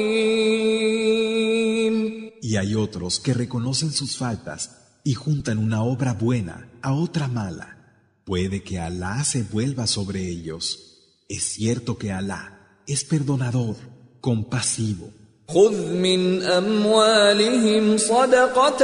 otros 2.91 3.19
que 3.19 3.33
reconocen 3.33 3.91
sus 3.91 4.17
faltas 4.17 4.71
y 5.03 5.13
juntan 5.13 5.57
una 5.57 5.83
obra 5.83 6.13
buena 6.13 6.69
a 6.81 6.93
otra 6.93 7.27
mala. 7.27 7.77
Puede 8.25 8.61
que 8.61 8.79
Alá 8.79 9.23
se 9.23 9.43
vuelva 9.43 9.87
sobre 9.87 10.27
ellos. 10.27 10.97
Es 11.29 11.43
cierto 11.43 11.97
que 11.97 12.11
Alá 12.11 12.81
es 12.85 13.03
perdonador, 13.03 13.75
compasivo. 14.21 15.11
خذ 15.49 15.93
من 15.93 16.41
أموالهم 16.43 17.97
صدقة 17.97 18.81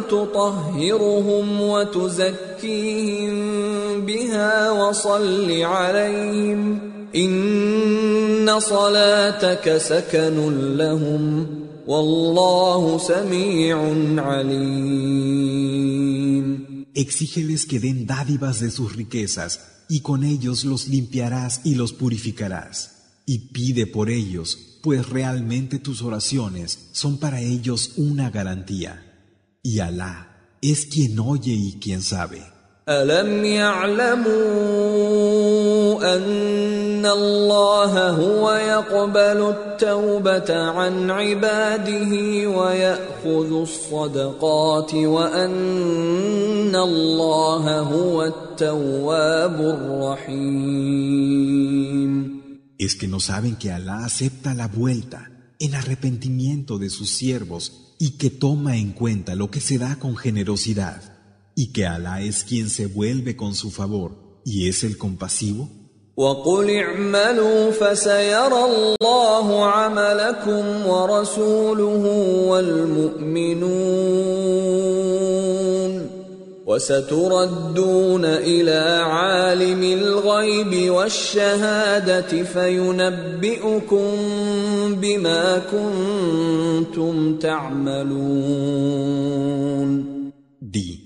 تطهرهم 0.00 1.60
وتزكيهم 1.60 3.30
بها 4.06 4.70
وصل 4.70 5.62
عليهم 5.62 6.80
إن 7.16 8.60
صلاتك 8.60 9.78
سكن 9.78 10.76
لهم 10.76 11.46
Wallahu. 11.85 12.99
Exígeles 16.95 17.65
que 17.65 17.79
den 17.79 18.05
dádivas 18.05 18.59
de 18.59 18.71
sus 18.71 18.95
riquezas, 18.95 19.83
y 19.89 19.99
con 20.01 20.23
ellos 20.23 20.63
los 20.63 20.87
limpiarás 20.87 21.61
y 21.63 21.75
los 21.75 21.91
purificarás. 21.93 22.91
Y 23.25 23.49
pide 23.49 23.87
por 23.87 24.09
ellos, 24.09 24.79
pues 24.81 25.09
realmente 25.09 25.79
tus 25.79 26.01
oraciones 26.01 26.89
son 26.91 27.17
para 27.17 27.41
ellos 27.41 27.93
una 27.97 28.29
garantía. 28.29 29.09
Y 29.61 29.79
Alá 29.79 30.57
es 30.61 30.85
quien 30.85 31.19
oye 31.19 31.53
y 31.53 31.79
quien 31.79 32.01
sabe. 32.01 32.52
ألم 32.89 33.45
يعلموا 33.45 34.33
أن 36.15 37.05
الله 37.05 38.09
هو 38.09 38.51
يقبل 38.51 39.55
التوبة 39.55 40.55
عن 40.55 41.11
عباده 41.11 42.11
ويأخذ 42.49 43.61
الصدقات 43.61 44.93
وأن 44.93 46.75
الله 46.75 47.79
هو 47.79 48.23
التواب 48.23 49.61
الرحيم 49.61 51.23
Es 52.77 52.95
que 52.95 53.07
no 53.07 53.21
saben 53.21 53.55
que 53.55 53.71
Alá 53.71 54.03
acepta 54.03 54.53
la 54.53 54.67
vuelta 54.67 55.31
en 55.57 55.73
arrepentimiento 55.75 56.77
de 56.79 56.89
sus 56.89 57.11
siervos 57.11 57.95
y 57.97 58.17
que 58.17 58.29
toma 58.29 58.75
en 58.75 58.91
cuenta 58.91 59.35
lo 59.35 59.49
que 59.49 59.61
se 59.61 59.77
da 59.77 59.95
con 59.95 60.17
generosidad. 60.17 61.12
Y 61.55 61.71
que 61.71 61.85
Alá 61.85 62.21
es 62.21 62.43
quien 62.43 62.69
se 62.69 62.87
vuelve 62.87 63.35
con 63.35 63.53
su 63.55 63.71
favor 63.71 64.11
y 64.45 64.67
es 64.69 64.83
el 64.83 64.97
compasivo? 64.97 65.69
وقل 66.17 66.69
اعملوا 66.69 67.71
فسيرى 67.71 68.65
الله 68.65 69.65
عملكم 69.65 70.87
ورسوله 70.87 72.05
والمؤمنون 75.23 76.09
وستردون 76.65 78.25
إلى 78.25 79.01
عالم 79.03 79.83
الغيب 79.83 80.91
والشهادة 80.91 82.43
فينبئكم 82.43 84.07
بما 85.01 85.61
كنتم 85.71 87.37
تعملون 87.39 89.33
Di 90.73 91.02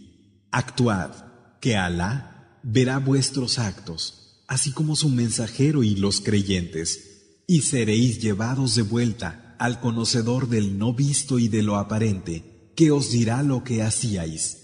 Actuad, 0.52 1.12
que 1.60 1.76
Alá 1.76 2.60
verá 2.64 3.00
vuestros 3.00 3.60
actos, 3.60 4.44
así 4.48 4.72
como 4.72 4.96
su 4.96 5.10
mensajero 5.10 5.84
y 5.84 5.96
los 5.96 6.22
creyentes, 6.22 7.44
y 7.48 7.62
seréis 7.62 8.20
llevados 8.20 8.76
de 8.76 8.82
vuelta 8.82 9.56
al 9.60 9.80
conocedor 9.80 10.48
del 10.48 10.78
no 10.78 10.94
visto 10.94 11.40
y 11.40 11.48
de 11.48 11.64
lo 11.64 11.78
aparente, 11.78 12.72
que 12.76 12.92
os 12.92 13.12
dirá 13.12 13.44
lo 13.44 13.64
que 13.64 13.82
hacíais. 13.84 14.64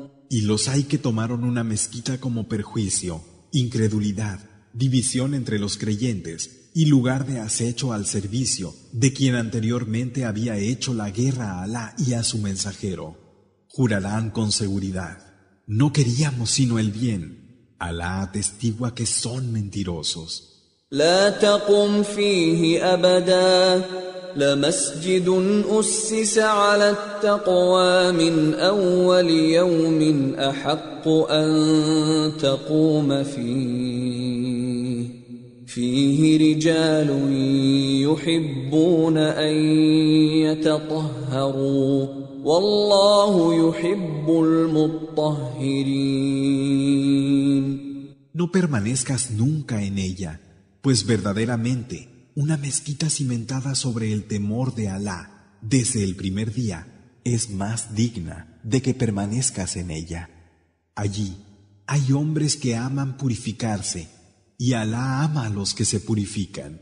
Y 0.33 0.43
los 0.43 0.69
hay 0.69 0.83
que 0.83 0.97
tomaron 0.97 1.43
una 1.43 1.65
mezquita 1.65 2.21
como 2.21 2.47
perjuicio, 2.47 3.21
incredulidad, 3.51 4.39
división 4.71 5.33
entre 5.33 5.59
los 5.59 5.77
creyentes 5.77 6.69
y 6.73 6.85
lugar 6.85 7.27
de 7.27 7.41
acecho 7.41 7.91
al 7.91 8.05
servicio 8.05 8.73
de 8.93 9.11
quien 9.11 9.35
anteriormente 9.35 10.23
había 10.23 10.55
hecho 10.55 10.93
la 10.93 11.11
guerra 11.11 11.55
a 11.55 11.63
Alá 11.63 11.95
y 11.97 12.13
a 12.13 12.23
su 12.23 12.37
mensajero. 12.37 13.17
Jurarán 13.67 14.29
con 14.29 14.53
seguridad, 14.53 15.17
no 15.67 15.91
queríamos 15.91 16.49
sino 16.49 16.79
el 16.79 16.91
bien. 16.91 17.75
Alá 17.77 18.21
atestigua 18.21 18.95
que 18.95 19.05
son 19.05 19.51
mentirosos. 19.51 20.87
لمسجد 24.35 25.27
أسس 25.69 26.39
على 26.39 26.89
التقوى 26.89 28.11
من 28.11 28.53
أول 28.53 29.29
يوم 29.29 30.33
أحق 30.35 31.07
أن 31.07 31.51
تقوم 32.39 33.23
فيه. 33.23 35.07
فيه 35.67 36.55
رجال 36.55 37.09
يحبون 38.03 39.17
أن 39.17 39.55
يتطهروا 40.45 42.07
والله 42.43 43.69
يحب 43.69 44.27
المطهرين. 44.29 45.91
No 48.33 48.51
permanezcas 48.51 49.31
nunca 49.31 49.83
en 49.83 49.97
ella, 49.97 50.39
pues 50.81 51.05
verdaderamente 51.05 52.20
una 52.35 52.57
mezquita 52.57 53.09
cimentada 53.09 53.75
sobre 53.75 54.13
el 54.13 54.25
temor 54.25 54.73
de 54.75 54.89
Alá 54.89 55.57
desde 55.61 56.03
el 56.03 56.15
primer 56.15 56.53
día 56.53 57.19
es 57.23 57.49
más 57.49 57.95
digna 57.95 58.59
de 58.63 58.81
que 58.81 58.93
permanezcas 58.93 59.75
en 59.75 59.91
ella. 59.91 60.29
Allí 60.95 61.37
hay 61.87 62.11
hombres 62.13 62.55
que 62.55 62.75
aman 62.75 63.17
purificarse 63.17 64.07
y 64.57 64.73
Alá 64.73 65.23
ama 65.23 65.45
a 65.45 65.49
los 65.49 65.73
que 65.73 65.85
se 65.85 65.99
purifican. 65.99 66.81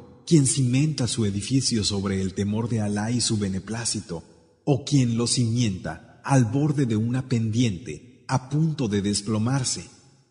quien 0.26 0.46
cimenta 0.46 1.06
su 1.06 1.24
edificio 1.24 1.84
sobre 1.84 2.20
el 2.20 2.34
temor 2.34 2.68
de 2.68 2.80
Alá 2.80 3.10
y 3.10 3.20
su 3.20 3.38
beneplácito, 3.38 4.22
o 4.64 4.84
quien 4.84 5.16
lo 5.16 5.26
cimienta 5.26 6.20
al 6.24 6.44
borde 6.44 6.86
de 6.86 6.96
una 6.96 7.28
pendiente 7.28 8.24
a 8.28 8.50
punto 8.50 8.88
de 8.88 9.02
desplomarse 9.02 9.84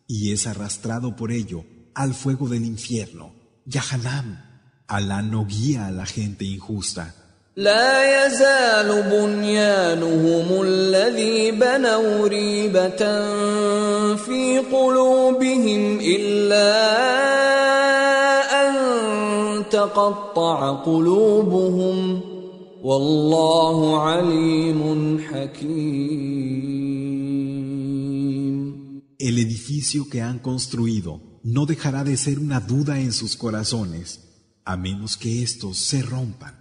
y 0.06 0.32
es 0.32 0.46
arrastrado 0.46 1.16
por 1.16 1.32
ello 1.32 1.64
al 1.94 2.14
fuego 2.14 2.48
del 2.48 2.64
infierno, 2.64 3.34
Yahanam. 3.64 4.44
Alá 4.86 5.22
no 5.22 5.46
guía 5.46 5.86
a 5.86 5.90
la 5.90 6.06
gente 6.06 6.44
injusta. 6.44 7.14
لا 7.56 8.26
يزال 8.26 9.02
بنيانهم 9.02 10.62
الذي 10.62 11.50
بنوا 11.50 12.28
ريبة 12.28 12.96
في 14.16 14.58
قلوبهم 14.72 16.00
إلا 16.00 16.66
أن 17.59 17.59
تقطع 19.80 20.70
قلوبهم 20.70 22.20
والله 22.82 24.00
عليم 24.00 25.20
حكيم 25.28 26.66
El 29.18 29.38
edificio 29.38 30.08
que 30.10 30.20
han 30.20 30.38
construido 30.38 31.20
no 31.42 31.64
dejará 31.64 32.04
de 32.04 32.16
ser 32.16 32.38
una 32.38 32.60
duda 32.60 33.00
en 33.00 33.12
sus 33.12 33.34
corazones, 33.36 34.20
a 34.64 34.76
menos 34.76 35.16
que 35.16 35.42
estos 35.42 35.78
se 35.78 36.02
rompan. 36.02 36.54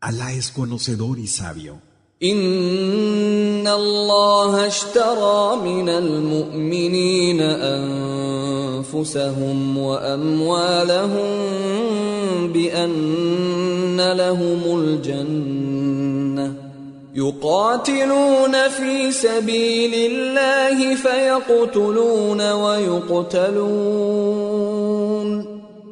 Alá 0.00 0.32
es 0.32 0.50
conocedor 0.50 1.18
y 1.18 1.26
sabio. 1.26 1.80
إن 2.22 3.66
الله 3.66 4.66
اشترى 4.66 5.56
من 5.56 5.88
المؤمنين 5.88 7.40
أنفسهم 8.93 9.77
وأموالهم 9.77 11.27
بأن 12.53 14.11
لهم 14.11 14.61
الجنة. 14.79 16.53
يقاتلون 17.15 18.67
في 18.69 19.11
سبيل 19.11 20.11
الله 20.11 20.95
فيقتلون 20.95 22.51
ويقتلون. 22.51 23.57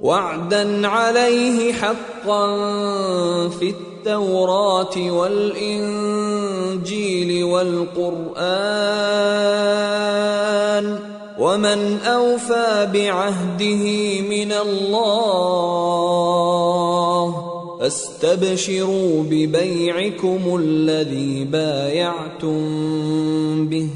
وعدا 0.01 0.87
عليه 0.87 1.73
حقا 1.73 2.57
في 3.49 3.69
التوراة 3.69 5.11
والإنجيل 5.11 6.13
والقرآن. 7.43 8.45
ومن 11.38 11.98
أوفى 11.98 12.90
بعهده 12.92 14.20
من 14.20 14.52
الله 14.52 16.10
فاستبشروا 17.80 19.22
ببيعكم 19.22 20.56
الذي 20.56 21.44
بايعتم 21.44 22.58
به 23.68 23.88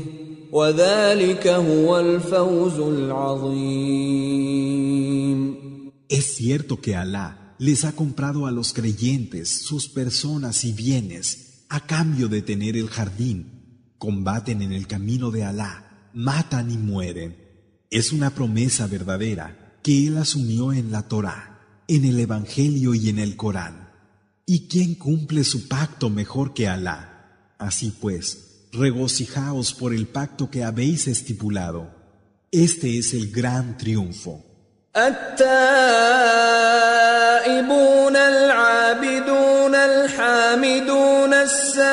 وذلك 0.52 1.46
هو 1.46 2.00
الفوز 2.00 2.80
العظيم 2.80 4.44
Es 6.08 6.36
cierto 6.36 6.80
que 6.80 6.94
Alá 6.96 7.56
les 7.58 7.84
ha 7.84 7.92
comprado 7.92 8.46
a 8.46 8.52
los 8.52 8.72
creyentes 8.72 9.48
sus 9.48 9.88
personas 9.88 10.64
y 10.64 10.72
bienes 10.72 11.64
a 11.68 11.80
cambio 11.80 12.28
de 12.28 12.42
tener 12.42 12.76
el 12.76 12.88
jardín. 12.88 13.38
Combaten 13.98 14.62
en 14.62 14.72
el 14.72 14.86
camino 14.86 15.30
de 15.30 15.44
Alá, 15.44 15.87
matan 16.12 16.70
y 16.70 16.76
mueren. 16.76 17.36
Es 17.90 18.12
una 18.12 18.30
promesa 18.30 18.86
verdadera 18.86 19.78
que 19.82 20.06
Él 20.06 20.16
asumió 20.18 20.72
en 20.72 20.90
la 20.90 21.02
Torá, 21.02 21.60
en 21.88 22.04
el 22.04 22.18
Evangelio 22.18 22.94
y 22.94 23.08
en 23.08 23.18
el 23.18 23.36
Corán. 23.36 23.90
¿Y 24.46 24.68
quién 24.68 24.94
cumple 24.94 25.44
su 25.44 25.68
pacto 25.68 26.10
mejor 26.10 26.54
que 26.54 26.68
Alá? 26.68 27.54
Así 27.58 27.92
pues, 28.00 28.68
regocijaos 28.72 29.72
por 29.74 29.94
el 29.94 30.06
pacto 30.06 30.50
que 30.50 30.64
habéis 30.64 31.06
estipulado. 31.06 31.90
Este 32.50 32.98
es 32.98 33.14
el 33.14 33.30
gran 33.30 33.76
triunfo. 33.78 34.44
التائبون 34.96 36.06
العابدون 38.16 39.74
الحامدون 39.74 41.34
السائحون 41.34 41.84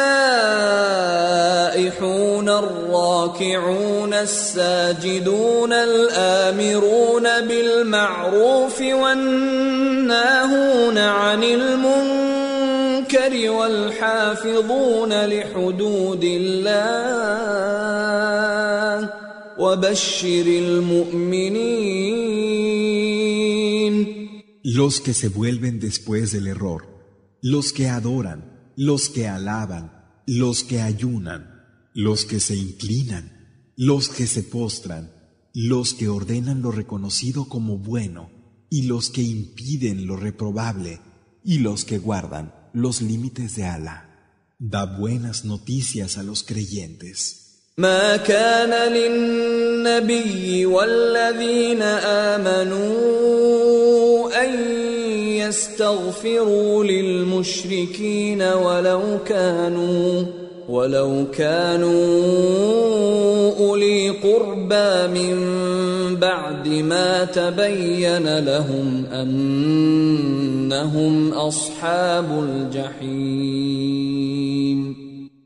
الراكعون 2.59 4.15
الساجدون 4.15 5.73
الآمرون 5.73 7.23
بالمعروف 7.23 8.81
والناهون 8.81 10.99
عن 10.99 11.45
المنكر 11.45 13.51
والحافظون 13.51 15.25
لحدود 15.25 16.25
الله 16.25 17.27
وبشر 19.59 20.47
المؤمنين. 20.47 22.07
Los 24.63 25.01
que 25.01 25.15
se 25.15 25.29
vuelven 25.29 25.81
después 25.81 26.33
del 26.33 26.49
error, 26.49 26.83
los 27.41 27.73
que 27.73 27.89
adoran, 27.89 28.73
los 28.77 29.09
que 29.09 29.29
alaban, 29.29 29.93
los 30.27 30.65
que 30.65 30.83
ayunan, 30.83 31.56
los 31.96 32.26
que 32.26 32.40
se 32.40 32.56
inclinan, 32.56 33.74
los 33.76 34.10
que 34.10 34.28
se 34.28 34.44
postran, 34.44 35.12
los 35.54 35.94
que 35.94 36.08
ordenan 36.08 36.62
lo 36.62 36.72
reconocido 36.72 37.50
como 37.50 37.78
bueno 37.78 38.30
y 38.70 38.84
los 38.84 39.10
que 39.10 39.22
impiden 39.22 40.08
lo 40.08 40.16
reprobable 40.16 41.00
y 41.44 41.60
los 41.60 41.84
que 41.84 41.98
guardan 41.98 42.54
los 42.74 43.02
límites 43.02 43.56
de 43.56 43.66
Alá. 43.66 44.08
Da 44.60 44.86
buenas 44.86 45.44
noticias 45.44 46.18
a 46.18 46.24
los 46.24 46.44
creyentes. 46.44 47.42
ما 47.78 48.18
كان 48.18 48.92
للنبي 48.94 50.66
والذين 50.66 51.82
آمنوا 52.32 53.32
أن 54.44 54.54
يستغفروا 55.38 56.84
للمشركين 56.84 58.42
ولو 58.42 59.24
كانوا 59.26 60.24
ولو 60.70 61.32
كانوا 61.32 61.92
أولي 63.60 64.10
قربى 64.10 65.08
من 65.08 65.36
بعد 66.16 66.68
ما 66.68 67.26
تبين 67.26 68.40
لهم 68.40 69.06
أنهم 69.06 70.34
أصحاب 71.34 72.44
الجحيم 72.44 73.82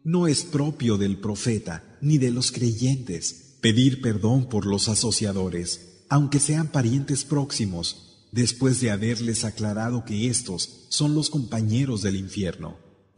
No 0.07 0.27
es 0.27 0.43
propio 0.43 0.97
del 0.97 1.17
profeta 1.17 1.83
ni 1.99 2.19
de 2.19 2.29
los 2.31 2.51
creyentes 2.51 3.57
pedir 3.61 4.01
perdón 4.01 4.47
por 4.47 4.67
los 4.67 4.87
asociadores, 4.89 6.03
aunque 6.09 6.39
sean 6.39 6.67
parientes 6.67 7.23
próximos, 7.23 8.27
después 8.31 8.79
de 8.81 8.91
haberles 8.91 9.43
aclarado 9.43 10.05
que 10.05 10.27
estos 10.27 10.85
son 10.89 11.15
los 11.15 11.31
compañeros 11.31 12.03
del 12.03 12.15
infierno. 12.15 12.77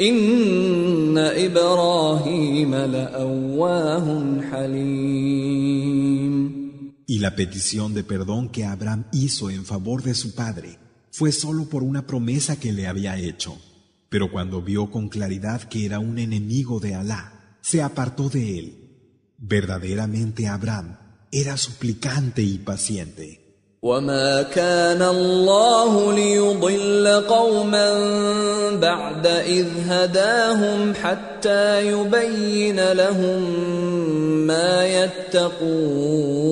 إن 0.00 1.18
إبراهيم 1.18 2.74
لأواه 2.74 4.40
حليم 4.50 6.12
Y 7.06 7.18
la 7.18 7.34
petición 7.36 7.92
de 7.92 8.04
perdón 8.04 8.48
que 8.48 8.64
Abraham 8.64 9.04
hizo 9.12 9.50
en 9.50 9.66
favor 9.66 10.02
de 10.02 10.14
su 10.14 10.34
padre 10.34 10.78
fue 11.10 11.30
solo 11.30 11.68
por 11.68 11.82
una 11.82 12.06
promesa 12.06 12.58
que 12.58 12.72
le 12.72 12.86
había 12.86 13.18
hecho. 13.18 13.58
Pero 14.08 14.30
cuando 14.32 14.62
vio 14.62 14.90
con 14.90 15.10
claridad 15.10 15.62
que 15.64 15.84
era 15.84 15.98
un 15.98 16.18
enemigo 16.18 16.80
de 16.80 16.94
Alá, 16.94 17.58
se 17.60 17.82
apartó 17.82 18.30
de 18.30 18.58
él. 18.58 18.78
Verdaderamente 19.36 20.46
Abraham 20.46 20.96
era 21.30 21.56
suplicante 21.58 22.42
y 22.42 22.58
paciente. 22.58 23.45
وما 23.81 24.41
كان 24.41 25.01
الله 25.01 26.13
ليضل 26.13 27.07
قوما 27.29 27.93
بعد 28.81 29.27
إذ 29.27 29.67
هداهم 29.87 30.93
حتى 30.93 31.87
يبين 31.87 32.91
لهم 32.91 33.41
ما 34.47 34.85
يتقون 34.87 36.47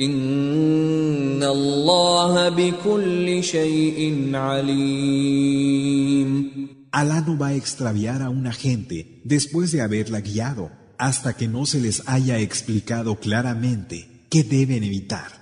إن 0.00 1.42
الله 1.42 2.48
بكل 2.48 3.44
شيء 3.44 4.30
عليم 4.34 5.82
Alá 6.94 7.22
no 7.26 7.38
va 7.38 7.46
a 7.48 7.54
extraviar 7.54 8.20
a 8.20 8.28
una 8.28 8.52
gente 8.52 9.22
después 9.24 9.72
de 9.72 9.80
haberla 9.80 10.20
guiado 10.20 10.70
hasta 10.98 11.32
que 11.38 11.48
no 11.48 11.64
se 11.64 11.80
les 11.80 12.02
haya 12.06 12.38
explicado 12.38 13.16
claramente 13.16 14.26
qué 14.28 14.44
deben 14.44 14.84
evitar. 14.84 15.41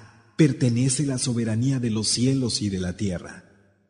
pertenece 0.40 1.06
la 1.06 1.18
soberanía 1.18 1.80
de 1.80 1.90
los 1.90 2.08
cielos 2.08 2.62
y 2.62 2.68
de 2.68 2.80
la 2.80 2.96
tierra. 2.96 3.44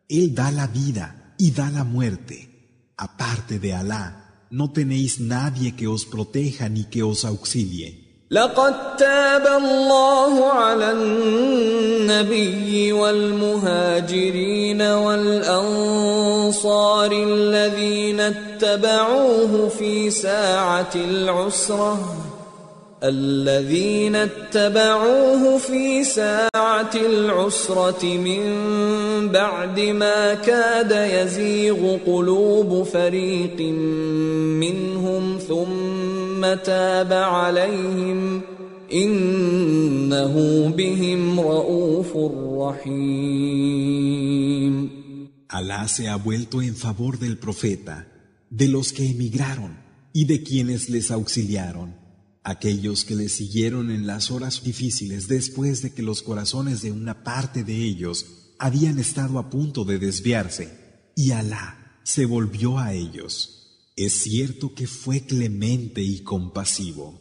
Él 0.09 0.35
da 0.35 0.51
la 0.51 0.67
vida 0.67 1.35
y 1.39 1.51
da 1.51 1.71
la 1.71 1.85
muerte. 1.85 2.93
Aparte 2.97 3.59
de 3.59 3.75
Alá, 3.75 4.47
no 4.51 4.73
tenéis 4.73 5.21
nadie 5.21 5.75
que 5.75 5.89
os 5.89 6.07
proteja 6.07 6.69
ni 6.69 6.85
que 6.85 7.03
os 7.03 7.25
auxilie. 7.25 8.07
لقد 8.31 8.97
تاب 8.97 9.47
الله 9.47 10.53
على 10.53 10.93
النبي 10.93 12.93
والمهاجرين 12.93 14.83
والأنصار 14.83 17.13
الذين 17.13 18.21
اتبعوه 18.21 19.69
في 19.69 20.11
ساعة 20.11 20.91
العسرة 20.95 22.20
الذين 23.04 24.16
اتبعوه 24.16 25.58
في 25.58 26.04
ساعة 26.04 26.92
العسرة 26.96 28.06
من 28.06 28.42
بعد 29.30 29.80
ما 29.80 30.34
كاد 30.34 30.92
يزيغ 30.92 31.98
قلوب 32.06 32.84
فريق 32.84 33.62
منهم 34.62 35.38
ثم 35.38 36.54
تاب 36.64 37.14
عليهم 37.14 38.42
إنه 38.94 40.34
بهم 40.78 41.40
رؤوف 41.40 42.18
رحيم 43.72 44.22
Alá 45.50 45.86
se 45.90 46.08
ha 46.08 46.16
vuelto 46.16 46.62
en 46.62 46.76
favor 46.78 47.20
del 47.20 47.38
profeta, 47.38 48.08
de 48.50 48.70
los 48.70 48.94
que 48.94 49.06
emigraron 49.12 49.80
y 50.14 50.24
de 50.24 50.44
quienes 50.44 50.90
les 50.90 51.12
auxiliaron. 51.12 52.01
Aquellos 52.44 53.06
que 53.06 53.16
le 53.16 53.30
siguieron 53.30 53.92
en 53.92 54.08
las 54.08 54.32
horas 54.32 54.64
difíciles 54.64 55.28
después 55.28 55.82
de 55.82 55.94
que 55.94 56.02
los 56.02 56.22
corazones 56.22 56.82
de 56.82 56.92
una 56.92 57.24
parte 57.24 57.64
de 57.64 57.76
ellos 57.76 58.26
habían 58.58 59.00
estado 59.00 59.40
a 59.40 59.50
punto 59.50 59.86
de 59.86 60.00
desviarse, 60.00 60.70
y 61.16 61.32
Alá 61.32 62.00
se 62.04 62.26
volvió 62.26 62.78
a 62.80 62.94
ellos. 62.94 63.90
Es 63.96 64.14
cierto 64.14 64.74
que 64.74 64.88
fue 64.88 65.22
clemente 65.22 66.02
y 66.02 66.22
compasivo. 66.22 67.20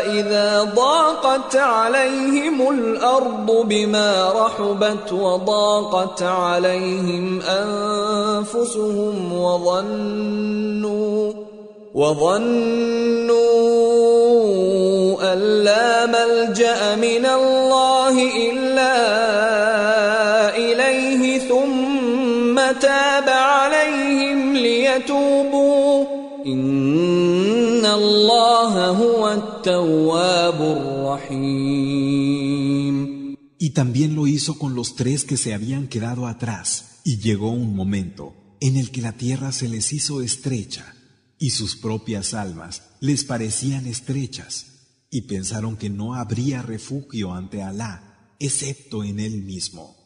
إذا 0.00 0.62
ضاقت 0.62 1.56
عليهم 1.56 2.70
الأرض 2.70 3.66
بما 3.68 4.32
رحبت 4.32 5.12
وضاقت 5.12 6.22
عليهم 6.22 7.42
أنفسهم 7.42 9.32
وظنوا 9.32 11.32
وظنوا 11.94 13.36
أن 15.32 15.38
لا 15.64 16.06
ملجأ 16.06 16.96
من 16.96 17.26
الله 17.26 18.22
إلا 18.50 18.65
Y 33.58 33.70
también 33.70 34.14
lo 34.14 34.28
hizo 34.28 34.58
con 34.60 34.76
los 34.76 34.94
tres 34.94 35.24
que 35.24 35.36
se 35.36 35.54
habían 35.54 35.88
quedado 35.88 36.28
atrás, 36.28 37.00
y 37.04 37.18
llegó 37.18 37.50
un 37.50 37.74
momento 37.74 38.34
en 38.60 38.76
el 38.76 38.92
que 38.92 39.02
la 39.02 39.14
tierra 39.14 39.50
se 39.50 39.68
les 39.68 39.92
hizo 39.92 40.22
estrecha, 40.22 40.94
y 41.38 41.50
sus 41.50 41.74
propias 41.74 42.32
almas 42.32 42.82
les 43.00 43.24
parecían 43.24 43.86
estrechas, 43.86 44.66
y 45.10 45.22
pensaron 45.22 45.76
que 45.76 45.90
no 45.90 46.14
habría 46.14 46.62
refugio 46.62 47.34
ante 47.34 47.62
Alá, 47.62 48.36
excepto 48.38 49.02
en 49.02 49.18
Él 49.18 49.42
mismo. 49.42 49.96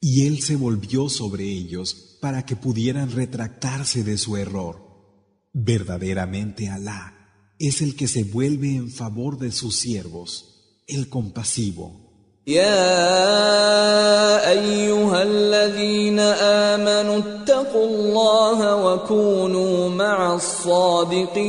Y 0.00 0.26
Él 0.26 0.40
se 0.40 0.56
volvió 0.56 1.10
sobre 1.10 1.44
ellos 1.44 2.16
para 2.22 2.46
que 2.46 2.56
pudieran 2.56 3.10
retractarse 3.10 4.02
de 4.02 4.16
su 4.16 4.38
error. 4.38 4.82
Verdaderamente 5.52 6.70
Alá 6.70 7.23
es 7.59 7.81
el 7.81 7.95
que 7.95 8.07
se 8.07 8.23
vuelve 8.23 8.75
en 8.75 8.89
favor 8.89 9.37
de 9.37 9.51
sus 9.51 9.77
siervos, 9.77 10.45
el 10.87 11.09
compasivo. 11.09 12.05
يا 12.47 14.49
ايها 14.51 15.23
الذين 15.23 16.19
امنوا 16.19 17.19
اتقوا 17.19 17.87
الله 17.87 18.85
وكونوا 18.85 19.89
مع 19.89 20.35
الصادقين 20.35 21.39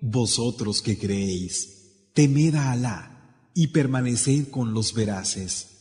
Vosotros 0.00 0.80
que 0.80 0.96
creéis, 0.96 2.08
temed 2.14 2.54
a 2.54 2.72
Alá 2.72 3.50
y 3.54 3.66
permaneced 3.66 4.48
con 4.50 4.72
los 4.72 4.94
veraces. 4.94 5.69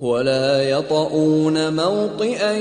ولا 0.00 0.70
يطؤون 0.70 1.76
موطئا 1.76 2.52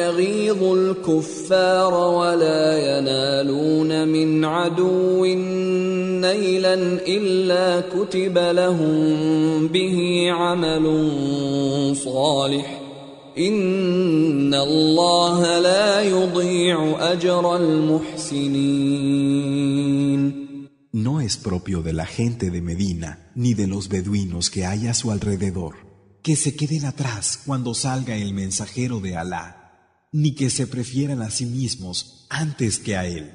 يغيظ 0.00 0.62
الكفار 0.62 1.94
ولا 1.94 2.78
ينالون 2.78 4.08
من 4.08 4.44
عدو 4.44 5.24
نيلا 6.24 6.74
إلا 7.06 7.80
كتب 7.80 8.38
لهم 8.38 9.68
به 9.68 10.28
عمل 10.30 10.86
صالح. 11.96 12.80
إن 13.38 14.54
الله 14.54 15.58
لا 15.58 16.02
يضيع 16.02 16.96
أجر 17.12 17.56
المحسنين. 17.56 18.88
No 20.92 21.20
es 21.20 21.36
propio 21.36 21.82
de 21.82 21.92
la 21.92 22.06
gente 22.06 22.50
de 22.50 22.62
Medina 22.62 23.30
ni 23.34 23.52
de 23.54 23.66
los 23.66 23.88
beduinos 23.90 24.50
que 24.50 24.64
hay 24.64 24.88
a 24.88 24.94
su 24.94 25.10
alrededor. 25.10 25.88
Que 26.22 26.36
se 26.36 26.56
queden 26.56 26.84
atrás 26.84 27.40
cuando 27.44 27.74
salga 27.74 28.16
el 28.16 28.34
mensajero 28.34 29.00
de 29.00 29.16
Alá, 29.16 30.08
ni 30.12 30.34
que 30.34 30.50
se 30.50 30.66
prefieran 30.66 31.22
a 31.22 31.30
sí 31.30 31.46
mismos 31.46 32.26
antes 32.28 32.78
que 32.78 32.96
a 32.96 33.06
él. 33.06 33.32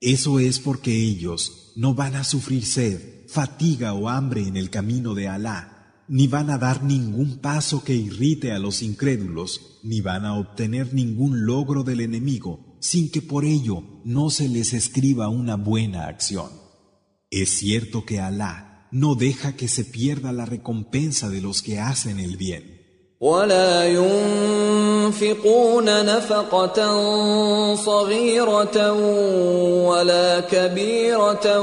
Eso 0.00 0.38
es 0.38 0.58
porque 0.58 0.94
ellos 0.94 1.72
no 1.76 1.94
van 1.94 2.14
a 2.14 2.24
sufrir 2.24 2.64
sed, 2.64 3.26
fatiga 3.28 3.92
o 3.94 4.08
hambre 4.08 4.46
en 4.46 4.56
el 4.56 4.70
camino 4.70 5.14
de 5.14 5.28
Alá, 5.28 6.04
ni 6.08 6.26
van 6.26 6.50
a 6.50 6.58
dar 6.58 6.82
ningún 6.82 7.38
paso 7.38 7.84
que 7.84 7.94
irrite 7.94 8.52
a 8.52 8.58
los 8.58 8.82
incrédulos, 8.82 9.78
ni 9.82 10.00
van 10.00 10.24
a 10.24 10.34
obtener 10.34 10.94
ningún 10.94 11.44
logro 11.44 11.82
del 11.82 12.00
enemigo, 12.00 12.76
sin 12.80 13.10
que 13.10 13.20
por 13.20 13.44
ello 13.44 13.82
no 14.04 14.30
se 14.30 14.48
les 14.48 14.72
escriba 14.72 15.28
una 15.28 15.56
buena 15.56 16.06
acción. 16.06 16.50
Es 17.30 17.50
cierto 17.50 18.04
que 18.06 18.20
Alá 18.20 18.67
no 18.90 19.14
deja 19.14 19.56
que 19.56 19.68
se 19.68 19.84
pierda 19.84 20.32
la 20.32 20.46
recompensa 20.46 21.28
de 21.28 21.40
los 21.40 21.62
que 21.62 21.78
hacen 21.78 22.18
el 22.18 22.36
bien. 22.36 22.78
ولا 23.20 23.84
ينفقون 25.10 25.84
نفقة 25.84 26.94
صغيرة 27.74 28.92
ولا 29.88 30.40
كبيرة 30.40 31.60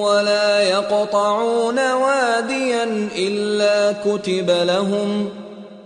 ولا 0.00 0.62
يقطعون 0.62 1.92
واديا 1.92 3.08
إلا 3.16 3.92
كتب 3.92 4.50
لهم 4.50 5.28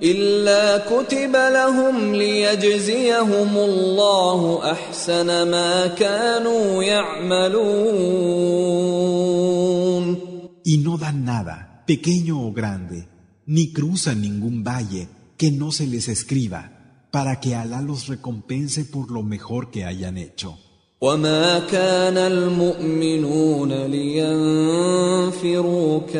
إلا 0.03 0.79
كتب 0.79 1.37
لهم 1.37 2.15
ليجزيهم 2.15 3.57
الله 3.57 4.61
أحسن 4.73 5.51
ما 5.51 5.87
كانوا 5.87 6.83
يعملون 6.83 8.35
Y 10.64 10.78
no 10.80 10.98
dan 10.98 11.26
nada, 11.26 11.84
pequeño 11.86 12.42
o 12.46 12.52
grande, 12.54 13.08
ni 13.46 13.72
cruzan 13.72 14.22
ningún 14.22 14.64
valle 14.64 15.08
que 15.38 15.52
no 15.52 15.72
se 15.72 15.88
les 15.88 16.08
escriba, 16.08 16.62
para 17.12 17.40
que 17.40 17.56
Alá 17.56 17.82
los 17.82 18.08
recompense 18.08 18.86
por 18.86 19.10
lo 19.12 19.24
mejor 19.24 19.72
que 19.72 19.86
hayan 19.86 20.18
hecho. 20.18 20.58
وما 21.02 21.60
كان 21.60 22.18
المؤمنون 22.18 23.74
لينفروا 23.74 25.30
كافة 26.14 26.20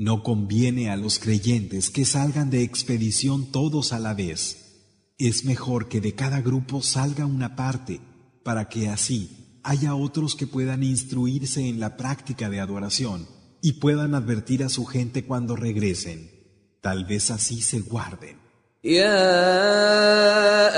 No 0.00 0.22
conviene 0.22 0.90
a 0.90 0.96
los 0.96 1.18
creyentes 1.18 1.90
que 1.90 2.04
salgan 2.04 2.50
de 2.50 2.62
expedición 2.62 3.50
todos 3.50 3.92
a 3.92 3.98
la 3.98 4.14
vez. 4.14 5.14
Es 5.18 5.44
mejor 5.44 5.88
que 5.88 6.00
de 6.00 6.14
cada 6.14 6.42
grupo 6.42 6.82
salga 6.82 7.24
una 7.24 7.56
parte, 7.56 8.00
para 8.44 8.68
que 8.68 8.88
así 8.88 9.60
haya 9.62 9.94
otros 9.94 10.36
que 10.36 10.46
puedan 10.46 10.82
instruirse 10.82 11.66
en 11.68 11.80
la 11.80 11.96
práctica 11.96 12.50
de 12.50 12.60
adoración 12.60 13.26
y 13.62 13.72
puedan 13.74 14.14
advertir 14.14 14.62
a 14.62 14.68
su 14.68 14.84
gente 14.84 15.24
cuando 15.24 15.56
regresen. 15.56 16.30
Tal 16.80 17.04
vez 17.04 17.30
así 17.30 17.62
se 17.62 17.80
guarden. 17.80 18.46
يا 18.86 19.22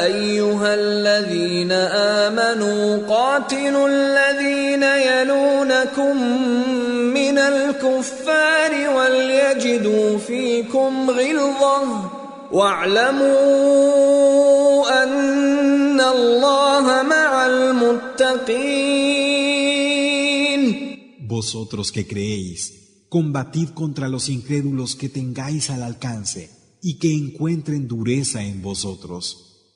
ايها 0.05 0.75
الذين 0.75 1.73
امنوا 1.73 3.07
قاتلوا 3.09 3.89
الذين 3.89 4.83
يلونكم 4.83 6.17
من 7.33 7.39
الكفار 7.39 8.91
وليجدوا 8.97 10.19
فيكم 10.19 11.11
غلظه 11.11 12.11
واعلموا 12.53 13.29
ان 15.03 16.01
الله 16.01 17.03
مع 17.03 17.47
المتقين 17.47 18.99
Vosotros 21.29 21.93
que 21.93 22.05
creéis, 22.07 22.61
combatid 23.11 23.69
contra 23.75 24.09
los 24.09 24.29
incrédulos 24.31 24.97
que 24.97 25.09
tengáis 25.11 25.69
al 25.71 25.83
alcance 25.83 26.51
y 26.83 26.99
que 26.99 27.13
encuentren 27.13 27.87
dureza 27.87 28.43
en 28.43 28.63
vosotros, 28.63 29.23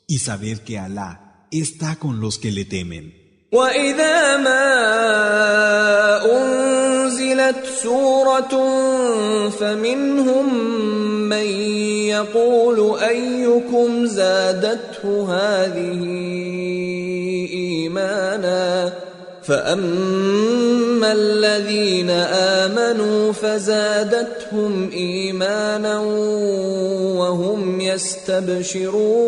y 0.07 0.19
sabed 0.19 0.59
que 0.61 0.79
Alá 0.79 1.47
está 1.51 1.97
con 1.97 2.21
los 2.21 2.39
que 2.39 2.51
le 2.53 2.65
temen. 2.65 3.23
وإذا 3.53 4.37
ما 4.37 4.65
أنزلت 7.48 7.66
سورة 7.84 8.54
فمنهم 9.50 10.70
من 11.30 11.46
يقول 12.08 13.00
أيكم 13.00 14.06
زادته 14.06 15.34
هذه 15.34 16.02
إيمانا 17.54 18.94
فأما 19.44 21.12
الذين 21.12 22.10
آمنوا 22.10 23.32
فزادتهم 23.32 24.92
إيمانا 24.92 26.00
وهم 27.20 27.82
يستبشرون. 27.82 29.28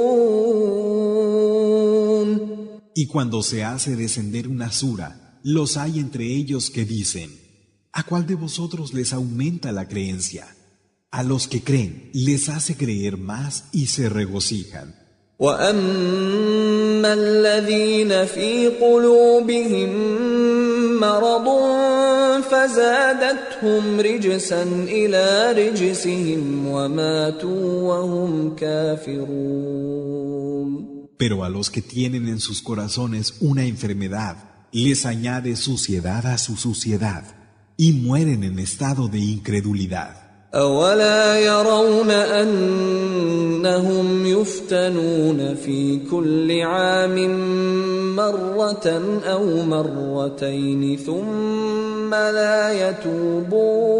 Y 2.95 3.05
cuando 3.07 3.41
se 3.43 3.63
hace 3.63 3.95
descender 3.95 4.47
una 4.47 4.71
sura, 4.73 5.39
los 5.43 5.77
hay 5.77 5.99
entre 5.99 6.25
ellos 6.25 6.69
que 6.69 6.83
dicen, 6.83 7.48
¿a 7.92 8.02
cuál 8.02 8.26
de 8.26 8.34
vosotros 8.34 8.92
les 8.92 9.12
aumenta 9.12 9.72
la 9.72 9.88
creencia? 9.88 10.46
A 11.10 11.22
los 11.22 11.46
que 11.46 11.62
creen 11.62 12.10
les 12.12 12.48
hace 12.48 12.76
creer 12.76 13.16
más 13.18 13.64
y 13.72 13.86
se 13.86 14.08
regocijan. 14.08 15.04
واما 15.38 17.12
الذين 17.12 18.24
في 18.26 18.68
قلوبهم 18.68 19.90
مرض 21.00 21.48
فزادتهم 22.42 24.00
رجسا 24.00 24.62
الى 24.62 25.52
رجسهم 25.52 26.66
وماتوا 26.66 27.82
وهم 27.82 28.54
كافرون 28.56 30.04
Pero 31.16 31.44
a 31.44 31.48
los 31.48 31.70
que 31.70 31.80
tienen 31.80 32.28
en 32.28 32.40
sus 32.40 32.60
corazones 32.60 33.34
una 33.40 33.64
enfermedad, 33.64 34.36
les 34.72 35.06
añade 35.06 35.56
suciedad 35.56 36.26
a 36.26 36.38
su 36.38 36.56
suciedad 36.56 37.24
Y 37.79 37.93
mueren 37.93 38.43
en 38.43 38.59
estado 38.59 39.07
de 39.07 39.19
incredulidad. 39.19 40.13
أولا 40.55 41.39
يرون 41.39 42.11
أنهم 42.11 43.65
يفتنون 44.25 45.55
في 45.55 45.99
كل 46.11 46.61
عام 46.61 47.15
مرة 48.15 49.01
أو 49.25 49.63
مرتين 49.63 50.97
ثم 50.97 52.13
لا 52.13 52.89
يتوبون 52.89 53.99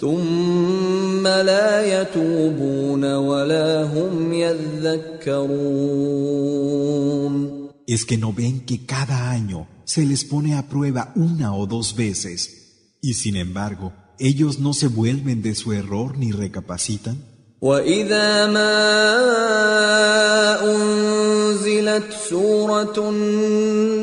ثم 0.00 1.26
لا 1.26 2.00
يتوبون 2.02 3.14
ولا 3.14 3.82
هم 3.82 4.32
يذكرون 4.32 5.90
Es 7.89 8.05
que 8.05 8.17
no 8.17 8.33
ven 8.33 8.65
que 8.65 8.85
cada 8.85 9.31
año 9.31 9.67
se 9.85 10.05
les 10.05 10.23
pone 10.23 10.55
a 10.55 10.67
prueba 10.67 11.11
una 11.15 11.53
o 11.53 11.67
dos 11.67 11.95
veces, 11.95 12.97
y 13.01 13.13
sin 13.13 13.35
embargo, 13.35 13.93
ellos 14.19 14.59
no 14.59 14.73
se 14.73 14.87
vuelven 14.87 15.41
de 15.41 15.55
su 15.55 15.73
error 15.73 16.17
ni 16.17 16.31
recapacitan. 16.31 17.35
وإذا 17.61 18.47
ما 18.47 18.75
أنزلت 20.61 22.13
سورة 22.29 23.09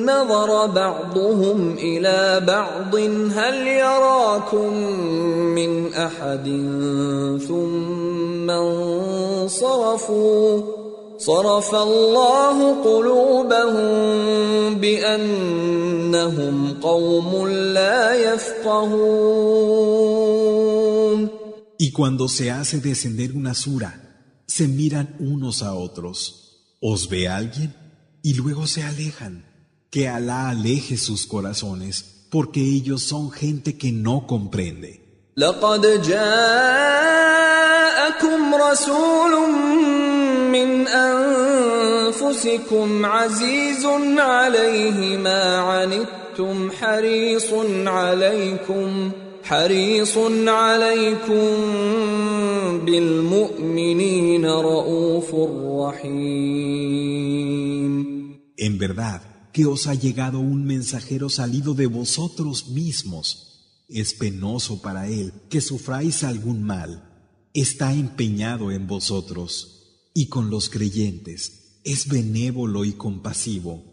نظر 0.07 0.67
بعضهم 0.67 1.73
إلى 1.79 2.43
بعض 2.47 2.95
هل 3.35 3.67
يراكم 3.67 4.77
من 5.55 5.95
أحد 5.95 6.45
ثم 7.49 8.51
انصرفوا 9.31 10.03
صرف 11.19 11.75
الله 11.75 12.83
قلوبهم 12.85 14.75
بأنهم 14.81 16.57
قوم 16.81 17.49
لا 17.49 18.15
يفقهون 18.15 19.73
Y 21.79 21.91
cuando 21.91 22.29
se 22.29 22.51
hace 22.51 22.81
descender 22.81 23.33
una 23.33 23.55
sura, 23.55 23.91
se 24.47 24.69
miran 24.69 25.17
unos 25.19 25.63
a 25.63 25.75
otros. 25.75 26.17
¿Os 26.81 27.09
ve 27.09 27.29
alguien? 27.29 27.75
Y 28.23 28.35
luego 28.35 28.67
se 28.69 28.85
alejan. 28.85 29.45
Que 29.91 30.09
Alá 30.09 30.51
aleje 30.51 30.97
sus 30.97 31.27
corazones, 31.27 32.27
porque 32.31 32.61
ellos 32.61 33.03
son 33.03 33.31
gente 33.33 33.77
que 33.77 33.91
no 33.93 34.27
comprende. 34.27 35.03
لقد 35.37 36.03
جاءكم 36.03 37.25
رسول 38.55 39.33
من 40.57 40.87
أنفسكم 42.13 43.07
عزيز 43.07 43.87
عليه 44.17 45.17
ما 45.17 45.59
عنتم 45.59 46.71
حريص 46.71 47.53
عليكم 47.87 49.11
حريص 49.45 50.19
عليكم 50.47 51.47
بالمؤمنين 52.87 54.47
رؤوف 54.47 55.35
رحيم 55.81 57.13
En 58.57 58.79
verdad 58.79 59.21
que 59.53 59.67
os 59.67 59.87
ha 59.89 59.95
llegado 59.95 60.39
un 60.39 60.65
mensajero 60.65 61.29
salido 61.29 61.75
de 61.75 61.87
vosotros 61.87 62.69
mismos. 62.69 63.27
Es 63.89 64.15
penoso 64.15 64.81
para 64.81 65.09
él 65.09 65.33
que 65.51 65.61
sufráis 65.61 66.23
algún 66.23 66.63
mal. 66.63 66.91
Está 67.53 67.93
empeñado 67.93 68.71
en 68.71 68.87
vosotros. 68.87 69.76
y 70.18 70.30
con 70.30 70.50
los 70.50 70.68
creyentes 70.72 71.80
es 71.84 72.08
benévolo 72.08 72.84
y 72.86 72.94
compasivo. 72.94 73.84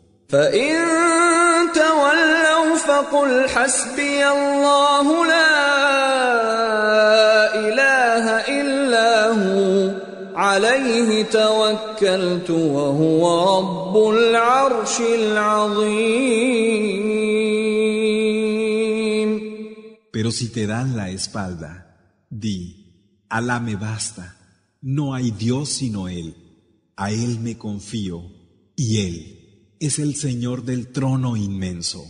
Pero 20.10 20.30
si 20.30 20.48
te 20.48 20.66
dan 20.66 20.96
la 20.96 21.10
espalda, 21.10 21.98
di, 22.30 22.80
Alá 23.28 23.60
me 23.60 23.76
basta 23.76 24.43
no 24.84 25.14
hay 25.14 25.30
Dios 25.30 25.70
sino 25.70 26.08
Él, 26.08 26.36
a 26.94 27.10
Él 27.10 27.40
me 27.40 27.56
confío, 27.56 28.30
y 28.76 28.98
Él 28.98 29.76
es 29.80 29.98
el 29.98 30.14
Señor 30.14 30.64
del 30.64 30.92
trono 30.92 31.38
inmenso. 31.38 32.04